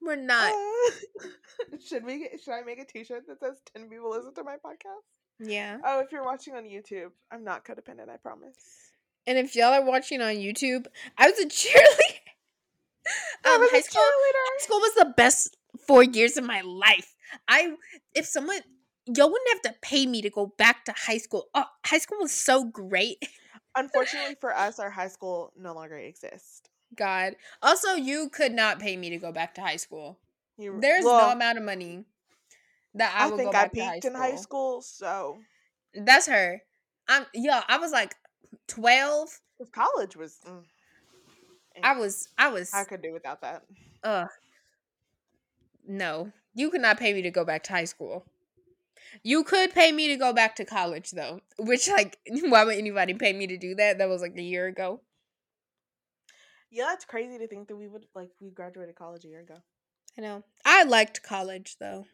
We're 0.00 0.16
not. 0.16 0.50
Uh, 0.52 1.26
should 1.86 2.04
we? 2.04 2.30
Should 2.42 2.52
I 2.54 2.62
make 2.62 2.80
a 2.80 2.84
T-shirt 2.86 3.24
that 3.28 3.38
says 3.38 3.58
10 3.76 3.88
people 3.88 4.10
listen 4.10 4.32
to 4.34 4.42
my 4.42 4.54
podcast"? 4.54 5.04
Yeah. 5.38 5.76
Oh, 5.84 6.00
if 6.00 6.10
you're 6.10 6.24
watching 6.24 6.54
on 6.54 6.64
YouTube, 6.64 7.10
I'm 7.30 7.44
not 7.44 7.64
codependent. 7.66 8.08
I 8.08 8.16
promise. 8.16 8.56
And 9.26 9.38
if 9.38 9.54
y'all 9.54 9.72
are 9.72 9.84
watching 9.84 10.20
on 10.20 10.34
YouTube, 10.34 10.86
I 11.16 11.30
was 11.30 11.38
a 11.38 11.46
cheerleader. 11.48 12.18
I 13.44 13.54
um, 13.54 13.60
was 13.60 13.70
high 13.70 13.80
school, 13.80 14.02
cheerleader. 14.02 14.44
high 14.50 14.64
school 14.64 14.80
was 14.80 14.94
the 14.94 15.14
best 15.16 15.56
four 15.86 16.02
years 16.02 16.36
of 16.36 16.44
my 16.44 16.60
life. 16.62 17.14
I 17.48 17.74
if 18.14 18.26
someone 18.26 18.60
y'all 19.06 19.30
wouldn't 19.30 19.48
have 19.52 19.72
to 19.72 19.78
pay 19.80 20.06
me 20.06 20.22
to 20.22 20.30
go 20.30 20.46
back 20.58 20.84
to 20.86 20.94
high 20.96 21.18
school. 21.18 21.48
Oh, 21.54 21.64
high 21.84 21.98
school 21.98 22.18
was 22.20 22.32
so 22.32 22.64
great. 22.64 23.24
Unfortunately 23.76 24.36
for 24.40 24.54
us, 24.56 24.78
our 24.78 24.90
high 24.90 25.08
school 25.08 25.52
no 25.58 25.74
longer 25.74 25.96
exists. 25.96 26.62
God. 26.94 27.36
Also, 27.62 27.94
you 27.94 28.28
could 28.30 28.52
not 28.52 28.80
pay 28.80 28.96
me 28.96 29.10
to 29.10 29.18
go 29.18 29.32
back 29.32 29.54
to 29.54 29.60
high 29.60 29.76
school. 29.76 30.18
You, 30.58 30.78
There's 30.80 31.04
well, 31.04 31.28
no 31.28 31.32
amount 31.32 31.58
of 31.58 31.64
money 31.64 32.04
that 32.94 33.14
I, 33.16 33.24
I 33.24 33.26
would 33.28 33.36
think 33.36 33.52
go 33.52 33.58
I 33.58 33.62
back 33.62 33.72
to 33.72 33.84
high 33.84 33.94
peaked 33.94 34.04
in 34.06 34.14
high 34.14 34.36
school, 34.36 34.82
so 34.82 35.38
That's 35.94 36.26
her. 36.26 36.62
I'm 37.08 37.26
yeah. 37.34 37.62
I 37.68 37.78
was 37.78 37.92
like 37.92 38.14
twelve. 38.66 39.40
'cause 39.58 39.68
college 39.70 40.16
was. 40.16 40.38
Mm, 40.46 40.64
I 41.82 41.96
was. 41.96 42.28
I 42.38 42.48
was. 42.48 42.72
I 42.72 42.84
could 42.84 43.02
do 43.02 43.12
without 43.12 43.40
that. 43.42 43.64
Uh. 44.02 44.26
No, 45.86 46.32
you 46.54 46.70
could 46.70 46.80
not 46.80 46.98
pay 46.98 47.12
me 47.12 47.22
to 47.22 47.30
go 47.30 47.44
back 47.44 47.62
to 47.64 47.72
high 47.72 47.84
school. 47.84 48.24
You 49.22 49.42
could 49.44 49.72
pay 49.72 49.92
me 49.92 50.08
to 50.08 50.16
go 50.16 50.32
back 50.32 50.56
to 50.56 50.64
college 50.64 51.10
though, 51.10 51.40
which 51.58 51.88
like 51.88 52.18
why 52.28 52.64
would 52.64 52.76
anybody 52.78 53.14
pay 53.14 53.32
me 53.32 53.46
to 53.48 53.56
do 53.56 53.74
that? 53.74 53.98
That 53.98 54.08
was 54.08 54.22
like 54.22 54.36
a 54.36 54.42
year 54.42 54.66
ago. 54.66 55.00
Yeah, 56.70 56.84
that's 56.88 57.04
crazy 57.04 57.36
to 57.38 57.48
think 57.48 57.68
that 57.68 57.76
we 57.76 57.88
would 57.88 58.06
like 58.14 58.30
we 58.40 58.50
graduated 58.50 58.94
college 58.94 59.24
a 59.24 59.28
year 59.28 59.40
ago. 59.40 59.56
I 60.16 60.20
know. 60.20 60.44
I 60.64 60.84
liked 60.84 61.22
college 61.22 61.76
though. 61.80 62.06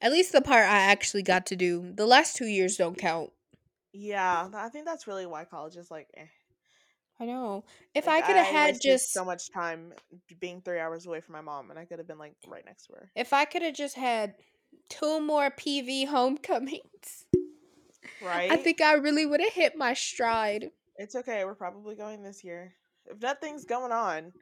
At 0.00 0.12
least 0.12 0.32
the 0.32 0.42
part 0.42 0.64
I 0.64 0.78
actually 0.80 1.22
got 1.22 1.46
to 1.46 1.56
do. 1.56 1.92
The 1.94 2.06
last 2.06 2.36
two 2.36 2.46
years 2.46 2.76
don't 2.76 2.98
count. 2.98 3.30
Yeah, 3.98 4.48
I 4.54 4.68
think 4.68 4.84
that's 4.84 5.06
really 5.06 5.26
why 5.26 5.44
college 5.44 5.76
is 5.76 5.90
like. 5.90 6.08
Eh. 6.16 6.26
I 7.18 7.24
know. 7.24 7.64
If 7.94 8.06
Like, 8.06 8.24
I 8.24 8.26
could 8.26 8.36
have 8.36 8.46
had 8.46 8.76
just 8.80 9.10
so 9.12 9.24
much 9.24 9.50
time 9.50 9.94
being 10.38 10.60
three 10.60 10.78
hours 10.78 11.06
away 11.06 11.20
from 11.22 11.32
my 11.32 11.40
mom, 11.40 11.70
and 11.70 11.78
I 11.78 11.86
could 11.86 11.98
have 11.98 12.06
been 12.06 12.18
like 12.18 12.34
right 12.46 12.64
next 12.66 12.86
to 12.88 12.92
her. 12.94 13.10
if 13.16 13.32
I 13.32 13.46
could 13.46 13.62
have 13.62 13.74
just 13.74 13.96
had 13.96 14.34
two 14.90 15.20
more 15.20 15.50
PV 15.50 16.06
homecomings, 16.08 17.24
Right? 18.22 18.52
I 18.52 18.56
think 18.56 18.80
I 18.82 18.94
really 18.94 19.24
would 19.26 19.40
have 19.40 19.52
hit 19.52 19.76
my 19.76 19.94
stride. 19.94 20.70
it's 20.96 21.14
okay. 21.16 21.44
We're 21.44 21.54
probably 21.54 21.94
going 21.96 22.22
this 22.22 22.44
year. 22.44 22.74
If 23.06 23.20
nothing's 23.20 23.64
going 23.64 23.92
on, 23.92 24.32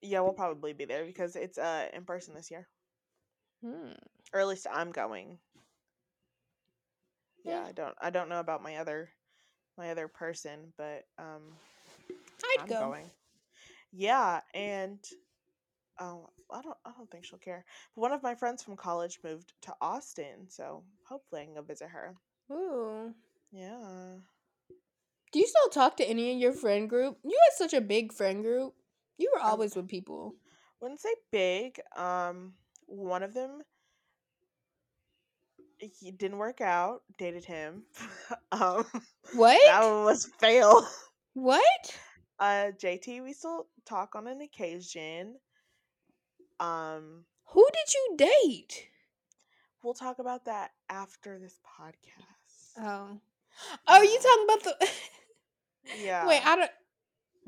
yeah, 0.00 0.20
we'll 0.20 0.32
probably 0.32 0.72
be 0.72 0.84
there 0.86 1.04
because 1.04 1.36
it's 1.36 1.58
uh 1.58 1.88
in 1.92 2.04
person 2.04 2.34
this 2.34 2.50
year, 2.50 2.66
Hmm. 3.62 3.92
or 4.32 4.40
at 4.40 4.46
least 4.48 4.66
I'm 4.72 4.90
going. 4.90 5.38
Yeah, 7.44 7.60
Yeah. 7.62 7.66
I 7.68 7.72
don't. 7.72 7.94
I 8.00 8.10
don't 8.10 8.28
know 8.28 8.40
about 8.40 8.62
my 8.62 8.76
other, 8.76 9.10
my 9.78 9.90
other 9.90 10.08
person, 10.08 10.72
but 10.78 11.04
um, 11.18 11.42
I'd 12.10 12.62
I'm 12.62 12.66
go. 12.68 12.80
going. 12.80 13.04
Yeah, 13.92 14.40
and 14.54 14.98
oh, 16.00 16.28
I 16.52 16.62
don't. 16.62 16.76
I 16.84 16.90
don't 16.96 17.10
think 17.10 17.24
she'll 17.24 17.38
care. 17.38 17.64
But 17.94 18.00
one 18.02 18.12
of 18.12 18.22
my 18.22 18.34
friends 18.34 18.62
from 18.62 18.76
college 18.76 19.18
moved 19.22 19.52
to 19.62 19.74
Austin, 19.80 20.48
so 20.48 20.82
hopefully 21.08 21.42
I 21.42 21.44
can 21.44 21.54
go 21.54 21.62
visit 21.62 21.88
her. 21.88 22.14
Ooh. 22.52 23.14
Yeah. 23.52 24.16
Do 25.32 25.38
you 25.40 25.46
still 25.46 25.68
talk 25.70 25.96
to 25.96 26.04
any 26.08 26.32
of 26.32 26.38
your 26.38 26.52
friend 26.52 26.88
group? 26.88 27.18
You 27.24 27.36
had 27.44 27.56
such 27.56 27.74
a 27.76 27.80
big 27.80 28.12
friend 28.12 28.42
group. 28.42 28.74
You 29.18 29.30
were 29.34 29.40
Um, 29.40 29.50
always 29.50 29.74
with 29.76 29.88
people. 29.88 30.34
Wouldn't 30.80 31.00
say 31.00 31.14
big. 31.32 31.80
Um, 31.96 32.54
one 32.86 33.22
of 33.22 33.34
them. 33.34 33.62
He 35.98 36.10
didn't 36.10 36.38
work 36.38 36.60
out. 36.60 37.02
Dated 37.18 37.44
him. 37.44 37.82
um, 38.52 38.84
What? 39.34 39.60
that 39.66 39.82
one 39.82 40.04
was 40.04 40.26
fail. 40.38 40.86
What? 41.34 41.62
Uh, 42.36 42.72
JT, 42.82 43.22
we 43.22 43.32
still 43.32 43.68
talk 43.86 44.16
on 44.16 44.26
an 44.26 44.40
occasion. 44.40 45.36
Um, 46.58 47.24
Who 47.52 47.64
did 47.72 47.94
you 47.94 48.16
date? 48.16 48.88
we'll 49.84 49.94
talk 49.94 50.18
about 50.18 50.46
that 50.46 50.72
after 50.90 51.38
this 51.38 51.60
podcast. 51.78 52.82
Oh. 52.84 53.20
Oh, 53.86 54.02
you 54.02 54.18
talking 54.20 54.44
about 54.44 54.64
the 54.80 54.88
yeah. 56.04 56.26
Wait, 56.26 56.44
I 56.44 56.56
don't 56.56 56.70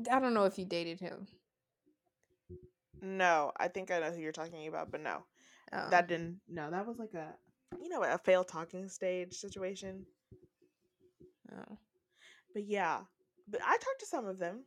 I 0.09 0.19
don't 0.21 0.33
know 0.33 0.45
if 0.45 0.57
you 0.57 0.63
dated 0.63 1.01
him. 1.01 1.27
No, 3.01 3.51
I 3.57 3.67
think 3.67 3.91
I 3.91 3.99
know 3.99 4.11
who 4.11 4.21
you're 4.21 4.31
talking 4.31 4.67
about, 4.67 4.89
but 4.89 5.01
no, 5.01 5.23
Oh. 5.73 5.89
that 5.89 6.07
didn't. 6.07 6.39
No, 6.47 6.71
that 6.71 6.87
was 6.87 6.97
like 6.97 7.13
a, 7.13 7.27
you 7.81 7.89
know, 7.89 8.03
a 8.03 8.17
failed 8.17 8.47
talking 8.47 8.89
stage 8.89 9.33
situation. 9.33 10.05
oh. 11.51 11.77
But 12.53 12.65
yeah, 12.65 13.01
but 13.47 13.61
I 13.63 13.77
talked 13.77 13.99
to 13.99 14.05
some 14.05 14.25
of 14.25 14.39
them. 14.39 14.63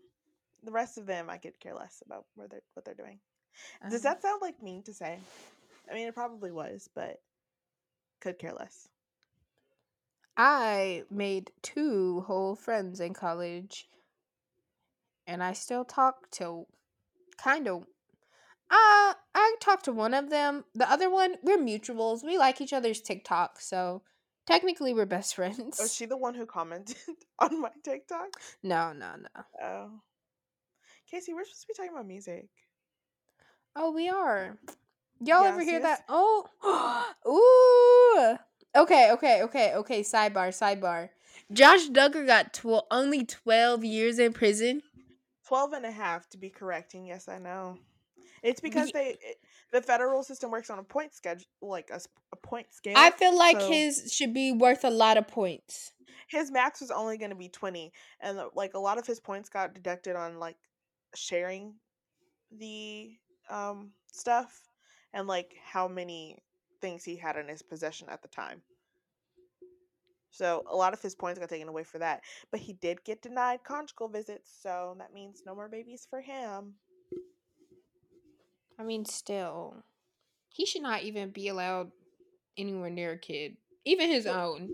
The 0.63 0.73
rest 0.73 0.99
of 0.99 1.07
them, 1.07 1.31
I 1.31 1.39
could 1.39 1.59
care 1.59 1.75
less 1.75 2.03
about 2.05 2.27
where 2.35 2.49
they're 2.49 2.63
what 2.75 2.85
they're 2.85 2.95
doing. 2.95 3.19
Does 3.91 4.05
Oh. 4.05 4.09
that 4.11 4.23
sound 4.23 4.43
like 4.43 4.63
mean 4.63 4.83
to 4.85 4.95
say? 4.95 5.19
I 5.91 5.95
mean, 5.95 6.07
it 6.07 6.15
probably 6.15 6.53
was, 6.53 6.89
but 6.95 7.21
could 8.21 8.39
care 8.39 8.53
less. 8.55 8.89
I 10.37 11.05
made 11.11 11.51
two 11.63 12.21
whole 12.23 12.55
friends 12.55 13.01
in 13.01 13.13
college, 13.15 13.89
and 15.27 15.43
I 15.43 15.53
still 15.53 15.85
talk 15.85 16.31
to 16.33 16.67
kind 17.39 17.69
of. 17.69 17.87
Uh, 18.71 19.15
I 19.35 19.57
talked 19.61 19.85
to 19.87 19.93
one 19.93 20.15
of 20.15 20.31
them. 20.31 20.65
The 20.75 20.89
other 20.91 21.11
one, 21.11 21.37
we're 21.43 21.59
mutuals. 21.59 22.25
We 22.25 22.39
like 22.39 22.61
each 22.61 22.73
other's 22.73 23.01
TikTok, 23.01 23.61
so 23.61 24.03
technically 24.47 24.95
we're 24.95 25.07
best 25.07 25.35
friends. 25.37 25.79
Was 25.81 25.95
she 25.95 26.07
the 26.07 26.17
one 26.17 26.35
who 26.35 26.47
commented 26.47 26.97
on 27.39 27.61
my 27.61 27.71
TikTok? 27.85 28.29
no, 28.63 28.93
no, 28.93 29.13
no. 29.17 29.43
Oh, 29.63 29.91
Kaci, 31.13 31.35
we're 31.35 31.45
supposed 31.45 31.63
to 31.63 31.67
be 31.69 31.75
talking 31.75 31.93
about 31.93 32.07
music. 32.07 32.49
Oh, 33.75 33.91
we 33.91 34.09
are. 34.09 34.57
Y'all 35.21 35.43
Yeah, 35.43 35.49
ever 35.49 35.63
hear 35.63 35.81
that? 35.81 36.05
Oh, 36.09 36.47
ooh. 37.29 38.81
Okay, 38.81 39.11
okay, 39.13 39.43
okay, 39.43 39.75
okay. 39.75 40.01
Sidebar, 40.03 40.51
sidebar. 40.51 41.11
Josh 41.53 41.89
Duggar 41.89 42.27
got 42.27 42.53
tw- 42.53 42.87
only 42.91 43.25
12 43.25 43.85
years 43.85 44.19
in 44.21 44.33
prison. 44.33 44.83
12 45.47 45.73
and 45.73 45.87
a 45.87 45.91
half 45.91 46.29
to 46.31 46.39
be 46.39 46.49
correcting. 46.51 47.07
Yes, 47.07 47.29
I 47.29 47.39
know. 47.39 47.79
It's 48.43 48.61
because 48.61 48.87
Ye- 48.89 48.93
they 48.93 49.07
it, 49.21 49.37
the 49.73 49.83
federal 49.83 50.23
system 50.23 50.51
works 50.51 50.71
on 50.71 50.79
a 50.79 50.83
point 50.83 51.15
schedule, 51.15 51.47
like 51.61 51.91
a 51.91 52.37
point 52.37 52.73
scale. 52.73 52.95
I 52.97 53.11
feel 53.11 53.37
like 53.37 53.61
so- 53.61 53.69
his 53.69 54.13
should 54.13 54.33
be 54.35 54.53
worth 54.53 54.85
a 54.85 54.91
lot 54.91 55.17
of 55.19 55.29
points. 55.29 55.93
his 56.29 56.51
max 56.51 56.81
was 56.81 56.91
only 56.91 57.19
going 57.19 57.31
to 57.31 57.37
be 57.37 57.49
20 57.49 57.93
and 58.21 58.39
uh, 58.39 58.49
like 58.55 58.75
a 58.75 58.79
lot 58.79 58.99
of 58.99 59.07
his 59.07 59.21
points 59.21 59.49
got 59.49 59.75
deducted 59.75 60.17
on 60.17 60.39
like 60.39 60.57
sharing 61.15 61.75
the 62.59 63.11
um 63.49 63.91
stuff 64.13 64.69
and 65.13 65.27
like 65.27 65.55
how 65.65 65.87
many 65.89 66.37
things 66.81 67.05
he 67.05 67.17
had 67.17 67.37
in 67.37 67.49
his 67.49 67.63
possession 67.63 68.09
at 68.09 68.23
the 68.23 68.29
time 68.29 68.63
so 70.31 70.63
a 70.71 70.77
lot 70.77 70.93
of 70.95 71.03
his 71.03 71.15
points 71.15 71.39
got 71.39 71.49
taken 71.49 71.69
away 71.69 71.83
for 71.85 71.99
that 71.99 72.21
but 72.51 72.61
he 72.61 72.73
did 72.75 73.03
get 73.05 73.21
denied 73.23 73.63
conjugal 73.65 74.09
visits 74.09 74.51
so 74.63 74.95
that 74.99 75.13
means 75.13 75.43
no 75.45 75.55
more 75.55 75.69
babies 75.69 76.07
for 76.09 76.21
him 76.21 76.75
I 78.81 78.83
mean, 78.83 79.05
still, 79.05 79.77
he 80.49 80.65
should 80.65 80.81
not 80.83 81.03
even 81.03 81.31
be 81.31 81.49
allowed 81.49 81.93
anywhere 82.57 82.89
near 82.89 83.13
a 83.13 83.19
kid, 83.19 83.57
even 83.85 84.09
his 84.09 84.25
Well- 84.25 84.55
own. 84.55 84.71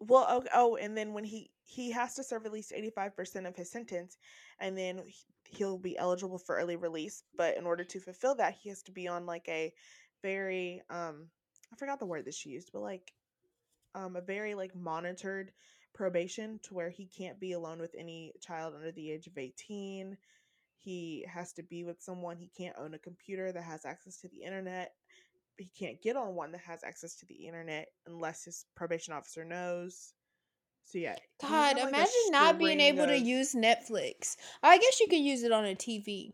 well 0.00 0.24
oh, 0.30 0.44
oh 0.54 0.76
and 0.76 0.96
then 0.96 1.12
when 1.12 1.24
he 1.24 1.50
he 1.64 1.90
has 1.90 2.14
to 2.14 2.24
serve 2.24 2.46
at 2.46 2.52
least 2.52 2.72
85% 2.72 3.46
of 3.46 3.54
his 3.54 3.70
sentence 3.70 4.16
and 4.58 4.76
then 4.76 5.02
he- 5.06 5.26
he'll 5.44 5.76
be 5.78 5.98
eligible 5.98 6.38
for 6.38 6.56
early 6.56 6.76
release 6.76 7.22
but 7.36 7.56
in 7.58 7.66
order 7.66 7.84
to 7.84 8.00
fulfill 8.00 8.34
that 8.36 8.54
he 8.54 8.70
has 8.70 8.82
to 8.84 8.92
be 8.92 9.06
on 9.06 9.26
like 9.26 9.46
a 9.48 9.72
very 10.22 10.80
um 10.88 11.28
i 11.72 11.76
forgot 11.76 11.98
the 11.98 12.06
word 12.06 12.24
that 12.24 12.34
she 12.34 12.48
used 12.48 12.70
but 12.72 12.80
like 12.80 13.12
um 13.94 14.16
a 14.16 14.20
very 14.22 14.54
like 14.54 14.74
monitored 14.74 15.52
probation 15.92 16.58
to 16.62 16.72
where 16.72 16.88
he 16.90 17.06
can't 17.06 17.38
be 17.38 17.52
alone 17.52 17.78
with 17.78 17.94
any 17.98 18.32
child 18.40 18.74
under 18.74 18.92
the 18.92 19.10
age 19.10 19.26
of 19.26 19.36
18 19.36 20.16
he 20.82 21.24
has 21.32 21.52
to 21.52 21.62
be 21.62 21.84
with 21.84 22.00
someone 22.00 22.36
he 22.36 22.50
can't 22.56 22.76
own 22.78 22.94
a 22.94 22.98
computer 22.98 23.52
that 23.52 23.62
has 23.62 23.84
access 23.84 24.16
to 24.18 24.28
the 24.28 24.42
internet 24.42 24.92
he 25.60 25.70
can't 25.78 26.00
get 26.02 26.16
on 26.16 26.34
one 26.34 26.52
that 26.52 26.62
has 26.62 26.82
access 26.84 27.14
to 27.16 27.26
the 27.26 27.46
internet 27.46 27.88
unless 28.06 28.44
his 28.44 28.64
probation 28.74 29.12
officer 29.12 29.44
knows. 29.44 30.12
So 30.84 30.98
yeah. 30.98 31.16
God, 31.40 31.76
like, 31.76 31.88
imagine 31.88 32.12
not 32.30 32.58
being 32.58 32.80
able 32.80 33.06
to 33.06 33.18
use 33.18 33.54
Netflix. 33.54 34.36
I 34.62 34.78
guess 34.78 35.00
you 35.00 35.06
could 35.08 35.20
use 35.20 35.42
it 35.42 35.52
on 35.52 35.64
a 35.64 35.74
TV. 35.74 36.32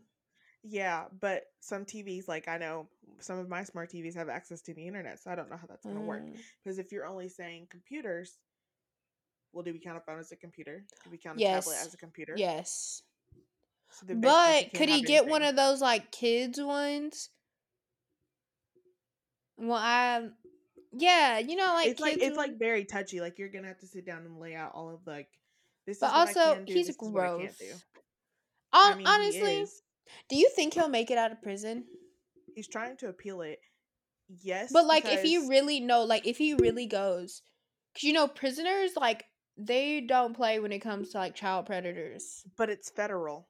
Yeah, 0.63 1.05
but 1.19 1.43
some 1.59 1.85
TVs, 1.85 2.27
like 2.27 2.47
I 2.47 2.57
know 2.57 2.87
some 3.19 3.37
of 3.37 3.49
my 3.49 3.63
smart 3.63 3.91
TVs 3.91 4.15
have 4.15 4.29
access 4.29 4.61
to 4.63 4.73
the 4.73 4.87
internet, 4.87 5.19
so 5.21 5.29
I 5.31 5.35
don't 5.35 5.49
know 5.49 5.57
how 5.57 5.67
that's 5.67 5.85
gonna 5.85 6.01
work. 6.01 6.23
Mm. 6.23 6.37
Because 6.63 6.79
if 6.79 6.91
you're 6.91 7.05
only 7.05 7.29
saying 7.29 7.67
computers, 7.69 8.37
well, 9.53 9.63
do 9.63 9.71
we 9.71 9.79
count 9.79 9.97
a 9.97 10.01
phone 10.01 10.19
as 10.19 10.31
a 10.31 10.35
computer? 10.35 10.83
Do 11.03 11.09
we 11.09 11.17
count 11.17 11.39
a 11.39 11.43
tablet 11.43 11.77
as 11.85 11.93
a 11.93 11.97
computer? 11.97 12.33
Yes. 12.35 13.03
So 13.91 14.05
then 14.05 14.21
basically 14.21 14.69
But 14.71 14.77
could 14.77 14.89
he 14.89 15.01
get 15.01 15.27
one 15.27 15.43
of 15.43 15.55
those 15.55 15.81
like 15.81 16.11
kids 16.11 16.59
ones? 16.61 17.29
Well, 19.57 19.77
I 19.77 20.29
yeah, 20.93 21.39
you 21.39 21.55
know, 21.55 21.73
like 21.73 21.87
it's 21.87 21.99
like 21.99 22.17
it's 22.19 22.37
like 22.37 22.57
very 22.59 22.85
touchy. 22.85 23.19
Like 23.21 23.39
you're 23.39 23.49
gonna 23.49 23.67
have 23.67 23.79
to 23.79 23.87
sit 23.87 24.05
down 24.05 24.25
and 24.25 24.39
lay 24.39 24.55
out 24.55 24.71
all 24.73 24.89
of 24.93 24.99
like 25.05 25.29
this 25.85 25.99
But 25.99 26.07
is 26.07 26.11
what 26.13 26.15
I 26.15 26.51
also, 26.51 26.65
do. 26.65 26.73
he's 26.73 26.87
This 26.87 26.95
is 26.95 27.09
what 27.09 27.23
I 27.23 27.27
can't 27.37 27.57
do. 27.57 27.65
gross. 27.65 27.83
I 28.73 28.95
mean, 28.95 29.07
honestly, 29.07 29.65
do 30.29 30.35
you 30.35 30.49
think 30.55 30.73
he'll 30.73 30.89
make 30.89 31.09
it 31.11 31.17
out 31.17 31.31
of 31.31 31.41
prison? 31.41 31.85
He's 32.55 32.67
trying 32.67 32.97
to 32.97 33.07
appeal 33.07 33.41
it. 33.41 33.59
Yes, 34.43 34.71
But 34.73 34.85
like, 34.85 35.05
if 35.05 35.23
he 35.23 35.37
really 35.37 35.79
no, 35.79 36.03
like 36.03 36.27
if 36.27 36.37
he 36.37 36.53
really 36.53 36.85
goes, 36.85 37.41
because 37.93 38.03
you 38.03 38.13
know, 38.13 38.27
prisoners 38.27 38.91
like 38.95 39.23
they 39.57 40.01
don't 40.01 40.35
play 40.35 40.59
when 40.59 40.71
it 40.71 40.79
comes 40.79 41.11
to 41.11 41.17
like 41.17 41.33
child 41.35 41.65
predators. 41.65 42.43
but 42.57 42.69
it's 42.69 42.89
federal. 42.89 43.47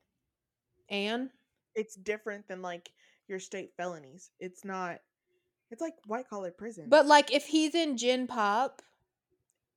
And 0.90 1.30
It's 1.76 1.96
different 1.96 2.48
than 2.48 2.62
like 2.62 2.90
your 3.28 3.40
state 3.40 3.72
felonies. 3.78 4.32
It's 4.40 4.64
not. 4.66 5.00
It's 5.70 5.82
like 5.82 5.96
white 6.06 6.30
collar 6.30 6.52
prison. 6.52 6.86
but 6.90 7.06
like 7.06 7.32
if 7.34 7.46
he's 7.46 7.76
in 7.76 7.98
Gen 7.98 8.26
Pop, 8.28 8.82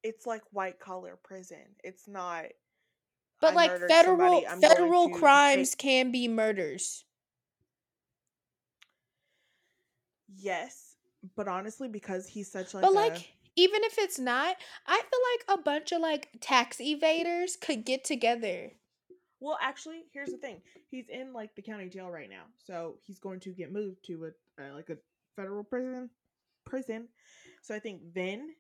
it's 0.04 0.24
like 0.26 0.42
white 0.52 0.78
collar 0.78 1.18
prison. 1.22 1.76
It's 1.82 2.06
not. 2.06 2.44
but 3.40 3.52
I 3.52 3.54
like 3.54 3.70
federal 3.88 4.16
somebody, 4.18 4.46
I'm 4.46 4.60
going 4.60 4.74
federal 4.76 5.08
crimes 5.10 5.70
take- 5.70 5.78
can 5.78 6.12
be 6.12 6.28
murders. 6.28 7.04
Yes, 10.36 10.94
but 11.36 11.48
honestly, 11.48 11.88
because 11.88 12.28
he's 12.28 12.50
such 12.50 12.72
like. 12.74 12.82
but 12.82 12.92
a- 12.92 12.94
like 12.94 13.32
even 13.56 13.82
if 13.84 13.98
it's 13.98 14.18
not, 14.18 14.56
I 14.86 14.96
feel 15.00 15.48
like 15.48 15.58
a 15.58 15.62
bunch 15.62 15.92
of 15.92 16.00
like 16.00 16.28
tax 16.40 16.78
evaders 16.78 17.60
could 17.60 17.84
get 17.84 18.04
together. 18.04 18.72
Well, 19.40 19.58
actually, 19.60 20.04
here's 20.12 20.30
the 20.30 20.36
thing. 20.36 20.60
He's 20.88 21.08
in 21.08 21.32
like 21.32 21.54
the 21.54 21.62
county 21.62 21.88
jail 21.88 22.10
right 22.10 22.28
now, 22.28 22.44
so 22.58 22.96
he's 23.02 23.18
going 23.18 23.40
to 23.40 23.50
get 23.50 23.72
moved 23.72 24.04
to 24.06 24.26
a 24.26 24.62
uh, 24.62 24.74
like 24.74 24.90
a 24.90 24.96
federal 25.34 25.64
prison. 25.64 26.10
Prison. 26.66 27.08
So 27.62 27.74
I 27.74 27.78
think 27.78 28.02
then 28.14 28.50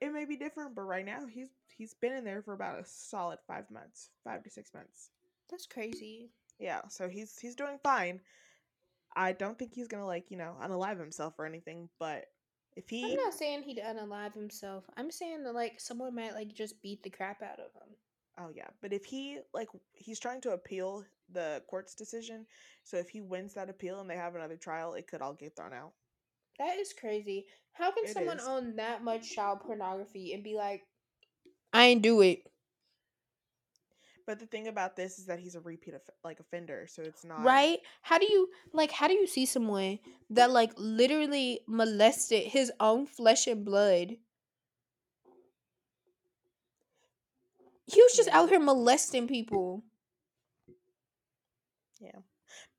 it 0.00 0.12
may 0.12 0.24
be 0.24 0.36
different, 0.36 0.74
but 0.74 0.82
right 0.82 1.04
now 1.04 1.26
he's 1.26 1.48
he's 1.76 1.94
been 1.94 2.12
in 2.12 2.24
there 2.24 2.42
for 2.42 2.54
about 2.54 2.78
a 2.78 2.84
solid 2.86 3.38
five 3.46 3.70
months, 3.70 4.10
five 4.24 4.44
to 4.44 4.50
six 4.50 4.72
months. 4.72 5.10
That's 5.50 5.66
crazy. 5.66 6.30
Yeah, 6.58 6.82
so 6.88 7.08
he's 7.08 7.36
he's 7.38 7.56
doing 7.56 7.78
fine. 7.82 8.20
I 9.16 9.32
don't 9.32 9.58
think 9.58 9.74
he's 9.74 9.88
gonna 9.88 10.06
like 10.06 10.30
you 10.30 10.36
know 10.36 10.54
unalive 10.62 11.00
himself 11.00 11.34
or 11.38 11.46
anything, 11.46 11.88
but 11.98 12.26
if 12.76 12.88
he 12.88 13.10
I'm 13.10 13.16
not 13.16 13.34
saying 13.34 13.62
he'd 13.62 13.78
unalive 13.78 14.34
himself. 14.34 14.84
I'm 14.96 15.10
saying 15.10 15.42
that 15.42 15.54
like 15.54 15.80
someone 15.80 16.14
might 16.14 16.34
like 16.34 16.54
just 16.54 16.80
beat 16.80 17.02
the 17.02 17.10
crap 17.10 17.42
out 17.42 17.58
of 17.58 17.72
him. 17.74 17.96
Oh 18.38 18.50
yeah, 18.54 18.68
but 18.80 18.92
if 18.92 19.04
he 19.04 19.40
like 19.52 19.68
he's 19.94 20.20
trying 20.20 20.40
to 20.42 20.52
appeal 20.52 21.04
the 21.32 21.62
court's 21.68 21.94
decision, 21.94 22.46
so 22.84 22.96
if 22.96 23.08
he 23.08 23.20
wins 23.20 23.54
that 23.54 23.68
appeal 23.68 24.00
and 24.00 24.08
they 24.08 24.16
have 24.16 24.34
another 24.34 24.56
trial, 24.56 24.94
it 24.94 25.06
could 25.08 25.20
all 25.22 25.34
get 25.34 25.56
thrown 25.56 25.72
out. 25.72 25.92
That 26.58 26.78
is 26.78 26.92
crazy. 26.92 27.46
How 27.72 27.90
can 27.92 28.04
It 28.04 28.10
someone 28.10 28.38
is. 28.38 28.46
own 28.46 28.76
that 28.76 29.02
much 29.02 29.30
child 29.30 29.60
pornography 29.60 30.32
and 30.34 30.42
be 30.42 30.54
like, 30.54 30.84
I 31.72 31.86
ain't 31.86 32.02
do 32.02 32.20
it? 32.20 32.44
But 34.26 34.38
the 34.38 34.46
thing 34.46 34.68
about 34.68 34.94
this 34.96 35.18
is 35.18 35.26
that 35.26 35.38
he's 35.40 35.54
a 35.54 35.60
repeat 35.60 35.94
of 35.94 36.02
like 36.22 36.38
offender, 36.40 36.86
so 36.88 37.02
it's 37.02 37.24
not 37.24 37.42
Right? 37.42 37.78
How 38.02 38.18
do 38.18 38.26
you 38.26 38.48
like 38.72 38.90
how 38.92 39.08
do 39.08 39.14
you 39.14 39.26
see 39.26 39.46
someone 39.46 39.98
that 40.30 40.50
like 40.50 40.72
literally 40.76 41.60
molested 41.66 42.44
his 42.44 42.70
own 42.80 43.06
flesh 43.06 43.46
and 43.46 43.64
blood? 43.64 44.16
He 47.90 48.02
was 48.02 48.12
just 48.14 48.28
Yeah. 48.28 48.38
out 48.38 48.48
here 48.50 48.60
molesting 48.60 49.26
people. 49.26 49.82
Yeah. 52.00 52.12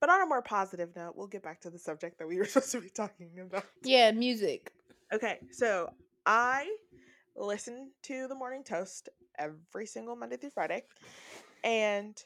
But 0.00 0.10
on 0.10 0.22
a 0.22 0.26
more 0.26 0.42
positive 0.42 0.94
note, 0.96 1.14
we'll 1.16 1.26
get 1.26 1.42
back 1.42 1.60
to 1.62 1.70
the 1.70 1.78
subject 1.78 2.18
that 2.18 2.26
we 2.28 2.38
were 2.38 2.44
supposed 2.46 2.72
to 2.72 2.80
be 2.80 2.90
talking 2.90 3.38
about. 3.40 3.64
Yeah, 3.82 4.10
music. 4.12 4.72
Okay, 5.12 5.40
so 5.50 5.90
I 6.26 6.72
listen 7.36 7.90
to 8.04 8.28
the 8.28 8.34
Morning 8.34 8.62
Toast 8.64 9.08
every 9.38 9.86
single 9.86 10.14
Monday 10.16 10.36
through 10.36 10.50
Friday, 10.50 10.84
and 11.64 12.22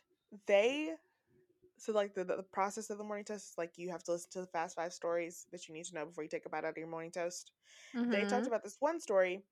they 0.47 0.95
so 1.76 1.93
like 1.93 2.14
the 2.14 2.24
the 2.24 2.43
process 2.43 2.91
of 2.91 2.99
the 2.99 3.05
Morning 3.05 3.24
Toast 3.24 3.53
is 3.53 3.59
like 3.59 3.72
you 3.78 3.91
have 3.91 4.03
to 4.05 4.12
listen 4.12 4.30
to 4.32 4.41
the 4.43 4.47
fast 4.47 4.76
five 4.76 4.93
stories 4.93 5.47
that 5.53 5.66
you 5.68 5.74
need 5.74 5.85
to 5.87 5.95
know 5.95 6.05
before 6.07 6.22
you 6.24 6.28
take 6.30 6.45
a 6.47 6.49
bite 6.51 6.64
out 6.64 6.70
of 6.70 6.76
your 6.78 6.87
morning 6.87 7.11
toast. 7.11 7.51
they 7.95 8.24
talked 8.24 8.45
Mhm. 8.45 8.49
about 8.49 8.62
this 8.62 8.76
one 8.80 9.01
story 9.01 9.43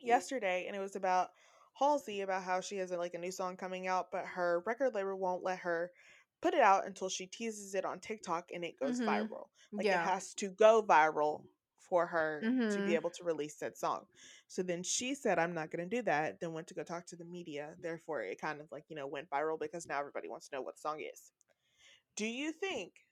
yesterday 0.00 0.66
and 0.66 0.76
it 0.76 0.80
was 0.80 0.96
about 0.96 1.30
halsey 1.74 2.20
about 2.20 2.42
how 2.44 2.60
she 2.60 2.76
has 2.78 2.90
a, 2.90 2.96
like 2.98 3.14
a 3.14 3.18
new 3.18 3.32
song 3.32 3.56
coming 3.56 3.86
out 3.86 4.10
but 4.10 4.24
her 4.26 4.62
record 4.66 4.94
label 4.94 5.18
won't 5.18 5.42
let 5.42 5.58
her 5.60 5.92
put 6.40 6.54
it 6.54 6.60
out 6.60 6.86
until 6.86 7.08
she 7.08 7.26
teases 7.26 7.74
it 7.74 7.84
on 7.84 8.00
tiktok 8.00 8.50
and 8.52 8.64
it 8.64 8.78
goes 8.78 9.00
Mhm. 9.00 9.02
viral 9.02 9.48
like 9.78 9.90
it 9.90 9.98
has 10.00 10.34
to 10.34 10.48
go 10.50 10.82
viral 10.82 11.44
for 11.78 12.06
her 12.06 12.48
to 12.70 12.80
Mhm. 12.80 12.82
be 12.82 12.94
able 12.94 13.10
to 13.10 13.24
release 13.24 13.56
that 13.58 13.76
song 13.76 14.06
so 14.48 14.62
then 14.62 14.82
she 14.82 15.14
said 15.14 15.38
i'm 15.38 15.54
not 15.54 15.70
going 15.70 15.88
to 15.88 15.96
do 15.96 16.02
that 16.02 16.40
then 16.40 16.52
went 16.52 16.66
to 16.66 16.74
go 16.74 16.82
talk 16.82 17.06
to 17.06 17.16
the 17.16 17.24
media 17.24 17.74
therefore 17.80 18.22
it 18.22 18.40
kind 18.40 18.60
of 18.60 18.70
like 18.72 18.84
you 18.88 18.96
know 18.96 19.06
went 19.06 19.28
viral 19.30 19.58
because 19.60 19.86
now 19.86 19.98
everybody 19.98 20.28
wants 20.28 20.48
to 20.48 20.56
know 20.56 20.62
what 20.62 20.76
the 20.76 20.80
song 20.80 21.00
is 21.00 21.32
do 22.16 22.26
you 22.26 22.52
think 22.52 23.06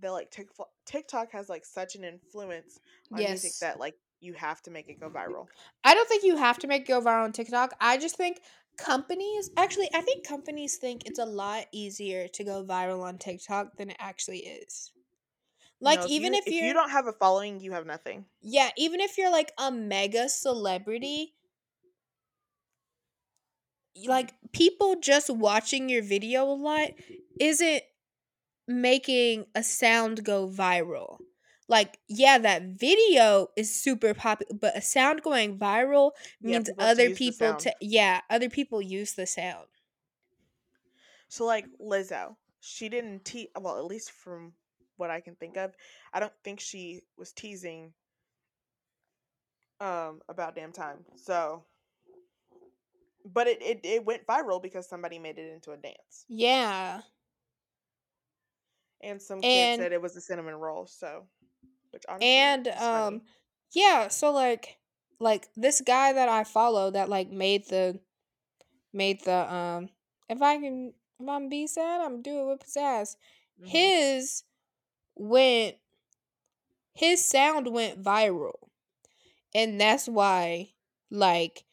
that 0.00 0.10
like 0.12 0.30
TikTok, 0.30 0.70
TikTok 0.86 1.32
has 1.32 1.48
like 1.48 1.64
such 1.64 1.94
an 1.94 2.04
influence 2.04 2.80
on 3.12 3.26
music 3.26 3.54
Yes. 3.54 3.60
that 3.60 3.78
like 3.78 3.96
you 4.22 4.34
have 4.34 4.62
to 4.62 4.70
make 4.70 4.88
it 4.88 5.00
go 5.00 5.10
viral. 5.10 5.46
I 5.84 5.94
don't 5.94 6.08
think 6.08 6.24
you 6.24 6.36
have 6.36 6.58
to 6.60 6.66
make 6.66 6.82
it 6.82 6.88
go 6.88 7.00
viral 7.00 7.24
on 7.24 7.32
TikTok. 7.32 7.74
I 7.80 7.98
just 7.98 8.16
think 8.16 8.40
companies 8.78 9.50
actually 9.56 9.90
I 9.94 10.00
think 10.00 10.26
companies 10.26 10.76
think 10.76 11.02
it's 11.06 11.18
a 11.18 11.24
lot 11.24 11.66
easier 11.72 12.28
to 12.28 12.44
go 12.44 12.64
viral 12.64 13.02
on 13.02 13.18
TikTok 13.18 13.76
than 13.76 13.90
it 13.90 13.96
actually 13.98 14.38
is. 14.38 14.92
Like 15.80 16.00
No, 16.00 16.06
even 16.06 16.32
you, 16.32 16.38
if, 16.38 16.46
if 16.46 16.54
you 16.54 16.72
don't 16.72 16.90
have 16.90 17.06
a 17.06 17.12
following, 17.12 17.60
you 17.60 17.72
have 17.72 17.86
nothing. 17.86 18.24
Yeah, 18.40 18.70
even 18.76 19.00
if 19.00 19.18
you're 19.18 19.32
like 19.32 19.52
a 19.58 19.70
mega 19.70 20.28
celebrity, 20.28 21.34
like 24.06 24.32
people 24.52 24.96
just 25.00 25.28
watching 25.28 25.88
your 25.88 26.02
video 26.02 26.44
a 26.44 26.54
lot 26.54 26.90
isn't 27.40 27.82
making 28.68 29.46
a 29.54 29.62
sound 29.62 30.24
go 30.24 30.48
viral. 30.48 31.18
Like, 31.72 31.98
yeah, 32.06 32.36
that 32.36 32.62
video 32.64 33.48
is 33.56 33.74
super 33.74 34.12
popular, 34.12 34.52
but 34.60 34.76
a 34.76 34.82
sound 34.82 35.22
going 35.22 35.58
viral 35.58 36.10
Yeah, 36.42 36.58
means 36.58 36.68
people 36.68 36.84
have 36.84 36.96
to 36.98 37.02
other 37.04 37.14
people 37.14 37.54
to 37.56 37.74
yeah, 37.80 38.20
other 38.28 38.50
people 38.50 38.82
use 38.82 39.14
the 39.14 39.26
sound. 39.26 39.68
So 41.28 41.46
like 41.46 41.64
Lizzo, 41.80 42.36
she 42.60 42.90
didn't 42.90 43.24
te 43.24 43.48
well, 43.58 43.78
at 43.78 43.86
least 43.86 44.10
from 44.10 44.52
what 44.98 45.08
I 45.10 45.22
can 45.22 45.34
think 45.34 45.56
of, 45.56 45.72
I 46.12 46.20
don't 46.20 46.32
think 46.44 46.60
she 46.60 47.00
was 47.16 47.32
teasing 47.32 47.94
um 49.80 50.20
about 50.28 50.54
damn 50.54 50.72
time. 50.72 50.98
So 51.16 51.64
but 53.24 53.46
it, 53.46 53.62
it 53.62 53.80
it 53.82 54.04
went 54.04 54.26
viral 54.26 54.62
because 54.62 54.86
somebody 54.86 55.18
made 55.18 55.38
it 55.38 55.50
into 55.50 55.70
a 55.72 55.78
dance. 55.78 56.26
Yeah. 56.28 57.00
And 59.00 59.22
some 59.22 59.40
kid 59.40 59.48
And- 59.48 59.80
said 59.80 59.92
it 59.92 60.02
was 60.02 60.14
a 60.16 60.20
cinnamon 60.20 60.54
roll, 60.54 60.86
so 60.86 61.24
which 61.92 62.02
honestly 62.08 62.26
and 62.28 62.68
um 62.68 63.22
yeah 63.72 64.08
so 64.08 64.32
like 64.32 64.78
like 65.20 65.48
this 65.56 65.80
guy 65.80 66.12
that 66.12 66.28
i 66.28 66.44
follow 66.44 66.90
that 66.90 67.08
like 67.08 67.30
made 67.30 67.66
the 67.68 67.98
made 68.92 69.22
the 69.24 69.54
um 69.54 69.88
if 70.28 70.42
i 70.42 70.58
can 70.58 70.92
if 71.20 71.28
i'm 71.28 71.48
be 71.48 71.66
sad 71.66 72.00
i'm 72.00 72.22
do 72.22 72.40
it 72.40 72.46
with 72.46 72.60
pizzazz 72.66 73.16
Mhm. 73.62 73.68
his 73.68 74.42
went 75.14 75.76
his 76.94 77.24
sound 77.24 77.68
went 77.72 78.02
viral 78.02 78.68
and 79.54 79.80
that's 79.80 80.08
why 80.08 80.70
like 81.10 81.64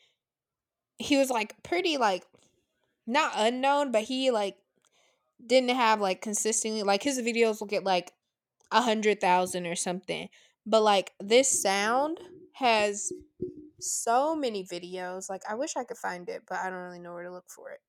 he 0.98 1.18
was 1.18 1.30
like 1.30 1.62
pretty 1.64 1.98
like 1.98 2.26
not 3.08 3.32
unknown 3.36 3.92
but 3.92 4.04
he 4.04 4.32
like 4.32 4.58
didn't 5.46 5.70
have 5.76 6.02
like 6.02 6.22
consistently 6.22 6.84
like 6.84 7.02
his 7.02 7.20
videos 7.20 7.60
will 7.60 7.68
get 7.68 7.84
like 7.84 8.12
a 8.72 8.82
hundred 8.82 9.20
thousand 9.22 9.66
or 9.68 9.76
something 9.76 10.30
but 10.66 10.82
like 10.82 11.14
this 11.20 11.50
sound 11.62 12.20
has 12.54 13.14
so 13.80 14.36
many 14.36 14.64
videos 14.64 15.30
like 15.30 15.42
i 15.50 15.56
wish 15.56 15.76
i 15.78 15.84
could 15.84 15.98
find 15.98 16.30
it 16.30 16.44
but 16.48 16.60
i 16.60 16.70
don't 16.70 16.80
really 16.84 17.00
know 17.00 17.14
where 17.14 17.24
to 17.24 17.32
look 17.32 17.50
for 17.50 17.72
it 17.72 17.80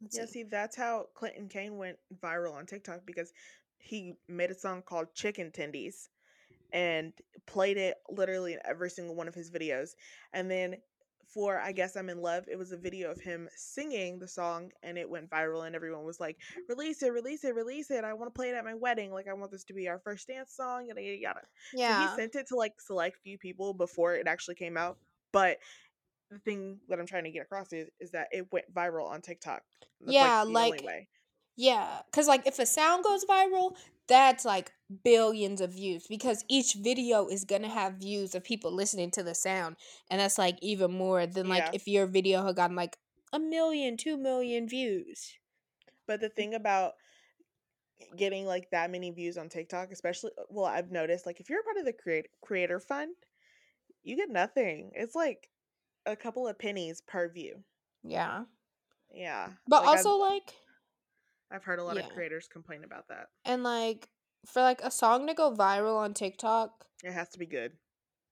Let's 0.00 0.16
Yeah, 0.16 0.26
see. 0.26 0.26
see, 0.26 0.42
that's 0.44 0.76
how 0.76 1.06
Clinton 1.14 1.48
Kane 1.48 1.76
went 1.76 1.98
viral 2.22 2.54
on 2.54 2.66
TikTok 2.66 3.00
because 3.06 3.32
he 3.78 4.14
made 4.28 4.50
a 4.50 4.54
song 4.54 4.82
called 4.82 5.14
Chicken 5.14 5.50
Tendies 5.50 6.08
and 6.72 7.12
played 7.46 7.76
it 7.78 7.96
literally 8.10 8.54
in 8.54 8.60
every 8.64 8.90
single 8.90 9.14
one 9.14 9.28
of 9.28 9.34
his 9.34 9.50
videos. 9.50 9.90
And 10.32 10.50
then 10.50 10.76
for 11.32 11.58
I 11.60 11.72
Guess 11.72 11.96
I'm 11.96 12.08
in 12.10 12.20
Love, 12.20 12.44
it 12.50 12.56
was 12.56 12.72
a 12.72 12.76
video 12.76 13.10
of 13.10 13.20
him 13.20 13.48
singing 13.56 14.18
the 14.18 14.28
song 14.28 14.70
and 14.82 14.98
it 14.98 15.08
went 15.08 15.30
viral 15.30 15.66
and 15.66 15.74
everyone 15.76 16.04
was 16.04 16.20
like, 16.20 16.38
Release 16.68 17.02
it, 17.02 17.12
release 17.12 17.44
it, 17.44 17.54
release 17.54 17.90
it. 17.90 18.04
I 18.04 18.12
want 18.14 18.32
to 18.32 18.38
play 18.38 18.50
it 18.50 18.54
at 18.54 18.64
my 18.64 18.74
wedding. 18.74 19.12
Like 19.12 19.28
I 19.28 19.32
want 19.34 19.50
this 19.52 19.64
to 19.64 19.74
be 19.74 19.88
our 19.88 19.98
first 20.00 20.28
dance 20.28 20.52
song, 20.54 20.86
yada 20.88 21.02
yada 21.02 21.18
yada. 21.18 21.40
So 21.78 21.78
yeah 21.82 22.00
he 22.00 22.08
sent 22.08 22.34
it 22.34 22.48
to 22.48 22.56
like 22.56 22.74
select 22.80 23.18
few 23.22 23.38
people 23.38 23.74
before 23.74 24.14
it 24.14 24.26
actually 24.26 24.56
came 24.56 24.76
out. 24.76 24.98
But 25.32 25.58
the 26.30 26.38
thing 26.38 26.80
that 26.88 26.98
I'm 26.98 27.06
trying 27.06 27.24
to 27.24 27.30
get 27.30 27.42
across 27.42 27.72
is 27.72 27.88
is 28.00 28.10
that 28.12 28.28
it 28.32 28.52
went 28.52 28.72
viral 28.72 29.08
on 29.08 29.20
TikTok. 29.22 29.62
That's 30.00 30.14
Yeah, 30.14 30.40
like 30.40 30.46
the 30.46 30.52
like 30.52 30.74
only 30.74 30.80
way. 30.84 31.08
Yeah, 31.68 32.02
cuz 32.12 32.26
like 32.32 32.46
if 32.46 32.58
a 32.58 32.66
sound 32.66 33.04
goes 33.04 33.24
viral, 33.24 33.76
that's 34.08 34.44
like 34.44 34.72
billions 35.04 35.60
of 35.60 35.70
views 35.72 36.06
because 36.08 36.44
each 36.48 36.74
video 36.74 37.28
is 37.28 37.44
going 37.44 37.62
to 37.62 37.68
have 37.68 37.94
views 37.94 38.34
of 38.34 38.42
people 38.42 38.72
listening 38.72 39.10
to 39.12 39.22
the 39.22 39.34
sound 39.34 39.76
and 40.10 40.20
that's 40.20 40.36
like 40.38 40.56
even 40.62 40.90
more 40.90 41.26
than 41.26 41.48
like 41.48 41.64
Yeah. 41.66 41.70
if 41.78 41.86
your 41.86 42.06
video 42.06 42.42
had 42.44 42.56
gotten 42.56 42.74
like 42.76 42.96
a 43.32 43.38
million, 43.38 43.96
two 43.96 44.16
million 44.16 44.66
views. 44.68 45.18
But 46.08 46.20
the 46.20 46.28
thing 46.28 46.54
about 46.54 46.94
getting 48.16 48.46
like 48.46 48.70
that 48.70 48.90
many 48.90 49.10
views 49.10 49.36
on 49.36 49.48
TikTok, 49.48 49.92
especially 49.92 50.32
uh, 50.38 50.44
well, 50.48 50.64
I've 50.66 50.90
noticed 50.90 51.26
like 51.26 51.38
if 51.40 51.48
you're 51.50 51.60
a 51.60 51.64
part 51.64 51.76
of 51.76 51.84
the 51.84 51.92
create 51.92 52.26
creator 52.40 52.80
fund, 52.80 53.14
you 54.02 54.16
get 54.16 54.30
nothing. 54.30 54.90
It's 54.94 55.14
like 55.14 55.48
a 56.06 56.16
couple 56.16 56.48
of 56.48 56.58
pennies 56.58 57.00
per 57.06 57.28
view. 57.28 57.62
Yeah. 58.02 58.44
Yeah. 59.12 59.50
But 59.68 59.84
like, 59.84 59.98
I've- 59.98 60.08
also 60.08 60.16
like 60.16 60.54
I've 61.50 61.64
heard 61.64 61.78
a 61.78 61.84
lot 61.84 61.96
Yeah. 61.96 62.06
of 62.06 62.10
creators 62.12 62.48
complain 62.48 62.84
about 62.84 63.08
that. 63.08 63.28
and 63.44 63.62
like 63.62 64.08
for 64.46 64.62
like 64.62 64.80
a 64.82 64.90
song 64.90 65.26
to 65.26 65.34
go 65.34 65.52
viral 65.54 65.96
on 65.98 66.14
TikTok, 66.14 66.86
It 67.04 67.12
has 67.12 67.28
to 67.30 67.38
be 67.38 67.46
good. 67.46 67.72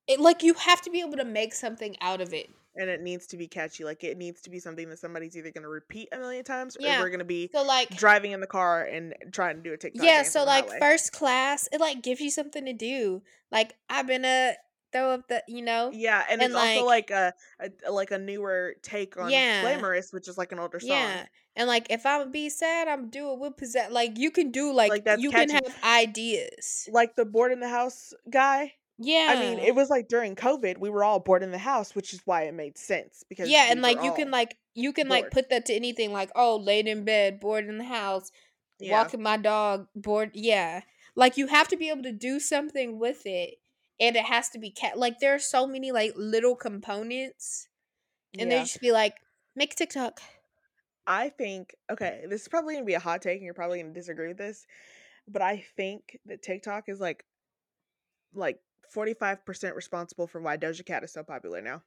it 0.07 0.19
like 0.19 0.41
you 0.43 0.53
have 0.55 0.81
to 0.83 0.89
be 0.89 1.01
able 1.01 1.17
to 1.17 1.25
make 1.25 1.53
something 1.53 1.95
out 2.01 2.21
of 2.21 2.33
it. 2.33 2.49
And 2.75 2.89
it 2.89 3.01
needs 3.01 3.27
to 3.27 3.37
be 3.37 3.47
catchy. 3.47 3.83
Like 3.83 4.03
it 4.03 4.17
needs 4.17 4.41
to 4.41 4.49
be 4.49 4.59
something 4.59 4.89
that 4.89 4.97
somebody's 4.99 5.35
either 5.35 5.51
gonna 5.51 5.67
repeat 5.69 6.07
a 6.11 6.17
million 6.17 6.43
times 6.45 6.77
or 6.77 6.81
Yeah. 6.81 7.01
we're 7.01 7.09
gonna 7.09 7.25
be 7.25 7.49
So 7.53 7.61
like 7.63 7.89
driving 7.95 8.31
in 8.31 8.39
the 8.39 8.47
car 8.47 8.83
and 8.83 9.13
trying 9.31 9.57
to 9.57 9.61
do 9.61 9.73
a 9.73 9.77
TikTok. 9.77 10.03
yeah, 10.05 10.23
so 10.23 10.43
like 10.45 10.67
first 10.79 11.11
class, 11.11 11.67
it 11.71 11.79
like 11.81 12.01
gives 12.01 12.21
you 12.21 12.31
something 12.31 12.65
to 12.65 12.73
do. 12.73 13.21
Like 13.51 13.75
I've 13.89 14.07
been 14.07 14.23
a 14.25 14.55
throw 14.91 15.11
up 15.11 15.27
the 15.27 15.43
you 15.47 15.61
know 15.61 15.91
Yeah, 15.93 16.23
and, 16.29 16.41
and, 16.41 16.51
it's 16.51 16.59
also 16.59 16.85
like- 16.85 17.11
like 17.11 17.33
a, 17.59 17.69
a 17.85 17.91
like 17.91 18.09
a 18.11 18.17
newer 18.17 18.75
take 18.81 19.17
on 19.17 19.29
Yeah. 19.29 19.61
Glamorous, 19.61 20.11
which 20.13 20.27
is 20.27 20.37
like 20.37 20.51
an 20.51 20.57
older 20.59 20.79
song. 20.79 20.89
Yeah. 20.89 21.25
And 21.59 21.67
like 21.67 21.87
if 21.89 22.05
I'm 22.05 22.31
be 22.31 22.49
sad, 22.49 22.87
I'm 22.87 23.09
do 23.09 23.31
it 23.33 23.39
with 23.39 23.57
possess 23.57 23.91
like 23.91 24.17
you 24.17 24.31
can 24.31 24.49
do 24.49 24.73
like, 24.73 24.89
Like, 24.89 25.05
that's 25.05 25.21
you 25.21 25.29
can 25.29 25.49
have 25.49 25.77
ideas. 25.83 26.89
Like 26.91 27.15
the 27.15 27.25
bored 27.25 27.51
in 27.51 27.59
the 27.59 27.69
house 27.69 28.13
guy. 28.29 28.73
Yeah. 28.97 29.33
I 29.35 29.39
mean, 29.39 29.59
it 29.59 29.75
was 29.75 29.89
like 29.89 30.07
during 30.07 30.35
COVID, 30.35 30.77
we 30.77 30.89
were 30.89 31.03
all 31.03 31.19
bored 31.19 31.43
in 31.43 31.51
the 31.51 31.57
house, 31.57 31.95
which 31.95 32.13
is 32.13 32.21
why 32.25 32.43
it 32.43 32.53
made 32.53 32.77
sense 32.77 33.23
because 33.29 33.49
yeah, 33.49 33.65
we 33.65 33.71
and 33.71 33.81
like 33.81 34.01
you 34.03 34.13
can 34.13 34.31
like 34.31 34.57
you 34.73 34.93
can 34.93 35.09
like 35.09 35.31
put 35.31 35.49
that 35.49 35.65
to 35.65 35.73
anything 35.73 36.13
like 36.13 36.31
oh 36.35 36.55
laid 36.57 36.87
in 36.87 37.03
bed 37.03 37.39
bored 37.39 37.67
in 37.67 37.77
the 37.77 37.83
house 37.83 38.31
yeah. 38.79 38.97
walking 38.97 39.21
my 39.21 39.37
dog 39.37 39.87
bored 39.95 40.31
yeah 40.33 40.81
like 41.15 41.37
you 41.37 41.47
have 41.47 41.67
to 41.67 41.77
be 41.77 41.89
able 41.89 42.03
to 42.03 42.11
do 42.11 42.39
something 42.39 42.97
with 42.97 43.25
it 43.25 43.55
and 43.99 44.15
it 44.15 44.23
has 44.23 44.49
to 44.49 44.59
be 44.59 44.71
cat 44.71 44.97
like 44.97 45.19
there 45.19 45.35
are 45.35 45.39
so 45.39 45.67
many 45.67 45.91
like 45.91 46.13
little 46.15 46.55
components 46.55 47.67
and 48.37 48.51
they 48.51 48.59
just 48.59 48.79
be 48.79 48.91
like 48.91 49.15
make 49.55 49.75
tiktok 49.75 50.21
I 51.09 51.29
think 51.29 51.75
okay, 51.91 52.23
this 52.29 52.43
is 52.43 52.47
probably 52.47 52.75
gonna 52.75 52.85
be 52.85 52.93
a 52.93 52.99
hot 52.99 53.23
take, 53.23 53.37
and 53.37 53.43
you're 53.43 53.55
probably 53.55 53.81
gonna 53.81 53.93
disagree 53.93 54.27
with 54.27 54.37
this, 54.37 54.67
but 55.27 55.41
I 55.41 55.65
think 55.75 56.19
that 56.27 56.43
TikTok 56.43 56.83
is 56.87 56.99
like 56.99 57.25
like 58.35 58.59
45% 58.95 59.75
responsible 59.75 60.27
for 60.27 60.39
why 60.39 60.55
Doja 60.57 60.85
Cat 60.85 61.03
is 61.03 61.11
so 61.11 61.23
popular 61.23 61.61
now. 61.61 61.81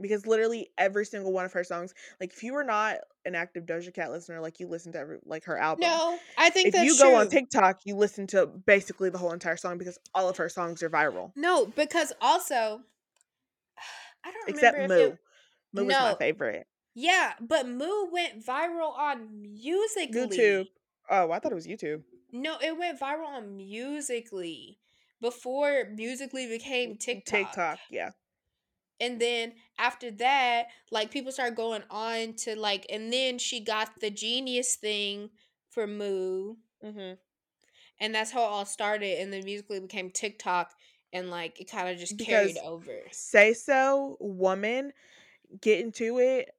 Because 0.00 0.24
literally 0.26 0.68
every 0.78 1.04
single 1.04 1.32
one 1.32 1.44
of 1.44 1.52
her 1.54 1.64
songs, 1.64 1.94
like 2.20 2.32
if 2.32 2.44
you 2.44 2.52
were 2.52 2.62
not 2.62 2.98
an 3.24 3.34
active 3.34 3.66
Doja 3.66 3.92
Cat 3.92 4.12
listener, 4.12 4.40
like 4.40 4.60
you 4.60 4.68
listen 4.68 4.92
to 4.92 4.98
every 4.98 5.18
like 5.24 5.46
her 5.46 5.58
album. 5.58 5.82
no 5.82 6.18
i 6.38 6.48
think 6.48 6.68
if 6.68 6.74
that's 6.74 6.84
you 6.84 6.96
go 6.96 7.16
on. 7.16 7.28
TikTok, 7.28 7.80
you 7.84 7.96
listen 7.96 8.28
to 8.28 8.46
basically 8.46 9.10
the 9.10 9.18
whole 9.18 9.32
entire 9.32 9.56
song 9.56 9.78
because 9.78 9.98
all 10.14 10.28
of 10.28 10.36
her 10.36 10.48
songs 10.48 10.80
are 10.84 10.90
viral. 10.90 11.32
no 11.34 11.66
because 11.66 12.12
also 12.20 12.82
i 14.24 14.30
don't 14.30 14.48
Except 14.48 14.74
remember 14.76 14.94
Moo. 14.94 15.02
it, 15.02 15.18
Moo 15.72 15.84
was 15.86 15.94
my 15.94 16.14
favorite. 16.14 16.68
Yeah 16.98 17.34
but 17.40 17.68
moo 17.68 18.06
went 18.10 18.44
viral 18.44 18.96
on 18.96 19.42
Musical.ly 19.42 20.26
YouTube. 20.36 20.66
Oh, 21.10 21.30
I 21.30 21.38
thought 21.38 21.52
it 21.52 21.54
was 21.54 21.66
YouTube. 21.66 22.02
no 22.32 22.56
it 22.60 22.76
went 22.76 22.98
viral 22.98 23.26
on 23.28 23.56
Musical.ly 23.56 24.76
before 25.20 25.84
Musical.ly 25.94 26.48
became 26.48 26.96
tiktok 26.96 27.48
TikTok, 27.52 27.78
yeah. 27.90 28.10
and 28.98 29.20
then 29.20 29.52
after 29.78 30.10
that 30.10 30.68
like 30.90 31.10
people 31.10 31.30
started 31.30 31.54
going 31.54 31.82
on 31.90 32.32
to 32.34 32.58
like 32.58 32.86
and 32.90 33.12
then 33.12 33.38
she 33.38 33.60
got 33.60 33.90
the 34.00 34.10
genius 34.10 34.74
thing 34.74 35.30
for 35.70 35.86
moo 35.86 36.54
Mm-hmm. 36.84 37.14
and 38.00 38.14
that's 38.14 38.30
how 38.30 38.40
it 38.42 38.48
all 38.48 38.64
started 38.66 39.20
and 39.20 39.32
then 39.32 39.44
Musical.ly 39.44 39.80
became 39.80 40.10
tiktok 40.10 40.72
and 41.12 41.30
like 41.30 41.60
it 41.60 41.70
kind 41.70 41.88
of 41.88 41.98
just 41.98 42.18
carried 42.18 42.56
over 42.64 42.92
Say 43.12 43.52
so, 43.54 44.16
woman, 44.20 44.92
get 45.60 45.80
into 45.80 46.18
it. 46.18 46.50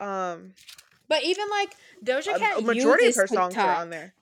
Um, 0.00 0.52
but 1.08 1.22
even 1.24 1.46
like 1.50 1.74
doja 2.04 2.38
cat 2.38 2.58
a 2.58 2.62
majority 2.62 3.04
of 3.04 3.08
uses 3.08 3.20
her 3.20 3.26
songs 3.26 3.54
are 3.54 3.60
TikTok. 3.62 3.78
on 3.78 3.90
there. 3.90 4.14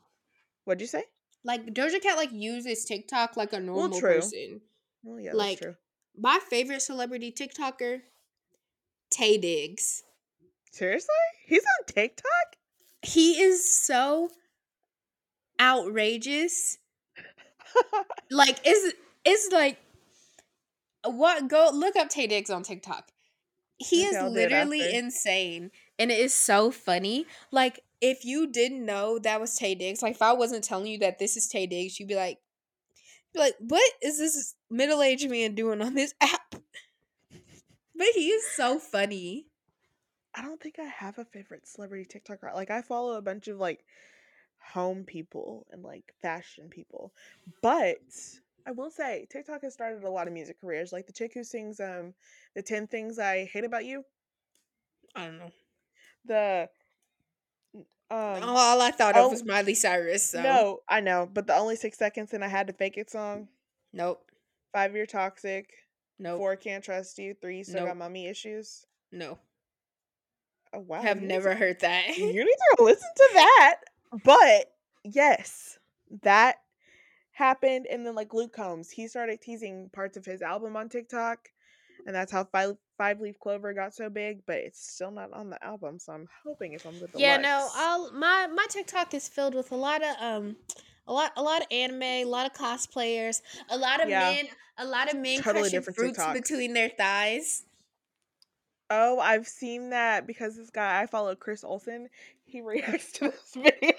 What'd 0.64 0.80
you 0.80 0.86
say? 0.86 1.04
like 1.46 1.66
doja 1.74 2.00
cat 2.02 2.16
like 2.16 2.32
uses 2.32 2.84
tiktok 2.86 3.36
like 3.36 3.52
a 3.52 3.60
normal 3.60 3.98
true. 4.00 4.14
person 4.14 4.60
Well, 5.02 5.20
yeah, 5.20 5.32
Like- 5.34 5.58
that's 5.60 5.60
true. 5.60 5.76
my 6.16 6.38
favorite 6.48 6.80
celebrity 6.82 7.30
tiktoker 7.32 8.00
Taye 9.14 9.40
Diggs 9.40 10.02
Seriously, 10.72 11.14
he's 11.46 11.62
on 11.62 11.86
TikTok. 11.86 12.56
he 13.02 13.40
is 13.40 13.74
so 13.74 14.30
outrageous 15.60 16.78
like 18.30 18.58
is 18.66 18.94
it's 19.24 19.52
like 19.52 19.78
what 21.04 21.48
go 21.48 21.70
look 21.72 21.96
up 21.96 22.08
Taye 22.08 22.28
Diggs 22.28 22.50
on 22.50 22.62
TikTok. 22.62 23.10
He 23.78 24.04
is 24.04 24.16
I'll 24.16 24.32
do 24.32 24.38
it 24.40 24.50
literally 24.50 24.94
insane 24.94 25.70
and 25.98 26.10
it 26.10 26.18
is 26.18 26.32
so 26.32 26.70
funny. 26.70 27.26
Like 27.50 27.80
if 28.00 28.24
you 28.24 28.46
didn't 28.46 28.84
know 28.84 29.18
that 29.18 29.40
was 29.40 29.58
Taye 29.58 29.78
Diggs, 29.78 30.02
like 30.02 30.14
if 30.14 30.22
I 30.22 30.32
wasn't 30.32 30.64
telling 30.64 30.86
you 30.86 30.98
that 30.98 31.18
this 31.18 31.36
is 31.36 31.50
Taye 31.52 31.68
Diggs, 31.68 31.98
you'd 31.98 32.08
be 32.08 32.16
like 32.16 32.38
be 33.32 33.40
like, 33.40 33.56
what 33.58 33.92
is 34.02 34.18
this 34.18 34.54
middle 34.70 35.02
aged 35.02 35.28
man 35.28 35.54
doing 35.54 35.82
on 35.82 35.94
this 35.94 36.14
app? 36.20 36.54
But 37.96 38.08
he 38.14 38.28
is 38.28 38.44
so 38.56 38.78
funny. 38.78 39.46
I 40.34 40.42
don't 40.42 40.60
think 40.60 40.76
I 40.78 40.84
have 40.84 41.18
a 41.18 41.24
favorite 41.24 41.66
celebrity 41.66 42.06
TikToker. 42.06 42.54
Like 42.54 42.70
I 42.70 42.82
follow 42.82 43.16
a 43.16 43.22
bunch 43.22 43.48
of 43.48 43.58
like 43.58 43.84
home 44.58 45.04
people 45.04 45.66
and 45.70 45.82
like 45.82 46.12
fashion 46.22 46.68
people. 46.68 47.12
But 47.62 47.98
I 48.66 48.70
will 48.72 48.90
say 48.90 49.26
TikTok 49.30 49.62
has 49.62 49.74
started 49.74 50.04
a 50.04 50.10
lot 50.10 50.26
of 50.26 50.32
music 50.32 50.60
careers. 50.60 50.92
Like 50.92 51.06
the 51.06 51.12
chick 51.12 51.32
who 51.34 51.44
sings 51.44 51.80
um 51.80 52.14
the 52.54 52.62
10 52.62 52.86
things 52.86 53.18
I 53.18 53.44
hate 53.44 53.64
about 53.64 53.84
you. 53.84 54.04
I 55.14 55.26
don't 55.26 55.38
know. 55.38 55.50
The 56.26 56.68
um 58.10 58.42
All 58.42 58.80
I 58.80 58.90
thought 58.90 59.16
oh, 59.16 59.26
of 59.26 59.32
was 59.32 59.44
Miley 59.44 59.74
Cyrus. 59.74 60.30
So 60.30 60.42
No, 60.42 60.78
I 60.88 61.00
know, 61.00 61.28
but 61.30 61.46
the 61.46 61.54
only 61.56 61.76
6 61.76 61.96
seconds 61.96 62.32
and 62.32 62.44
I 62.44 62.48
had 62.48 62.66
to 62.68 62.72
fake 62.72 62.96
it 62.96 63.10
song. 63.10 63.48
nope, 63.92 64.22
5 64.72 64.94
year 64.94 65.06
toxic. 65.06 65.70
nope, 66.18 66.38
4 66.38 66.56
can't 66.56 66.82
trust 66.84 67.18
you. 67.18 67.34
3 67.40 67.62
still 67.64 67.80
Nope. 67.80 67.88
got 67.88 67.96
mommy 67.96 68.26
issues. 68.28 68.86
no. 69.12 69.38
Oh 70.72 70.80
wow. 70.80 71.02
have 71.02 71.22
never 71.22 71.50
to- 71.50 71.54
heard 71.54 71.80
that. 71.80 72.16
you 72.16 72.26
need 72.32 72.56
to 72.76 72.82
listen 72.82 73.08
to 73.16 73.30
that. 73.34 73.76
But 74.24 74.72
yes, 75.04 75.78
that 76.22 76.56
happened. 77.34 77.86
And 77.90 78.06
then 78.06 78.14
like 78.14 78.32
Luke 78.34 78.52
Combs, 78.54 78.90
he 78.90 79.06
started 79.08 79.40
teasing 79.40 79.90
parts 79.92 80.16
of 80.16 80.24
his 80.24 80.40
album 80.42 80.76
on 80.76 80.88
TikTok, 80.88 81.38
and 82.06 82.14
that's 82.14 82.32
how 82.32 82.44
Five, 82.44 82.76
Five 82.96 83.20
Leaf 83.20 83.38
Clover 83.40 83.72
got 83.74 83.94
so 83.94 84.08
big. 84.08 84.40
But 84.46 84.56
it's 84.56 84.84
still 84.94 85.10
not 85.10 85.32
on 85.32 85.50
the 85.50 85.62
album, 85.64 85.98
so 85.98 86.12
I'm 86.12 86.28
hoping 86.44 86.72
it's 86.72 86.86
on 86.86 86.94
the 86.94 87.00
deluxe. 87.08 87.20
Yeah, 87.20 87.36
no, 87.36 87.68
I'll 87.74 88.12
my 88.12 88.46
my 88.46 88.66
TikTok 88.70 89.14
is 89.14 89.28
filled 89.28 89.54
with 89.54 89.70
a 89.72 89.76
lot 89.76 90.02
of 90.02 90.16
um 90.20 90.56
a 91.06 91.12
lot 91.12 91.32
a 91.36 91.42
lot 91.42 91.60
of 91.60 91.66
anime, 91.70 92.02
a 92.02 92.24
lot 92.24 92.46
of 92.46 92.52
cosplayers, 92.54 93.42
a 93.68 93.76
lot 93.76 94.02
of 94.02 94.08
Yeah. 94.08 94.20
men, 94.32 94.46
a 94.78 94.86
lot 94.86 95.12
of 95.12 95.18
men 95.20 95.36
Totally 95.42 95.62
crushing 95.62 95.78
different 95.78 95.96
fruits 95.96 96.18
TikToks. 96.18 96.32
between 96.34 96.72
their 96.72 96.88
thighs. 96.88 97.64
oh, 98.90 99.18
I've 99.18 99.46
seen 99.48 99.90
that 99.90 100.26
because 100.26 100.56
this 100.56 100.70
guy 100.70 101.00
I 101.02 101.06
follow, 101.06 101.34
Chris 101.34 101.64
Olsen, 101.64 102.08
he 102.44 102.60
reacts 102.62 103.12
to 103.12 103.30
this 103.30 103.54
video. 103.54 103.92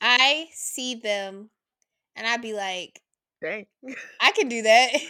I 0.00 0.46
see 0.52 0.94
them 0.96 1.50
and 2.16 2.26
I'd 2.26 2.42
be 2.42 2.52
like, 2.54 3.00
Dang. 3.40 3.66
I 4.20 4.32
can 4.32 4.48
do 4.48 4.62
that. 4.62 4.90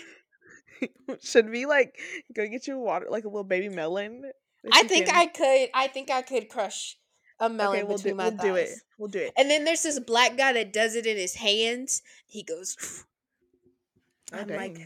Should 1.23 1.51
we 1.51 1.65
like 1.67 1.95
go 2.35 2.47
get 2.49 2.67
you 2.67 2.77
a 2.77 2.81
water, 2.81 3.07
like 3.09 3.25
a 3.25 3.29
little 3.29 3.45
baby 3.45 3.69
melon? 3.69 4.23
I 4.73 4.83
think 4.85 5.07
can- 5.07 5.17
I 5.17 5.27
could 5.27 5.69
I 5.75 5.87
think 5.89 6.11
I 6.11 6.23
could 6.23 6.49
crush 6.49 6.97
a 7.39 7.49
melon 7.49 7.79
Okay, 7.81 7.85
we'll 7.85 7.97
between 7.99 8.15
do, 8.15 8.17
my 8.17 8.29
we'll 8.31 8.39
do 8.39 8.55
it. 8.57 8.71
We'll 8.99 9.09
do 9.11 9.19
it. 9.21 9.33
And 9.37 9.51
then 9.51 9.65
there's 9.65 9.83
this 9.83 9.99
black 10.01 10.37
guy 10.37 10.53
that 10.55 10.73
does 10.73 10.95
it 10.97 11.07
in 11.07 11.17
his 11.17 11.35
hands. 11.37 12.03
He 12.27 12.43
goes 12.43 12.77
Oh, 14.33 14.39
I'm 14.39 14.49
like. 14.49 14.79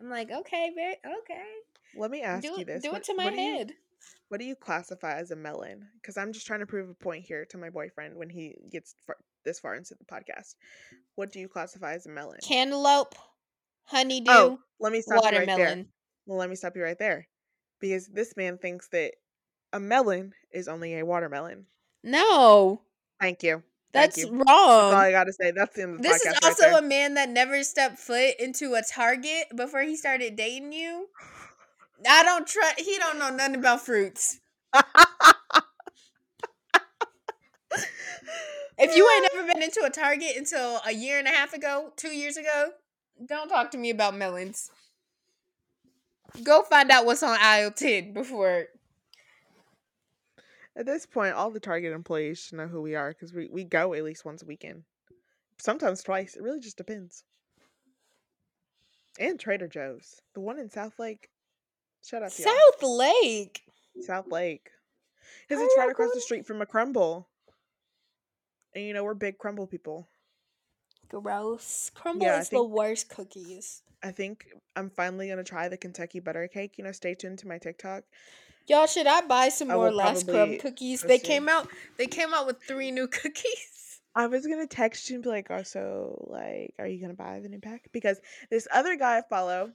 I'm 0.00 0.10
like, 0.10 0.30
okay, 0.30 0.70
very 0.74 0.94
okay. 1.22 1.42
Let 1.96 2.10
me 2.10 2.22
ask 2.22 2.42
Do 2.42 2.54
you 2.58 2.64
this. 2.64 2.82
do 2.82 2.90
what, 2.90 2.98
it 2.98 3.04
to 3.04 3.14
my 3.14 3.30
do 3.30 3.36
you- 3.36 3.56
head. 3.58 3.72
What 4.34 4.40
do 4.40 4.46
you 4.46 4.56
classify 4.56 5.14
as 5.14 5.30
a 5.30 5.36
melon? 5.36 5.86
Because 6.02 6.16
I'm 6.16 6.32
just 6.32 6.44
trying 6.44 6.58
to 6.58 6.66
prove 6.66 6.90
a 6.90 6.94
point 6.94 7.24
here 7.24 7.44
to 7.50 7.56
my 7.56 7.70
boyfriend 7.70 8.16
when 8.16 8.28
he 8.28 8.56
gets 8.68 8.96
far, 9.06 9.16
this 9.44 9.60
far 9.60 9.76
into 9.76 9.94
the 9.94 10.04
podcast. 10.04 10.56
What 11.14 11.30
do 11.30 11.38
you 11.38 11.46
classify 11.46 11.92
as 11.94 12.06
a 12.06 12.08
melon? 12.08 12.38
Cantaloupe, 12.42 13.14
honeydew, 13.84 14.32
oh, 14.32 14.58
let 14.80 14.90
me 14.92 15.00
stop 15.02 15.22
you 15.30 15.38
right 15.38 15.46
there. 15.46 15.84
Well, 16.26 16.36
let 16.38 16.50
me 16.50 16.56
stop 16.56 16.74
you 16.74 16.82
right 16.82 16.98
there. 16.98 17.28
because 17.80 18.08
this 18.08 18.36
man 18.36 18.58
thinks 18.58 18.88
that 18.88 19.12
a 19.72 19.78
melon 19.78 20.32
is 20.52 20.66
only 20.66 20.98
a 20.98 21.06
watermelon. 21.06 21.66
No, 22.02 22.82
Thank 23.20 23.44
you. 23.44 23.62
that's 23.92 24.16
Thank 24.16 24.32
you. 24.32 24.32
wrong. 24.38 24.44
That's 24.46 24.94
all 24.94 24.94
I 24.96 25.10
got 25.12 25.24
to 25.24 25.32
say. 25.32 25.52
That's 25.52 25.76
the 25.76 25.82
end 25.82 25.92
of 25.94 26.02
the 26.02 26.08
This 26.08 26.24
is 26.24 26.32
podcast. 26.32 26.32
right 26.42 26.44
also 26.44 26.62
there. 26.70 26.78
a 26.80 26.82
man 26.82 27.14
that 27.14 27.28
never 27.28 27.62
stepped 27.62 28.00
foot 28.00 28.34
into 28.40 28.74
a 28.74 28.82
Target 28.82 29.54
before 29.54 29.82
he 29.82 29.94
started 29.96 30.34
dating 30.34 30.72
you. 30.72 31.06
I 32.08 32.22
don't 32.22 32.46
trust. 32.46 32.80
He 32.80 32.98
don't 32.98 33.18
know 33.18 33.30
nothing 33.30 33.56
about 33.56 33.84
fruits. 33.84 34.40
If 38.76 38.96
you 38.96 39.08
ain't 39.08 39.28
never 39.32 39.46
been 39.46 39.62
into 39.62 39.84
a 39.84 39.90
Target 39.90 40.36
until 40.36 40.80
a 40.84 40.92
year 40.92 41.18
and 41.18 41.28
a 41.28 41.30
half 41.30 41.54
ago, 41.54 41.92
two 41.96 42.08
years 42.08 42.36
ago, 42.36 42.70
don't 43.24 43.48
talk 43.48 43.70
to 43.70 43.78
me 43.78 43.90
about 43.90 44.16
melons. 44.16 44.68
Go 46.42 46.62
find 46.62 46.90
out 46.90 47.06
what's 47.06 47.22
on 47.22 47.38
aisle 47.40 47.70
ten 47.70 48.12
before. 48.12 48.64
At 50.76 50.86
this 50.86 51.06
point, 51.06 51.34
all 51.34 51.52
the 51.52 51.60
Target 51.60 51.92
employees 51.92 52.40
should 52.40 52.58
know 52.58 52.66
who 52.66 52.82
we 52.82 52.96
are 52.96 53.10
because 53.10 53.32
we, 53.32 53.48
we 53.48 53.62
go 53.62 53.94
at 53.94 54.02
least 54.02 54.24
once 54.24 54.42
a 54.42 54.46
weekend. 54.46 54.82
Sometimes 55.56 56.02
twice. 56.02 56.34
It 56.34 56.42
really 56.42 56.58
just 56.58 56.76
depends. 56.76 57.22
And 59.20 59.38
Trader 59.38 59.68
Joe's. 59.68 60.20
The 60.34 60.40
one 60.40 60.58
in 60.58 60.68
South 60.68 60.98
Lake. 60.98 61.28
Shut 62.04 62.22
up, 62.22 62.32
y'all. 62.38 62.48
South 62.48 62.82
Lake. 62.82 63.62
South 64.02 64.30
Lake. 64.30 64.68
Because 65.48 65.62
it's 65.62 65.74
right 65.78 65.90
across 65.90 66.12
the 66.12 66.20
street 66.20 66.46
from 66.46 66.60
a 66.60 66.66
Crumbl. 66.66 67.24
And 68.74 68.84
you 68.84 68.92
know, 68.92 69.04
we're 69.04 69.14
big 69.14 69.38
Crumbl 69.38 69.70
people. 69.70 70.08
Gross. 71.08 71.90
Crumbl 71.94 72.22
Yeah, 72.22 72.40
is 72.40 72.50
the 72.50 72.62
worst 72.62 73.08
cookies. 73.08 73.82
I 74.02 74.10
think 74.10 74.46
I'm 74.76 74.90
finally 74.90 75.26
going 75.28 75.38
to 75.38 75.44
try 75.44 75.68
the 75.68 75.76
Kentucky 75.76 76.20
butter 76.20 76.48
cake. 76.48 76.76
You 76.76 76.84
know, 76.84 76.92
stay 76.92 77.14
tuned 77.14 77.38
to 77.38 77.48
my 77.48 77.58
TikTok. 77.58 78.04
Y'all, 78.66 78.86
should 78.86 79.06
I 79.06 79.22
buy 79.22 79.48
some 79.48 79.70
I 79.70 79.74
more 79.74 79.92
Last 79.92 80.28
Crumb 80.28 80.58
cookies? 80.58 81.02
They 81.02 81.18
came 81.18 81.48
out. 81.48 81.68
They 81.96 82.06
came 82.06 82.34
out 82.34 82.46
with 82.46 82.62
three 82.62 82.90
new 82.90 83.06
cookies. 83.22 84.00
I 84.14 84.26
was 84.26 84.46
gonna 84.46 84.66
text 84.66 85.10
you 85.10 85.16
and 85.16 85.24
be 85.24 85.28
like, 85.28 85.48
"Oh, 85.50 85.64
so 85.64 86.28
like, 86.30 86.74
are 86.78 86.86
you 86.86 87.00
gonna 87.00 87.14
buy 87.14 87.40
the 87.40 87.48
new 87.48 87.58
pack?" 87.58 87.88
Because 87.92 88.20
this 88.48 88.68
other 88.72 88.96
guy 88.96 89.18
I 89.18 89.22
follow, 89.28 89.72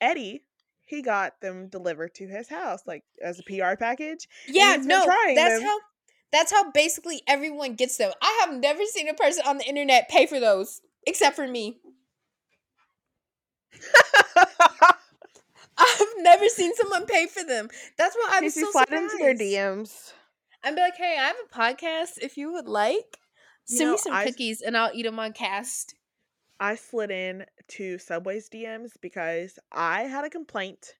Eddie, 0.00 0.44
he 0.90 1.00
got 1.02 1.40
them 1.40 1.68
delivered 1.68 2.14
to 2.16 2.26
his 2.28 2.48
house, 2.48 2.80
like 2.86 3.04
as 3.22 3.38
a 3.38 3.42
PR 3.44 3.76
package. 3.78 4.28
Yeah, 4.48 4.76
no, 4.82 5.06
that's 5.34 5.58
them. 5.60 5.62
how. 5.62 5.78
That's 6.32 6.52
how 6.52 6.70
basically 6.70 7.22
everyone 7.26 7.74
gets 7.74 7.96
them. 7.96 8.12
I 8.22 8.44
have 8.46 8.54
never 8.60 8.84
seen 8.84 9.08
a 9.08 9.14
person 9.14 9.42
on 9.46 9.58
the 9.58 9.64
internet 9.64 10.08
pay 10.08 10.26
for 10.26 10.38
those, 10.38 10.80
except 11.06 11.34
for 11.34 11.48
me. 11.48 11.80
I've 15.78 16.08
never 16.18 16.48
seen 16.48 16.74
someone 16.76 17.06
pay 17.06 17.26
for 17.26 17.42
them. 17.42 17.68
That's 17.96 18.14
why 18.14 18.28
I'm 18.34 18.50
so 18.50 18.70
slide 18.70 18.84
surprised. 18.88 19.14
into 19.14 19.16
their 19.18 19.34
DMs. 19.34 20.12
I'd 20.62 20.74
be 20.76 20.80
like, 20.82 20.96
hey, 20.96 21.16
I 21.18 21.24
have 21.28 21.36
a 21.50 21.54
podcast. 21.58 22.18
If 22.20 22.36
you 22.36 22.52
would 22.52 22.68
like, 22.68 23.18
You 23.66 23.78
send 23.78 23.90
me 23.92 23.96
some 23.96 24.12
I- 24.12 24.24
cookies 24.26 24.60
and 24.60 24.76
I'll 24.76 24.90
eat 24.94 25.04
them 25.04 25.18
on 25.18 25.32
cast. 25.32 25.94
I 26.60 26.74
slid 26.74 27.10
in 27.10 27.46
to 27.68 27.96
Subway's 27.98 28.50
DMs 28.50 28.92
because 29.00 29.58
I 29.72 30.02
had 30.02 30.26
a 30.26 30.30
complaint. 30.30 30.94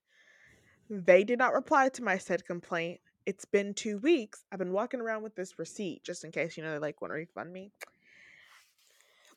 They 0.89 1.23
did 1.23 1.37
not 1.37 1.53
reply 1.53 1.89
to 1.89 2.03
my 2.03 2.17
said 2.17 2.45
complaint. 2.45 2.99
It's 3.27 3.45
been 3.45 3.75
two 3.75 3.99
weeks. 3.99 4.43
I've 4.51 4.57
been 4.57 4.73
walking 4.73 4.99
around 4.99 5.21
with 5.21 5.35
this 5.35 5.59
receipt 5.59 6.03
just 6.03 6.23
in 6.23 6.31
case 6.31 6.57
you 6.57 6.63
know 6.63 6.71
they 6.73 6.79
like 6.79 6.99
want 6.99 7.11
to 7.11 7.15
refund 7.15 7.53
me. 7.53 7.71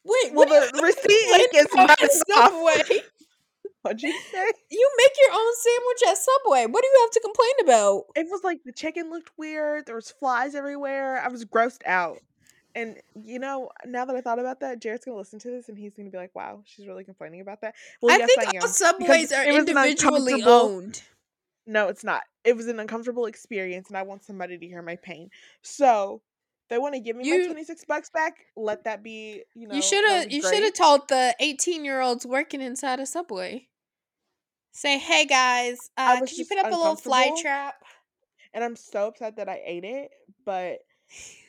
Wait, 0.03 0.33
Well, 0.33 0.47
what 0.47 0.49
do 0.49 0.55
you 0.55 0.73
the 0.73 0.83
receipt 0.83 1.55
is 1.55 1.67
running. 1.75 1.97
Subway? 2.29 3.03
What'd 3.83 4.03
you 4.03 4.19
say? 4.33 4.51
You 4.71 4.91
make 4.97 5.13
your 5.21 5.39
own 5.39 5.53
sandwich 5.57 6.03
at 6.09 6.17
Subway. 6.17 6.67
What 6.73 6.83
do 6.83 6.89
you 6.89 7.01
have 7.03 7.11
to 7.11 7.21
complain 7.21 7.51
about? 7.65 8.05
It 8.17 8.27
was 8.31 8.43
like 8.43 8.61
the 8.65 8.73
chicken 8.73 9.11
looked 9.11 9.31
weird. 9.37 9.85
There 9.85 9.95
was 9.95 10.11
flies 10.11 10.55
everywhere. 10.55 11.21
I 11.21 11.29
was 11.29 11.45
grossed 11.45 11.83
out. 11.85 12.21
And 12.75 12.97
you 13.15 13.39
know, 13.39 13.71
now 13.85 14.05
that 14.05 14.17
I 14.17 14.21
thought 14.21 14.39
about 14.39 14.61
that, 14.61 14.81
Jared's 14.81 15.05
gonna 15.05 15.17
listen 15.17 15.39
to 15.41 15.51
this 15.51 15.69
and 15.69 15.79
he's 15.79 15.95
gonna 15.95 16.11
be 16.11 16.19
like, 16.19 16.35
"Wow, 16.35 16.63
she's 16.65 16.87
really 16.87 17.05
complaining 17.05 17.41
about 17.41 17.61
that." 17.61 17.75
Well, 18.03 18.15
I 18.15 18.19
yes, 18.19 18.31
think 18.35 18.49
I 18.49 18.57
am. 18.57 18.63
all 18.63 18.69
Subways 18.69 19.33
are 19.33 19.45
it 19.45 19.53
was 19.53 19.69
an 19.69 19.69
individually 19.69 20.43
owned. 20.43 21.03
No, 21.67 21.89
it's 21.89 22.05
not. 22.05 22.23
It 22.45 22.57
was 22.57 22.67
an 22.67 22.79
uncomfortable 22.81 23.27
experience, 23.27 23.89
and 23.89 23.97
I 23.97 24.03
want 24.03 24.25
somebody 24.25 24.59
to 24.59 24.67
hear 24.67 24.83
my 24.83 24.97
pain. 24.97 25.31
So, 25.63 26.21
they 26.69 26.79
want 26.79 26.95
to 26.95 27.01
give 27.01 27.17
me 27.17 27.27
You- 27.27 27.39
my 27.41 27.47
twenty 27.47 27.65
six 27.65 27.85
bucks 27.85 28.11
back. 28.11 28.47
Let 28.57 28.85
that 28.85 29.03
be. 29.03 29.45
You 29.55 29.69
know, 29.69 29.75
you 29.75 29.83
should 29.83 30.05
have 30.05 30.31
you 30.31 30.43
should 30.43 30.63
have 30.63 30.75
told 30.75 31.09
the 31.09 31.35
18 31.41 31.85
year 31.85 32.01
olds 32.01 32.27
working 32.27 32.61
inside 32.61 33.01
a 33.01 33.07
subway 33.07 33.69
say 34.73 34.99
hey 34.99 35.25
guys 35.25 35.79
uh 35.97 36.19
could 36.19 36.37
you 36.37 36.45
put 36.45 36.59
up 36.59 36.67
a 36.67 36.75
little 36.77 36.97
fly 36.97 37.31
trap 37.41 37.77
And 38.53 38.65
I'm 38.65 38.75
so 38.75 39.07
upset 39.07 39.37
that 39.37 39.49
I 39.49 39.63
ate 39.65 39.85
it, 39.85 40.11
but 40.45 40.79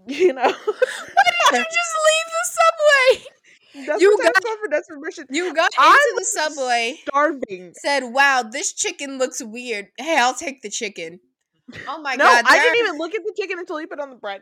you 0.06 0.32
know, 0.32 0.42
why 0.42 0.50
did 0.52 1.58
you 1.58 1.64
just 1.72 1.94
leave 2.08 2.28
the 2.32 2.50
subway 2.58 3.86
that's 3.86 4.02
You 4.02 4.18
got 4.18 4.32
for 4.60 4.68
desperation. 4.68 5.26
you 5.30 5.54
got 5.54 5.70
I 5.78 5.92
into 5.92 6.14
the 6.18 6.24
subway 6.24 6.98
starving. 7.06 7.72
said 7.80 8.00
wow 8.04 8.42
this 8.42 8.72
chicken 8.72 9.18
looks 9.18 9.40
weird 9.42 9.86
hey 9.96 10.16
i'll 10.18 10.34
take 10.34 10.62
the 10.62 10.70
chicken 10.70 11.20
oh 11.88 12.00
my 12.02 12.16
no, 12.16 12.24
god 12.24 12.44
I 12.48 12.58
didn't 12.58 12.78
even 12.86 12.98
look 12.98 13.14
at 13.14 13.22
the 13.24 13.32
chicken 13.36 13.58
until 13.60 13.78
he 13.78 13.86
put 13.86 14.00
on 14.00 14.10
the 14.10 14.16
bread 14.16 14.40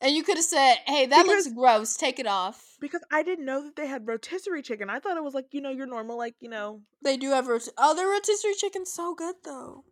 and 0.00 0.14
you 0.14 0.24
could 0.24 0.36
have 0.36 0.44
said 0.44 0.76
hey 0.86 1.06
that 1.06 1.26
looks 1.26 1.46
gross 1.48 1.96
take 1.96 2.18
it 2.18 2.26
off 2.26 2.76
because 2.80 3.02
I 3.12 3.22
didn't 3.22 3.46
know 3.46 3.62
that 3.64 3.76
they 3.76 3.86
had 3.86 4.06
rotisserie 4.06 4.60
chicken. 4.60 4.90
I 4.90 4.98
thought 4.98 5.16
it 5.16 5.24
was 5.24 5.32
like 5.32 5.46
you 5.52 5.60
know 5.62 5.70
your 5.70 5.86
normal 5.86 6.18
like 6.18 6.34
you 6.40 6.50
know. 6.50 6.80
they 7.02 7.16
do 7.16 7.30
have 7.30 7.46
rot- 7.46 7.68
oh 7.78 7.94
the 7.94 8.04
rotisserie 8.04 8.54
chicken's 8.58 8.92
so 8.92 9.14
good 9.14 9.36
though 9.44 9.84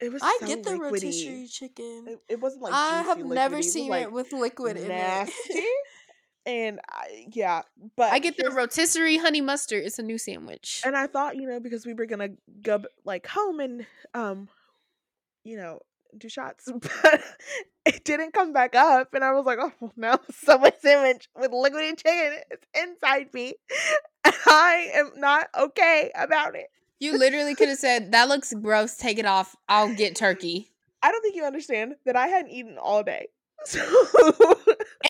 It 0.00 0.12
was. 0.12 0.22
i 0.22 0.36
so 0.40 0.46
get 0.46 0.64
the 0.64 0.70
liquidy. 0.70 0.80
rotisserie 0.92 1.46
chicken 1.48 2.04
It, 2.08 2.20
it 2.28 2.40
wasn't 2.40 2.62
like 2.62 2.72
i 2.74 3.02
have 3.02 3.18
never 3.24 3.56
liquidy, 3.56 3.58
was, 3.58 3.72
seen 3.72 3.90
like, 3.90 4.02
it 4.02 4.12
with 4.12 4.32
liquid 4.32 4.76
in 4.76 4.88
nasty. 4.88 5.32
it 5.48 5.86
and 6.46 6.78
I, 6.90 7.26
yeah, 7.32 7.62
but 7.96 8.12
I 8.12 8.18
get 8.18 8.36
the 8.36 8.50
rotisserie 8.50 9.16
honey 9.16 9.40
mustard. 9.40 9.82
It's 9.84 9.98
a 9.98 10.02
new 10.02 10.18
sandwich. 10.18 10.82
and 10.84 10.94
I 10.96 11.06
thought 11.06 11.36
you 11.36 11.48
know 11.48 11.58
because 11.58 11.86
we 11.86 11.94
were 11.94 12.06
gonna 12.06 12.30
go 12.60 12.82
like 13.04 13.26
home 13.26 13.60
and 13.60 13.86
um, 14.12 14.48
you 15.44 15.56
know, 15.56 15.80
do 16.16 16.28
shots, 16.28 16.70
but 17.02 17.20
it 17.86 18.04
didn't 18.04 18.32
come 18.32 18.52
back 18.52 18.74
up, 18.74 19.14
and 19.14 19.24
I 19.24 19.32
was 19.32 19.44
like, 19.46 19.58
oh 19.60 19.72
no, 19.80 19.92
now 19.96 20.20
Subway 20.30 20.72
sandwich 20.80 21.28
with 21.34 21.50
liquidy 21.50 21.96
chicken 21.96 22.38
is 22.50 22.58
inside 22.74 23.32
me. 23.32 23.54
I 24.24 24.90
am 24.94 25.12
not 25.16 25.48
okay 25.58 26.10
about 26.14 26.54
it. 26.56 26.66
You 27.00 27.18
literally 27.18 27.54
could 27.54 27.68
have 27.68 27.78
said, 27.78 28.12
"That 28.12 28.28
looks 28.28 28.52
gross. 28.54 28.96
Take 28.96 29.18
it 29.18 29.26
off. 29.26 29.56
I'll 29.68 29.94
get 29.94 30.16
turkey." 30.16 30.70
I 31.02 31.10
don't 31.10 31.20
think 31.20 31.36
you 31.36 31.44
understand 31.44 31.96
that 32.06 32.16
I 32.16 32.28
hadn't 32.28 32.50
eaten 32.50 32.78
all 32.78 33.02
day. 33.02 33.28
So 33.66 33.80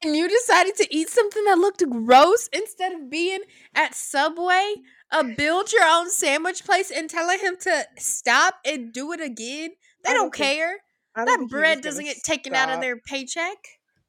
And 0.04 0.14
you 0.14 0.28
decided 0.28 0.76
to 0.76 0.94
eat 0.94 1.08
something 1.08 1.44
that 1.44 1.58
looked 1.58 1.82
gross 1.88 2.48
instead 2.52 2.92
of 2.92 3.10
being 3.10 3.40
at 3.74 3.94
Subway, 3.94 4.74
a 5.10 5.24
build 5.24 5.72
your 5.72 5.84
own 5.84 6.10
sandwich 6.10 6.64
place, 6.64 6.90
and 6.90 7.08
telling 7.08 7.38
him 7.38 7.56
to 7.62 7.86
stop 7.98 8.56
and 8.64 8.92
do 8.92 9.12
it 9.12 9.20
again. 9.20 9.70
They 10.04 10.12
don't, 10.12 10.24
don't 10.24 10.34
care. 10.34 10.76
Don't 11.16 11.26
That 11.26 11.38
think 11.38 11.38
he 11.38 11.42
was 11.44 11.50
bread 11.50 11.80
doesn't 11.80 12.04
get 12.04 12.18
taken 12.24 12.54
out 12.54 12.70
of 12.70 12.80
their 12.80 12.98
paycheck. 12.98 13.56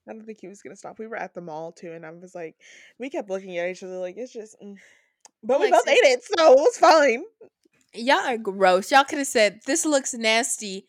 I 0.08 0.14
don't 0.14 0.26
think 0.26 0.40
he 0.42 0.48
was 0.48 0.62
gonna 0.62 0.76
stop. 0.76 1.00
We 1.00 1.08
were 1.08 1.18
at 1.18 1.34
the 1.34 1.42
mall 1.42 1.72
too, 1.72 1.92
and 1.92 2.06
I 2.06 2.12
was 2.12 2.36
like, 2.36 2.56
we 3.00 3.10
kept 3.10 3.30
looking 3.30 3.58
at 3.58 3.70
each 3.70 3.84
other 3.84 3.98
like 3.98 4.16
it's 4.18 4.34
just. 4.34 4.56
Mm. 4.62 4.76
But 5.44 5.60
we 5.60 5.72
both 5.72 5.88
ate 5.88 5.98
it, 6.04 6.24
so 6.24 6.54
it 6.54 6.56
was 6.56 6.78
fine. 6.78 7.24
Y'all 7.96 8.26
are 8.26 8.38
gross. 8.38 8.92
Y'all 8.92 9.04
could 9.04 9.20
have 9.20 9.28
said, 9.28 9.62
"This 9.66 9.86
looks 9.86 10.14
nasty. 10.14 10.88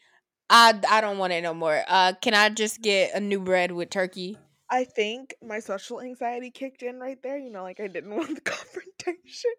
I 0.50 0.80
I 0.88 1.00
don't 1.00 1.18
want 1.18 1.32
it 1.32 1.42
no 1.42 1.54
more. 1.54 1.82
Uh, 1.88 2.12
can 2.20 2.34
I 2.34 2.48
just 2.48 2.82
get 2.82 3.14
a 3.14 3.20
new 3.20 3.40
bread 3.40 3.72
with 3.72 3.90
turkey?" 3.90 4.38
I 4.68 4.84
think 4.84 5.34
my 5.42 5.60
social 5.60 6.00
anxiety 6.00 6.50
kicked 6.50 6.82
in 6.82 6.98
right 6.98 7.22
there. 7.22 7.38
You 7.38 7.50
know, 7.50 7.62
like 7.62 7.80
I 7.80 7.86
didn't 7.86 8.10
want 8.16 8.34
the 8.34 8.40
confrontation. 8.40 9.52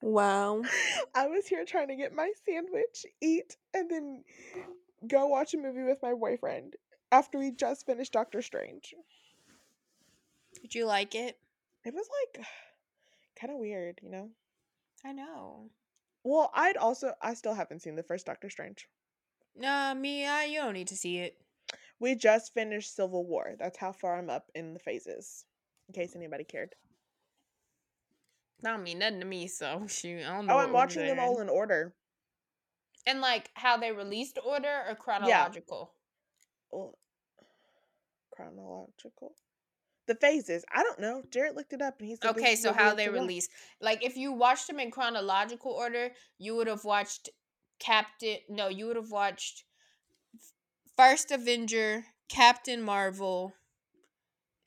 Wow. 0.00 0.62
I 1.14 1.26
was 1.26 1.46
here 1.46 1.64
trying 1.64 1.88
to 1.88 1.96
get 1.96 2.14
my 2.14 2.30
sandwich, 2.46 3.04
eat, 3.20 3.56
and 3.74 3.90
then 3.90 4.22
go 5.06 5.26
watch 5.26 5.54
a 5.54 5.58
movie 5.58 5.82
with 5.82 5.98
my 6.02 6.14
boyfriend 6.14 6.74
after 7.10 7.38
we 7.38 7.50
just 7.50 7.84
finished 7.86 8.12
Doctor 8.12 8.40
Strange. 8.42 8.94
Did 10.62 10.74
you 10.74 10.86
like 10.86 11.14
it? 11.14 11.36
It 11.84 11.94
was 11.94 12.06
like 12.36 12.46
kind 13.40 13.52
of 13.52 13.58
weird, 13.58 14.00
you 14.02 14.10
know. 14.10 14.30
I 15.04 15.12
know. 15.12 15.70
Well, 16.24 16.50
I'd 16.54 16.76
also 16.76 17.12
I 17.22 17.34
still 17.34 17.54
haven't 17.54 17.82
seen 17.82 17.96
the 17.96 18.02
first 18.02 18.26
Doctor 18.26 18.50
Strange. 18.50 18.88
Nah, 19.56 19.94
me, 19.94 20.24
uh, 20.24 20.42
you 20.42 20.58
don't 20.60 20.74
need 20.74 20.88
to 20.88 20.96
see 20.96 21.18
it. 21.18 21.36
We 22.00 22.14
just 22.14 22.54
finished 22.54 22.94
Civil 22.94 23.26
War. 23.26 23.54
That's 23.58 23.78
how 23.78 23.92
far 23.92 24.18
I'm 24.18 24.30
up 24.30 24.50
in 24.54 24.74
the 24.74 24.80
phases. 24.80 25.44
In 25.88 25.94
case 25.94 26.14
anybody 26.14 26.44
cared. 26.44 26.74
Not 28.62 28.82
mean 28.82 28.98
nothing 28.98 29.20
to 29.20 29.26
me, 29.26 29.46
so 29.46 29.86
shoot. 29.88 30.22
I 30.24 30.36
don't 30.36 30.46
know. 30.46 30.54
Oh, 30.54 30.58
I'm 30.58 30.72
watching 30.72 31.06
them 31.06 31.18
all 31.18 31.40
in 31.40 31.48
order. 31.48 31.94
And 33.06 33.20
like 33.20 33.50
how 33.54 33.76
they 33.76 33.92
released 33.92 34.38
order 34.44 34.84
or 34.88 34.94
chronological? 34.94 35.92
Well, 36.70 36.98
chronological. 38.30 39.34
The 40.08 40.16
phases. 40.16 40.64
I 40.74 40.82
don't 40.82 40.98
know. 40.98 41.22
Jared 41.30 41.54
looked 41.54 41.72
it 41.72 41.80
up 41.80 42.00
and 42.00 42.08
he's 42.08 42.18
said, 42.20 42.30
Okay, 42.30 42.56
so 42.56 42.72
how 42.72 42.94
they 42.94 43.04
to 43.04 43.12
release. 43.12 43.48
Like 43.80 44.04
if 44.04 44.16
you 44.16 44.32
watched 44.32 44.66
them 44.66 44.80
in 44.80 44.90
chronological 44.90 45.70
order, 45.70 46.10
you 46.38 46.56
would 46.56 46.66
have 46.66 46.84
watched 46.84 47.28
Captain 47.78 48.38
no, 48.48 48.68
you 48.68 48.86
would 48.86 48.96
have 48.96 49.12
watched 49.12 49.62
First 50.96 51.30
Avenger, 51.30 52.04
Captain 52.28 52.82
Marvel, 52.82 53.52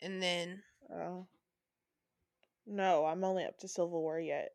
and 0.01 0.23
then 0.23 0.63
Oh. 0.89 1.27
No, 2.65 3.05
I'm 3.05 3.23
only 3.23 3.43
up 3.43 3.57
to 3.59 3.67
Civil 3.67 4.01
War 4.01 4.19
yet. 4.19 4.51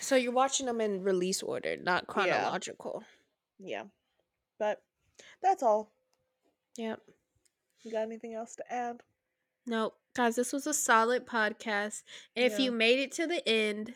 so 0.00 0.16
you're 0.16 0.32
watching 0.32 0.66
them 0.66 0.80
in 0.80 1.02
release 1.02 1.42
order, 1.42 1.76
not 1.76 2.06
chronological. 2.06 3.04
Yeah. 3.58 3.84
But 4.58 4.82
that's 5.42 5.62
all. 5.62 5.92
Yep. 6.76 7.00
You 7.82 7.92
got 7.92 8.02
anything 8.02 8.34
else 8.34 8.56
to 8.56 8.72
add? 8.72 9.00
No, 9.66 9.92
guys, 10.14 10.36
this 10.36 10.52
was 10.52 10.66
a 10.66 10.74
solid 10.74 11.26
podcast. 11.26 12.02
And 12.34 12.44
if 12.44 12.58
you 12.58 12.70
made 12.72 12.98
it 13.00 13.12
to 13.12 13.26
the 13.26 13.46
end, 13.48 13.94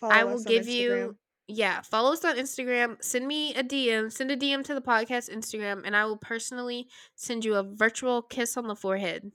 Follow 0.00 0.12
I 0.12 0.24
will 0.24 0.42
give 0.42 0.66
Instagram. 0.66 0.68
you 0.70 1.16
yeah, 1.48 1.80
follow 1.80 2.12
us 2.12 2.24
on 2.24 2.36
Instagram. 2.36 3.02
Send 3.02 3.26
me 3.28 3.54
a 3.54 3.62
DM. 3.62 4.10
Send 4.12 4.32
a 4.32 4.36
DM 4.36 4.64
to 4.64 4.74
the 4.74 4.80
podcast 4.80 5.30
Instagram, 5.32 5.82
and 5.84 5.94
I 5.96 6.04
will 6.04 6.16
personally 6.16 6.88
send 7.14 7.44
you 7.44 7.54
a 7.54 7.62
virtual 7.62 8.20
kiss 8.20 8.56
on 8.56 8.66
the 8.66 8.74
forehead. 8.74 9.30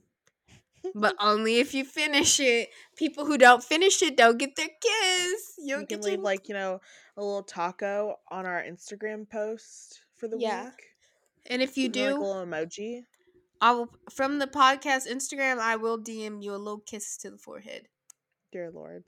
But 0.94 1.16
only 1.20 1.58
if 1.58 1.72
you 1.72 1.84
finish 1.86 2.38
it. 2.38 2.68
People 2.96 3.24
who 3.24 3.38
don't 3.38 3.64
finish 3.64 4.02
it 4.02 4.14
don't 4.18 4.36
get 4.38 4.56
their 4.56 4.68
kiss. 4.68 5.54
You 5.58 5.78
you 5.78 5.86
can 5.86 6.00
get 6.00 6.02
leave 6.04 6.12
your- 6.16 6.22
like, 6.22 6.48
you 6.50 6.54
know, 6.54 6.80
a 7.16 7.22
little 7.24 7.42
taco 7.42 8.16
on 8.30 8.44
our 8.44 8.62
Instagram 8.62 9.26
post 9.30 10.02
for 10.16 10.28
the 10.28 10.36
Yeah. 10.38 10.66
week. 10.66 10.72
and 11.46 11.62
if 11.62 11.76
you 11.78 11.86
And, 11.86 11.96
like, 11.96 12.04
a 12.04 12.08
do, 12.10 12.18
little 12.20 12.44
emoji. 12.46 13.04
I 13.62 13.70
will 13.72 13.88
from 14.10 14.38
the 14.40 14.46
podcast 14.46 15.10
Instagram. 15.10 15.58
I 15.58 15.76
will 15.76 15.98
DM 15.98 16.42
you 16.42 16.54
a 16.54 16.56
little 16.58 16.80
kiss 16.84 17.16
to 17.18 17.30
the 17.30 17.38
forehead. 17.38 17.86
Dear 18.52 18.70
Lord. 18.70 19.04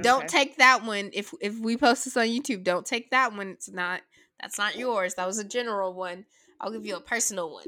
Don't 0.00 0.28
take 0.28 0.56
that 0.58 0.84
one. 0.84 1.10
If 1.12 1.32
if 1.40 1.58
we 1.58 1.76
post 1.76 2.04
this 2.04 2.16
on 2.16 2.26
YouTube, 2.26 2.62
don't 2.62 2.86
take 2.86 3.10
that 3.10 3.32
one. 3.34 3.48
It's 3.48 3.68
not 3.70 4.02
that's 4.40 4.58
not 4.58 4.76
yours. 4.76 5.14
That 5.14 5.26
was 5.26 5.38
a 5.38 5.44
general 5.44 5.94
one. 5.94 6.26
I'll 6.60 6.70
give 6.70 6.86
you 6.86 6.96
a 6.96 7.00
personal 7.00 7.50
one. 7.52 7.66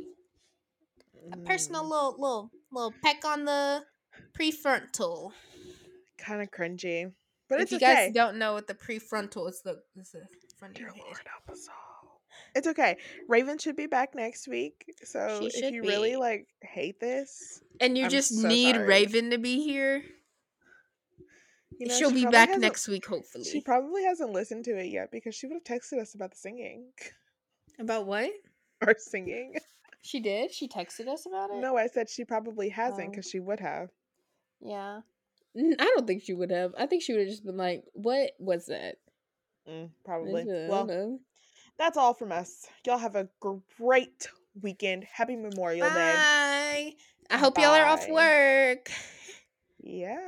A 1.32 1.36
personal 1.38 1.84
Mm, 1.84 1.90
little 1.90 2.12
little 2.18 2.50
little 2.70 2.94
peck 3.02 3.24
on 3.24 3.44
the 3.46 3.84
prefrontal. 4.38 5.32
kind 6.18 6.42
of 6.42 6.50
cringy. 6.50 7.12
But 7.48 7.56
if 7.56 7.62
it's 7.64 7.72
you 7.72 7.76
okay. 7.78 8.06
guys 8.06 8.14
don't 8.14 8.38
know 8.38 8.52
what 8.54 8.66
the 8.66 8.74
prefrontal 8.74 9.48
is, 9.48 9.60
the 9.62 9.80
it's 9.96 10.12
the 10.12 10.26
front 10.58 10.74
of 10.74 10.78
Dear. 10.78 10.92
Lord, 11.04 11.18
help 11.26 11.50
us 11.50 11.68
all. 11.68 11.91
It's 12.54 12.66
okay. 12.68 12.96
Raven 13.28 13.58
should 13.58 13.76
be 13.76 13.86
back 13.86 14.14
next 14.14 14.46
week. 14.48 14.84
So 15.04 15.38
She 15.40 15.46
if 15.46 15.52
should 15.54 15.74
you 15.74 15.82
really 15.82 16.10
be. 16.10 16.16
like 16.16 16.46
hate 16.62 17.00
this, 17.00 17.62
And 17.80 17.96
you 17.96 18.04
I'm 18.04 18.10
just 18.10 18.40
so 18.42 18.46
need 18.48 18.74
sorry. 18.76 18.86
Raven 18.86 19.30
to 19.30 19.38
be 19.38 19.62
here. 19.64 20.02
you 21.78 21.86
know, 21.88 21.94
She'll 21.98 22.10
she 22.10 22.16
be 22.16 22.22
probably 22.22 22.32
back 22.36 22.48
hasn't- 22.48 22.62
next 22.62 22.88
week, 22.88 23.06
hopefully. 23.06 23.44
She 23.44 23.60
probably 23.60 24.04
hasn't 24.04 24.30
listened 24.32 24.64
to 24.66 24.78
it 24.78 24.86
yet 24.86 25.10
because 25.10 25.34
she 25.34 25.46
would 25.46 25.54
have 25.54 25.64
texted 25.64 26.00
us 26.00 26.14
about 26.14 26.32
the 26.32 26.36
singing 26.36 26.92
About 27.78 28.06
what? 28.06 28.30
Our 28.86 28.94
singing. 28.98 29.54
She 30.02 30.20
did. 30.20 30.52
She 30.52 30.68
texted 30.68 31.08
us 31.08 31.24
about 31.26 31.50
it. 31.50 31.56
No, 31.60 31.76
I 31.76 31.86
said 31.86 32.10
she 32.10 32.24
probably 32.24 32.68
hasn't 32.68 33.08
Oh. 33.08 33.10
because 33.10 33.28
she 33.30 33.40
would 33.40 33.60
have. 33.60 33.88
Yeah. 34.60 35.00
N- 35.56 35.76
I 35.78 35.84
don't 35.84 36.06
think 36.06 36.22
she 36.24 36.34
would 36.34 36.50
have. 36.50 36.74
I 36.76 36.86
think 36.86 37.02
she 37.02 37.12
would 37.12 37.20
have 37.20 37.28
just 37.30 37.44
been 37.44 37.56
like, 37.56 37.84
"What 37.92 38.32
was 38.38 38.66
that?" 38.66 38.96
Mm, 39.68 39.90
probably. 40.04 40.44
Well. 40.46 41.18
That's 41.78 41.96
all 41.96 42.14
from 42.14 42.32
us. 42.32 42.66
Y'all 42.86 42.98
have 42.98 43.16
a 43.16 43.28
great 43.40 44.28
weekend. 44.60 45.04
Happy 45.04 45.36
Memorial 45.36 45.88
Day. 45.88 45.94
Bye. 45.94 46.94
I 47.30 47.38
hope 47.38 47.58
y'all 47.58 47.74
are 47.74 47.86
off 47.86 48.08
work. 48.08 48.90
Yeah. 49.82 50.18